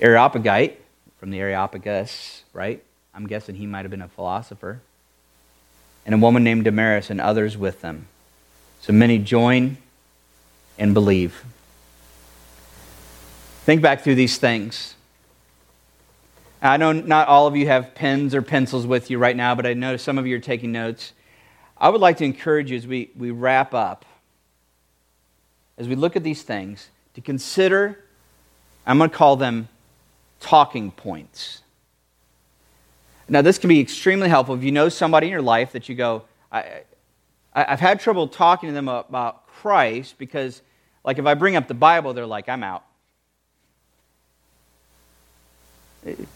Areopagite 0.00 0.80
from 1.18 1.30
the 1.30 1.38
Areopagus, 1.38 2.42
right? 2.52 2.82
I'm 3.14 3.26
guessing 3.26 3.54
he 3.54 3.66
might 3.66 3.82
have 3.82 3.90
been 3.90 4.02
a 4.02 4.08
philosopher. 4.08 4.80
And 6.04 6.14
a 6.14 6.18
woman 6.18 6.42
named 6.42 6.64
Damaris 6.64 7.08
and 7.08 7.20
others 7.20 7.56
with 7.56 7.82
them. 7.82 8.06
So 8.80 8.92
many 8.92 9.18
join 9.18 9.76
and 10.78 10.92
believe. 10.92 11.44
Think 13.64 13.82
back 13.82 14.02
through 14.02 14.16
these 14.16 14.38
things. 14.38 14.94
I 16.60 16.76
know 16.78 16.92
not 16.92 17.28
all 17.28 17.46
of 17.46 17.56
you 17.56 17.66
have 17.68 17.94
pens 17.94 18.34
or 18.34 18.42
pencils 18.42 18.86
with 18.86 19.10
you 19.10 19.18
right 19.18 19.36
now, 19.36 19.54
but 19.54 19.66
I 19.66 19.74
know 19.74 19.96
some 19.96 20.18
of 20.18 20.26
you 20.26 20.36
are 20.36 20.40
taking 20.40 20.72
notes. 20.72 21.12
I 21.78 21.90
would 21.90 22.00
like 22.00 22.16
to 22.18 22.24
encourage 22.24 22.70
you 22.70 22.76
as 22.76 22.86
we, 22.86 23.10
we 23.16 23.30
wrap 23.30 23.74
up, 23.74 24.04
as 25.78 25.88
we 25.88 25.94
look 25.94 26.16
at 26.16 26.22
these 26.22 26.42
things, 26.42 26.88
to 27.14 27.20
consider, 27.20 27.98
I'm 28.86 28.98
going 28.98 29.10
to 29.10 29.16
call 29.16 29.36
them 29.36 29.68
talking 30.40 30.90
points. 30.90 31.62
Now, 33.28 33.42
this 33.42 33.58
can 33.58 33.68
be 33.68 33.80
extremely 33.80 34.28
helpful 34.28 34.54
if 34.54 34.62
you 34.62 34.72
know 34.72 34.88
somebody 34.88 35.26
in 35.26 35.32
your 35.32 35.42
life 35.42 35.72
that 35.72 35.88
you 35.88 35.94
go, 35.94 36.22
I, 36.52 36.82
I've 37.54 37.80
had 37.80 38.00
trouble 38.00 38.28
talking 38.28 38.68
to 38.68 38.72
them 38.72 38.88
about 38.88 39.46
Christ 39.48 40.16
because 40.18 40.62
like 41.04 41.18
if 41.18 41.26
I 41.26 41.34
bring 41.34 41.56
up 41.56 41.68
the 41.68 41.74
Bible, 41.74 42.12
they're 42.12 42.26
like, 42.26 42.48
I'm 42.48 42.62
out. 42.62 42.84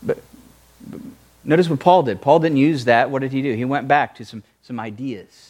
But, 0.02 0.18
but 0.88 1.00
notice 1.44 1.68
what 1.68 1.80
Paul 1.80 2.04
did. 2.04 2.20
Paul 2.22 2.40
didn't 2.40 2.58
use 2.58 2.86
that. 2.86 3.10
What 3.10 3.20
did 3.20 3.32
he 3.32 3.42
do? 3.42 3.54
He 3.54 3.64
went 3.64 3.86
back 3.86 4.14
to 4.16 4.24
some, 4.24 4.42
some 4.62 4.80
ideas. 4.80 5.49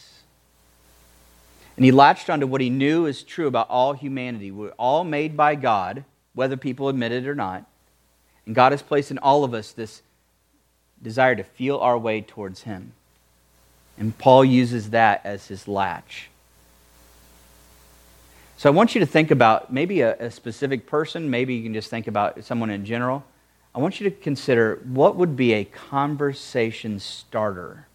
And 1.81 1.85
he 1.87 1.91
latched 1.91 2.29
onto 2.29 2.45
what 2.45 2.61
he 2.61 2.69
knew 2.69 3.07
is 3.07 3.23
true 3.23 3.47
about 3.47 3.67
all 3.67 3.93
humanity. 3.93 4.51
We're 4.51 4.69
all 4.77 5.03
made 5.03 5.35
by 5.35 5.55
God, 5.55 6.05
whether 6.35 6.55
people 6.55 6.89
admit 6.89 7.11
it 7.11 7.27
or 7.27 7.33
not. 7.33 7.65
And 8.45 8.53
God 8.53 8.71
has 8.71 8.83
placed 8.83 9.09
in 9.09 9.17
all 9.17 9.43
of 9.43 9.55
us 9.55 9.71
this 9.71 10.03
desire 11.01 11.35
to 11.35 11.43
feel 11.43 11.79
our 11.79 11.97
way 11.97 12.21
towards 12.21 12.61
Him. 12.61 12.91
And 13.97 14.15
Paul 14.15 14.45
uses 14.45 14.91
that 14.91 15.21
as 15.23 15.47
his 15.47 15.67
latch. 15.67 16.29
So 18.57 18.69
I 18.69 18.73
want 18.73 18.93
you 18.93 18.99
to 18.99 19.07
think 19.07 19.31
about 19.31 19.73
maybe 19.73 20.01
a, 20.01 20.15
a, 20.19 20.29
specific 20.29 20.85
person, 20.85 21.31
maybe 21.31 21.55
you 21.55 21.63
can 21.63 21.73
just 21.73 21.89
think 21.89 22.05
about 22.05 22.43
someone 22.43 22.69
in 22.69 22.85
general. 22.85 23.23
I 23.73 23.79
want 23.79 23.99
you 23.99 24.07
to 24.07 24.15
consider 24.15 24.79
what 24.83 25.15
would 25.15 25.35
be 25.35 25.53
a 25.53 25.63
conversation 25.63 26.99
starter. 26.99 27.87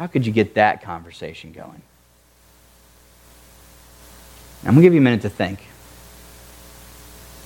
How 0.00 0.06
could 0.06 0.24
you 0.24 0.32
get 0.32 0.54
that 0.54 0.82
conversation 0.82 1.52
going? 1.52 1.82
I'm 4.62 4.72
going 4.72 4.76
to 4.76 4.82
give 4.82 4.94
you 4.94 5.00
a 5.00 5.02
minute 5.02 5.20
to 5.20 5.28
think. 5.28 5.60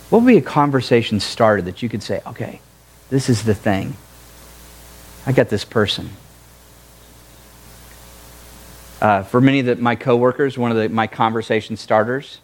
What 0.08 0.22
would 0.22 0.28
be 0.28 0.36
a 0.36 0.40
conversation 0.40 1.18
starter 1.18 1.62
that 1.62 1.82
you 1.82 1.88
could 1.88 2.04
say, 2.04 2.22
okay, 2.24 2.60
this 3.10 3.28
is 3.28 3.42
the 3.42 3.56
thing. 3.56 3.96
I 5.26 5.32
got 5.32 5.48
this 5.48 5.64
person. 5.64 6.10
Uh, 9.00 9.24
for 9.24 9.40
many 9.40 9.58
of 9.58 9.66
the, 9.66 9.74
my 9.74 9.96
coworkers, 9.96 10.56
one 10.56 10.70
of 10.70 10.76
the, 10.76 10.88
my 10.88 11.08
conversation 11.08 11.76
starters 11.76 12.38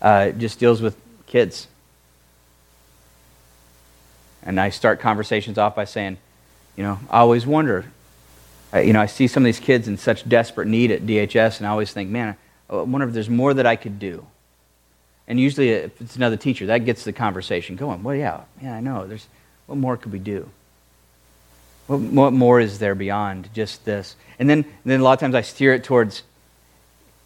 uh, 0.00 0.30
just 0.30 0.60
deals 0.60 0.80
with 0.80 0.96
kids. 1.26 1.66
And 4.44 4.60
I 4.60 4.70
start 4.70 5.00
conversations 5.00 5.58
off 5.58 5.74
by 5.74 5.84
saying, 5.84 6.18
you 6.76 6.84
know, 6.84 7.00
I 7.10 7.18
always 7.18 7.44
wonder, 7.44 7.86
you 8.78 8.92
know, 8.92 9.00
I 9.00 9.06
see 9.06 9.26
some 9.26 9.42
of 9.42 9.46
these 9.46 9.60
kids 9.60 9.88
in 9.88 9.96
such 9.96 10.28
desperate 10.28 10.68
need 10.68 10.90
at 10.90 11.06
DHS, 11.06 11.58
and 11.58 11.66
I 11.66 11.70
always 11.70 11.92
think, 11.92 12.10
man, 12.10 12.36
I 12.68 12.76
wonder 12.76 13.06
if 13.06 13.14
there's 13.14 13.30
more 13.30 13.54
that 13.54 13.66
I 13.66 13.76
could 13.76 13.98
do. 13.98 14.26
And 15.28 15.40
usually, 15.40 15.70
if 15.70 16.00
it's 16.00 16.16
another 16.16 16.36
teacher, 16.36 16.66
that 16.66 16.84
gets 16.84 17.04
the 17.04 17.12
conversation 17.12 17.76
going. 17.76 18.02
Well, 18.02 18.14
yeah, 18.14 18.42
yeah, 18.62 18.74
I 18.74 18.80
know. 18.80 19.06
There's 19.06 19.26
what 19.66 19.76
more 19.76 19.96
could 19.96 20.12
we 20.12 20.18
do? 20.18 20.48
What, 21.86 22.00
what 22.00 22.32
more 22.32 22.60
is 22.60 22.78
there 22.78 22.94
beyond 22.94 23.50
just 23.52 23.84
this? 23.84 24.16
And 24.38 24.48
then, 24.48 24.58
and 24.58 24.66
then 24.84 25.00
a 25.00 25.02
lot 25.02 25.14
of 25.14 25.20
times 25.20 25.34
I 25.34 25.40
steer 25.40 25.74
it 25.74 25.84
towards, 25.84 26.22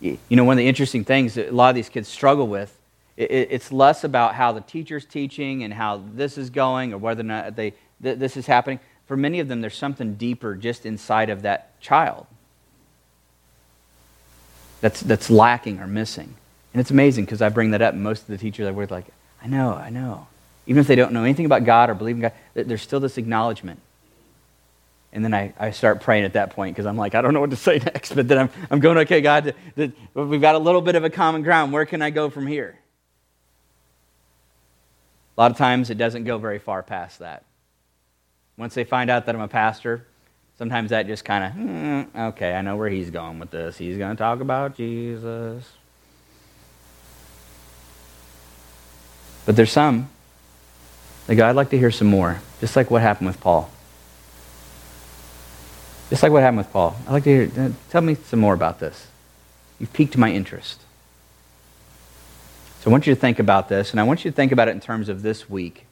you 0.00 0.18
know, 0.30 0.44
one 0.44 0.54
of 0.54 0.58
the 0.58 0.68
interesting 0.68 1.04
things 1.04 1.34
that 1.34 1.48
a 1.48 1.52
lot 1.52 1.70
of 1.70 1.74
these 1.74 1.88
kids 1.88 2.08
struggle 2.08 2.46
with, 2.46 2.74
it, 3.16 3.48
it's 3.50 3.72
less 3.72 4.04
about 4.04 4.34
how 4.34 4.52
the 4.52 4.60
teacher's 4.60 5.04
teaching 5.04 5.62
and 5.62 5.72
how 5.72 6.02
this 6.14 6.38
is 6.38 6.50
going 6.50 6.92
or 6.92 6.98
whether 6.98 7.20
or 7.20 7.24
not 7.24 7.56
they, 7.56 7.74
th- 8.02 8.18
this 8.18 8.36
is 8.36 8.46
happening. 8.46 8.80
For 9.10 9.16
many 9.16 9.40
of 9.40 9.48
them, 9.48 9.60
there's 9.60 9.76
something 9.76 10.14
deeper 10.14 10.54
just 10.54 10.86
inside 10.86 11.30
of 11.30 11.42
that 11.42 11.80
child 11.80 12.28
that's, 14.80 15.00
that's 15.00 15.28
lacking 15.28 15.80
or 15.80 15.88
missing. 15.88 16.32
And 16.72 16.80
it's 16.80 16.92
amazing 16.92 17.24
because 17.24 17.42
I 17.42 17.48
bring 17.48 17.72
that 17.72 17.82
up, 17.82 17.92
and 17.92 18.04
most 18.04 18.20
of 18.20 18.28
the 18.28 18.38
teachers 18.38 18.68
I 18.68 18.70
work 18.70 18.82
with 18.82 18.92
like, 18.92 19.06
I 19.42 19.48
know, 19.48 19.74
I 19.74 19.90
know. 19.90 20.28
Even 20.68 20.78
if 20.78 20.86
they 20.86 20.94
don't 20.94 21.12
know 21.12 21.24
anything 21.24 21.44
about 21.44 21.64
God 21.64 21.90
or 21.90 21.94
believe 21.94 22.14
in 22.14 22.22
God, 22.22 22.32
there's 22.54 22.82
still 22.82 23.00
this 23.00 23.18
acknowledgement. 23.18 23.80
And 25.12 25.24
then 25.24 25.34
I, 25.34 25.54
I 25.58 25.72
start 25.72 26.02
praying 26.02 26.22
at 26.22 26.34
that 26.34 26.50
point 26.50 26.76
because 26.76 26.86
I'm 26.86 26.96
like, 26.96 27.16
I 27.16 27.20
don't 27.20 27.34
know 27.34 27.40
what 27.40 27.50
to 27.50 27.56
say 27.56 27.78
next. 27.84 28.14
But 28.14 28.28
then 28.28 28.38
I'm, 28.38 28.50
I'm 28.70 28.78
going, 28.78 28.98
okay, 28.98 29.20
God, 29.20 29.56
we've 30.14 30.40
got 30.40 30.54
a 30.54 30.58
little 30.58 30.82
bit 30.82 30.94
of 30.94 31.02
a 31.02 31.10
common 31.10 31.42
ground. 31.42 31.72
Where 31.72 31.84
can 31.84 32.00
I 32.00 32.10
go 32.10 32.30
from 32.30 32.46
here? 32.46 32.78
A 35.36 35.40
lot 35.40 35.50
of 35.50 35.56
times 35.56 35.90
it 35.90 35.98
doesn't 35.98 36.22
go 36.22 36.38
very 36.38 36.60
far 36.60 36.84
past 36.84 37.18
that. 37.18 37.42
Once 38.60 38.74
they 38.74 38.84
find 38.84 39.08
out 39.08 39.24
that 39.24 39.34
I'm 39.34 39.40
a 39.40 39.48
pastor, 39.48 40.06
sometimes 40.58 40.90
that 40.90 41.06
just 41.06 41.24
kind 41.24 41.44
of, 41.44 41.52
mm, 41.52 42.28
okay, 42.32 42.52
I 42.52 42.60
know 42.60 42.76
where 42.76 42.90
he's 42.90 43.08
going 43.08 43.38
with 43.38 43.50
this. 43.50 43.78
He's 43.78 43.96
going 43.96 44.14
to 44.14 44.18
talk 44.18 44.40
about 44.40 44.76
Jesus. 44.76 45.66
But 49.46 49.56
there's 49.56 49.72
some 49.72 50.10
they 51.26 51.36
go, 51.36 51.48
I'd 51.48 51.56
like 51.56 51.70
to 51.70 51.78
hear 51.78 51.90
some 51.90 52.08
more, 52.08 52.38
just 52.60 52.76
like 52.76 52.90
what 52.90 53.00
happened 53.00 53.28
with 53.28 53.40
Paul. 53.40 53.70
Just 56.10 56.22
like 56.22 56.30
what 56.30 56.42
happened 56.42 56.58
with 56.58 56.70
Paul. 56.70 56.96
I'd 57.06 57.12
like 57.12 57.24
to 57.24 57.30
hear, 57.30 57.64
uh, 57.64 57.70
tell 57.88 58.02
me 58.02 58.14
some 58.16 58.40
more 58.40 58.52
about 58.52 58.78
this. 58.78 59.06
You've 59.78 59.92
piqued 59.94 60.18
my 60.18 60.30
interest. 60.30 60.82
So 62.80 62.90
I 62.90 62.92
want 62.92 63.06
you 63.06 63.14
to 63.14 63.20
think 63.20 63.38
about 63.38 63.70
this, 63.70 63.92
and 63.92 64.00
I 64.00 64.02
want 64.02 64.22
you 64.22 64.30
to 64.30 64.36
think 64.36 64.52
about 64.52 64.68
it 64.68 64.72
in 64.72 64.80
terms 64.80 65.08
of 65.08 65.22
this 65.22 65.48
week. 65.48 65.86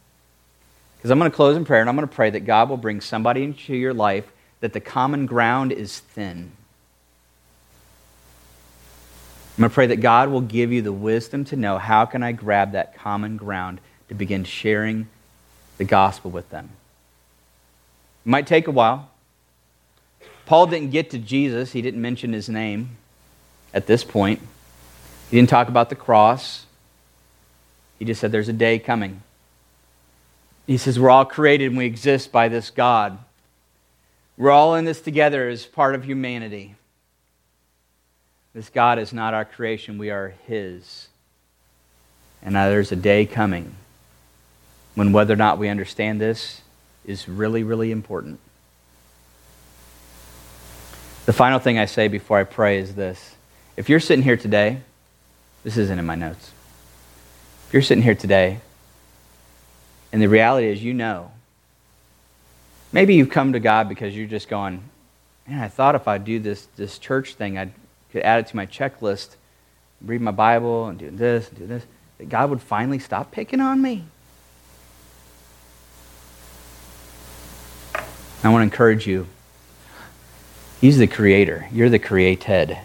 Because 0.98 1.10
I'm 1.10 1.18
going 1.18 1.30
to 1.30 1.36
close 1.36 1.56
in 1.56 1.64
prayer, 1.64 1.80
and 1.80 1.88
I'm 1.88 1.96
going 1.96 2.08
to 2.08 2.14
pray 2.14 2.30
that 2.30 2.40
God 2.40 2.68
will 2.68 2.76
bring 2.76 3.00
somebody 3.00 3.44
into 3.44 3.74
your 3.74 3.94
life 3.94 4.30
that 4.60 4.72
the 4.72 4.80
common 4.80 5.26
ground 5.26 5.70
is 5.72 6.00
thin. 6.00 6.50
I'm 9.56 9.62
going 9.62 9.70
to 9.70 9.74
pray 9.74 9.86
that 9.86 9.96
God 9.96 10.28
will 10.28 10.40
give 10.40 10.72
you 10.72 10.82
the 10.82 10.92
wisdom 10.92 11.44
to 11.46 11.56
know 11.56 11.78
how 11.78 12.04
can 12.04 12.22
I 12.22 12.32
grab 12.32 12.72
that 12.72 12.96
common 12.96 13.36
ground 13.36 13.80
to 14.08 14.14
begin 14.14 14.44
sharing 14.44 15.08
the 15.78 15.84
gospel 15.84 16.30
with 16.30 16.50
them. 16.50 16.70
It 18.24 18.28
might 18.28 18.46
take 18.46 18.66
a 18.66 18.70
while. 18.72 19.10
Paul 20.46 20.66
didn't 20.66 20.90
get 20.90 21.10
to 21.10 21.18
Jesus, 21.18 21.72
he 21.72 21.82
didn't 21.82 22.00
mention 22.00 22.32
his 22.32 22.48
name 22.48 22.96
at 23.74 23.86
this 23.86 24.02
point. 24.02 24.40
He 25.30 25.36
didn't 25.36 25.50
talk 25.50 25.68
about 25.68 25.90
the 25.90 25.94
cross. 25.94 26.64
He 27.98 28.04
just 28.04 28.20
said, 28.20 28.32
There's 28.32 28.48
a 28.48 28.54
day 28.54 28.78
coming. 28.78 29.22
He 30.68 30.76
says, 30.76 31.00
We're 31.00 31.08
all 31.08 31.24
created 31.24 31.68
and 31.68 31.78
we 31.78 31.86
exist 31.86 32.30
by 32.30 32.48
this 32.48 32.68
God. 32.68 33.18
We're 34.36 34.50
all 34.50 34.76
in 34.76 34.84
this 34.84 35.00
together 35.00 35.48
as 35.48 35.64
part 35.64 35.94
of 35.94 36.04
humanity. 36.04 36.76
This 38.52 38.68
God 38.68 38.98
is 38.98 39.12
not 39.12 39.32
our 39.32 39.46
creation, 39.46 39.96
we 39.96 40.10
are 40.10 40.34
His. 40.46 41.08
And 42.42 42.54
there's 42.54 42.92
a 42.92 42.96
day 42.96 43.24
coming 43.24 43.74
when 44.94 45.12
whether 45.12 45.32
or 45.32 45.38
not 45.38 45.58
we 45.58 45.70
understand 45.70 46.20
this 46.20 46.60
is 47.06 47.28
really, 47.28 47.62
really 47.62 47.90
important. 47.90 48.38
The 51.24 51.32
final 51.32 51.58
thing 51.58 51.78
I 51.78 51.86
say 51.86 52.08
before 52.08 52.38
I 52.38 52.44
pray 52.44 52.78
is 52.78 52.94
this. 52.94 53.36
If 53.78 53.88
you're 53.88 54.00
sitting 54.00 54.22
here 54.22 54.36
today, 54.36 54.80
this 55.64 55.78
isn't 55.78 55.98
in 55.98 56.04
my 56.04 56.14
notes. 56.14 56.52
If 57.68 57.72
you're 57.72 57.82
sitting 57.82 58.04
here 58.04 58.14
today, 58.14 58.60
and 60.12 60.22
the 60.22 60.28
reality 60.28 60.68
is 60.68 60.82
you 60.82 60.94
know, 60.94 61.30
maybe 62.92 63.14
you've 63.14 63.30
come 63.30 63.52
to 63.52 63.60
God 63.60 63.88
because 63.88 64.16
you're 64.16 64.26
just 64.26 64.48
going, 64.48 64.82
man, 65.46 65.62
I 65.62 65.68
thought 65.68 65.94
if 65.94 66.08
I 66.08 66.18
do 66.18 66.38
this, 66.38 66.66
this 66.76 66.98
church 66.98 67.34
thing, 67.34 67.58
I 67.58 67.70
could 68.12 68.22
add 68.22 68.40
it 68.40 68.46
to 68.48 68.56
my 68.56 68.66
checklist, 68.66 69.36
read 70.00 70.20
my 70.20 70.30
Bible 70.30 70.86
and 70.86 70.98
do 70.98 71.10
this 71.10 71.48
and 71.48 71.58
do 71.58 71.66
this, 71.66 71.84
that 72.18 72.28
God 72.28 72.50
would 72.50 72.62
finally 72.62 72.98
stop 72.98 73.30
picking 73.30 73.60
on 73.60 73.80
me. 73.80 74.04
I 78.42 78.50
want 78.50 78.60
to 78.60 78.64
encourage 78.64 79.06
you. 79.06 79.26
He's 80.80 80.96
the 80.96 81.08
creator. 81.08 81.68
You're 81.72 81.90
the 81.90 81.98
created. 81.98 82.78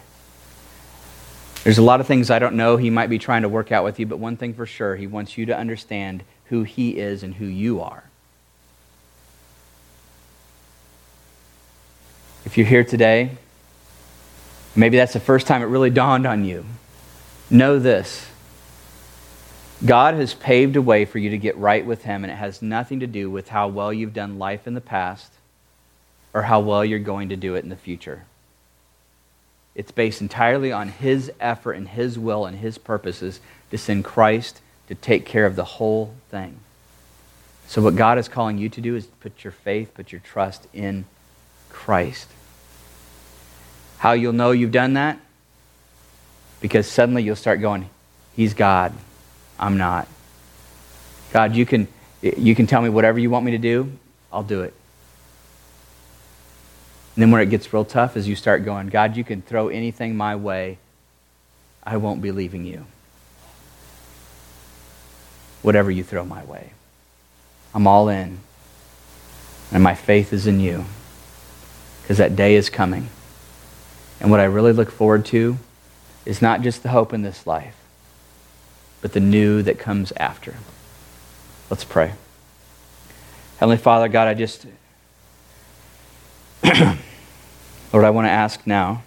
There's 1.62 1.78
a 1.78 1.82
lot 1.82 2.00
of 2.00 2.06
things 2.06 2.30
I 2.30 2.40
don't 2.40 2.56
know 2.56 2.76
he 2.76 2.90
might 2.90 3.08
be 3.08 3.18
trying 3.18 3.42
to 3.42 3.48
work 3.48 3.70
out 3.70 3.84
with 3.84 4.00
you, 4.00 4.06
but 4.06 4.18
one 4.18 4.36
thing 4.36 4.52
for 4.52 4.66
sure, 4.66 4.96
he 4.96 5.06
wants 5.06 5.38
you 5.38 5.46
to 5.46 5.56
understand 5.56 6.24
who 6.46 6.62
he 6.62 6.98
is 6.98 7.22
and 7.22 7.34
who 7.34 7.46
you 7.46 7.80
are. 7.80 8.04
If 12.44 12.58
you're 12.58 12.66
here 12.66 12.84
today, 12.84 13.30
maybe 14.76 14.96
that's 14.98 15.14
the 15.14 15.20
first 15.20 15.46
time 15.46 15.62
it 15.62 15.66
really 15.66 15.90
dawned 15.90 16.26
on 16.26 16.44
you. 16.44 16.64
Know 17.50 17.78
this 17.78 18.26
God 19.84 20.14
has 20.14 20.32
paved 20.34 20.76
a 20.76 20.82
way 20.82 21.04
for 21.04 21.18
you 21.18 21.30
to 21.30 21.38
get 21.38 21.56
right 21.58 21.84
with 21.84 22.04
Him, 22.04 22.24
and 22.24 22.30
it 22.30 22.36
has 22.36 22.62
nothing 22.62 23.00
to 23.00 23.06
do 23.06 23.30
with 23.30 23.48
how 23.48 23.68
well 23.68 23.92
you've 23.92 24.14
done 24.14 24.38
life 24.38 24.66
in 24.66 24.74
the 24.74 24.80
past 24.80 25.32
or 26.32 26.42
how 26.42 26.60
well 26.60 26.84
you're 26.84 26.98
going 26.98 27.28
to 27.28 27.36
do 27.36 27.54
it 27.54 27.64
in 27.64 27.70
the 27.70 27.76
future. 27.76 28.24
It's 29.74 29.90
based 29.90 30.20
entirely 30.20 30.72
on 30.72 30.88
His 30.88 31.30
effort 31.40 31.72
and 31.72 31.88
His 31.88 32.18
will 32.18 32.46
and 32.46 32.58
His 32.58 32.78
purposes 32.78 33.40
to 33.70 33.78
send 33.78 34.04
Christ 34.04 34.60
to 34.88 34.94
take 34.94 35.24
care 35.24 35.46
of 35.46 35.56
the 35.56 35.64
whole 35.64 36.14
thing. 36.30 36.58
So, 37.66 37.80
what 37.82 37.96
God 37.96 38.18
is 38.18 38.28
calling 38.28 38.58
you 38.58 38.68
to 38.68 38.80
do 38.80 38.94
is 38.94 39.06
put 39.06 39.42
your 39.42 39.52
faith, 39.52 39.94
put 39.94 40.12
your 40.12 40.20
trust 40.20 40.66
in 40.72 41.06
Christ. 41.70 42.28
How 43.98 44.12
you'll 44.12 44.34
know 44.34 44.50
you've 44.50 44.72
done 44.72 44.94
that? 44.94 45.18
Because 46.60 46.86
suddenly 46.86 47.22
you'll 47.22 47.36
start 47.36 47.60
going, 47.60 47.88
He's 48.36 48.54
God. 48.54 48.92
I'm 49.58 49.78
not. 49.78 50.08
God, 51.32 51.54
you 51.54 51.64
can, 51.64 51.88
you 52.22 52.54
can 52.54 52.66
tell 52.66 52.82
me 52.82 52.88
whatever 52.88 53.18
you 53.18 53.30
want 53.30 53.44
me 53.44 53.52
to 53.52 53.58
do, 53.58 53.90
I'll 54.32 54.42
do 54.42 54.62
it. 54.62 54.74
And 57.14 57.22
then 57.22 57.30
where 57.30 57.40
it 57.40 57.50
gets 57.50 57.72
real 57.72 57.84
tough, 57.84 58.16
is 58.16 58.28
you 58.28 58.34
start 58.34 58.64
going, 58.64 58.88
God, 58.88 59.16
you 59.16 59.24
can 59.24 59.40
throw 59.42 59.68
anything 59.68 60.16
my 60.16 60.34
way, 60.36 60.78
I 61.82 61.96
won't 61.96 62.20
be 62.20 62.32
leaving 62.32 62.64
you. 62.64 62.86
Whatever 65.64 65.90
you 65.90 66.04
throw 66.04 66.24
my 66.24 66.44
way. 66.44 66.70
I'm 67.74 67.86
all 67.86 68.08
in. 68.08 68.38
And 69.72 69.82
my 69.82 69.94
faith 69.94 70.32
is 70.32 70.46
in 70.46 70.60
you. 70.60 70.84
Because 72.02 72.18
that 72.18 72.36
day 72.36 72.54
is 72.54 72.68
coming. 72.68 73.08
And 74.20 74.30
what 74.30 74.40
I 74.40 74.44
really 74.44 74.72
look 74.72 74.90
forward 74.90 75.24
to 75.26 75.58
is 76.24 76.40
not 76.42 76.60
just 76.60 76.82
the 76.82 76.90
hope 76.90 77.12
in 77.12 77.22
this 77.22 77.46
life, 77.46 77.74
but 79.00 79.12
the 79.12 79.20
new 79.20 79.62
that 79.62 79.78
comes 79.78 80.12
after. 80.16 80.54
Let's 81.70 81.84
pray. 81.84 82.12
Heavenly 83.58 83.78
Father, 83.78 84.08
God, 84.08 84.28
I 84.28 84.34
just 84.34 84.66
Lord, 87.92 88.04
I 88.04 88.10
want 88.10 88.26
to 88.26 88.30
ask 88.30 88.66
now 88.66 89.02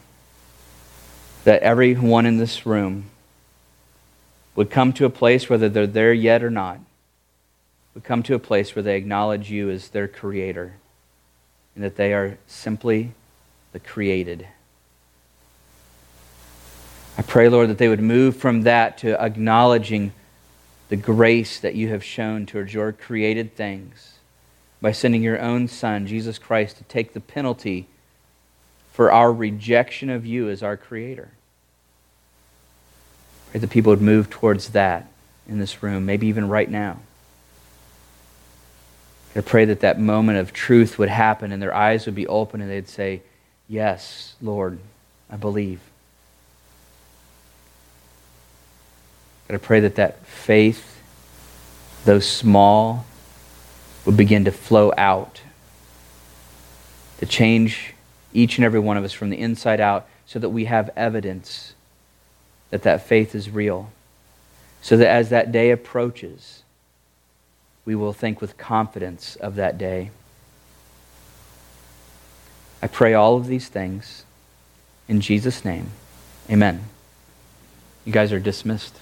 that 1.44 1.62
everyone 1.62 2.26
in 2.26 2.38
this 2.38 2.66
room 2.66 3.06
would 4.58 4.72
come 4.72 4.92
to 4.92 5.06
a 5.06 5.10
place, 5.10 5.50
whether 5.50 5.70
they're 5.70 5.86
there 5.86 6.12
yet 6.12 6.44
or 6.44 6.50
not, 6.50 6.80
would 7.94 8.04
come 8.04 8.24
to 8.24 8.34
a 8.34 8.40
place 8.40 8.76
where 8.76 8.82
they 8.82 8.98
acknowledge 8.98 9.52
you 9.52 9.70
as 9.70 9.90
their 9.90 10.08
creator 10.08 10.74
and 11.76 11.84
that 11.84 11.96
they 11.96 12.12
are 12.12 12.40
simply 12.48 13.12
the 13.72 13.80
created. 13.80 14.48
I 17.20 17.22
pray, 17.22 17.50
Lord, 17.50 17.70
that 17.70 17.78
they 17.78 17.88
would 17.88 18.02
move 18.02 18.36
from 18.36 18.64
that 18.64 18.98
to 19.00 19.20
acknowledging 19.24 20.12
the 20.90 20.96
grace 20.96 21.60
that 21.60 21.76
you 21.76 21.90
have 21.90 22.04
shown 22.04 22.48
towards 22.48 22.74
your 22.74 22.92
created 22.92 23.56
things 23.56 24.14
by 24.82 24.92
sending 24.92 25.22
your 25.22 25.40
own 25.40 25.68
Son, 25.68 26.08
Jesus 26.08 26.40
Christ, 26.40 26.78
to 26.78 26.84
take 26.86 27.14
the 27.14 27.20
penalty 27.20 27.88
for 28.92 29.12
our 29.12 29.32
rejection 29.32 30.10
of 30.10 30.26
you 30.26 30.50
as 30.50 30.64
our 30.64 30.78
Creator. 30.78 31.30
Pray 33.58 33.62
that 33.62 33.72
people 33.72 33.90
would 33.90 34.04
move 34.04 34.30
towards 34.30 34.70
that 34.70 35.08
in 35.50 35.58
this 35.58 35.82
room, 35.82 36.06
maybe 36.06 36.28
even 36.28 36.48
right 36.48 36.70
now. 36.70 37.00
I 39.36 39.42
pray 39.42 39.66
that 39.66 39.80
that 39.80 40.00
moment 40.00 40.38
of 40.38 40.54
truth 40.54 41.00
would 41.00 41.10
happen 41.10 41.52
and 41.52 41.60
their 41.60 41.74
eyes 41.74 42.06
would 42.06 42.14
be 42.14 42.28
open 42.28 42.62
and 42.62 42.70
they'd 42.70 42.88
say, 42.88 43.24
Yes, 43.68 44.36
Lord, 44.44 44.78
I 45.28 45.38
believe. 45.38 45.80
God, 49.48 49.56
I 49.56 49.58
pray 49.58 49.80
that 49.80 49.96
that 49.96 50.24
faith, 50.28 51.02
though 52.06 52.20
small, 52.20 53.08
would 54.06 54.18
begin 54.18 54.46
to 54.46 54.52
flow 54.52 54.94
out, 55.00 55.42
to 57.18 57.26
change 57.26 57.96
each 58.36 58.60
and 58.60 58.66
every 58.66 58.80
one 58.80 58.98
of 58.98 59.04
us 59.04 59.14
from 59.14 59.32
the 59.32 59.40
inside 59.40 59.82
out 59.82 60.08
so 60.28 60.38
that 60.38 60.50
we 60.50 60.66
have 60.66 60.92
evidence 60.96 61.74
that 62.70 62.84
that 62.84 63.06
faith 63.06 63.34
is 63.34 63.50
real. 63.50 63.92
So 64.82 64.98
that 64.98 65.08
as 65.08 65.30
that 65.30 65.52
day 65.52 65.72
approaches, 65.72 66.64
we 67.86 67.96
will 67.96 68.14
think 68.14 68.42
with 68.42 68.58
confidence 68.58 69.36
of 69.38 69.56
that 69.56 69.78
day. 69.78 70.12
I 72.82 72.88
pray 72.88 73.14
all 73.14 73.38
of 73.38 73.48
these 73.48 73.70
things 73.70 74.24
in 75.08 75.22
Jesus' 75.22 75.66
name. 75.66 75.92
Amen. 76.50 76.84
You 78.06 78.14
guys 78.14 78.32
are 78.32 78.40
dismissed. 78.40 78.96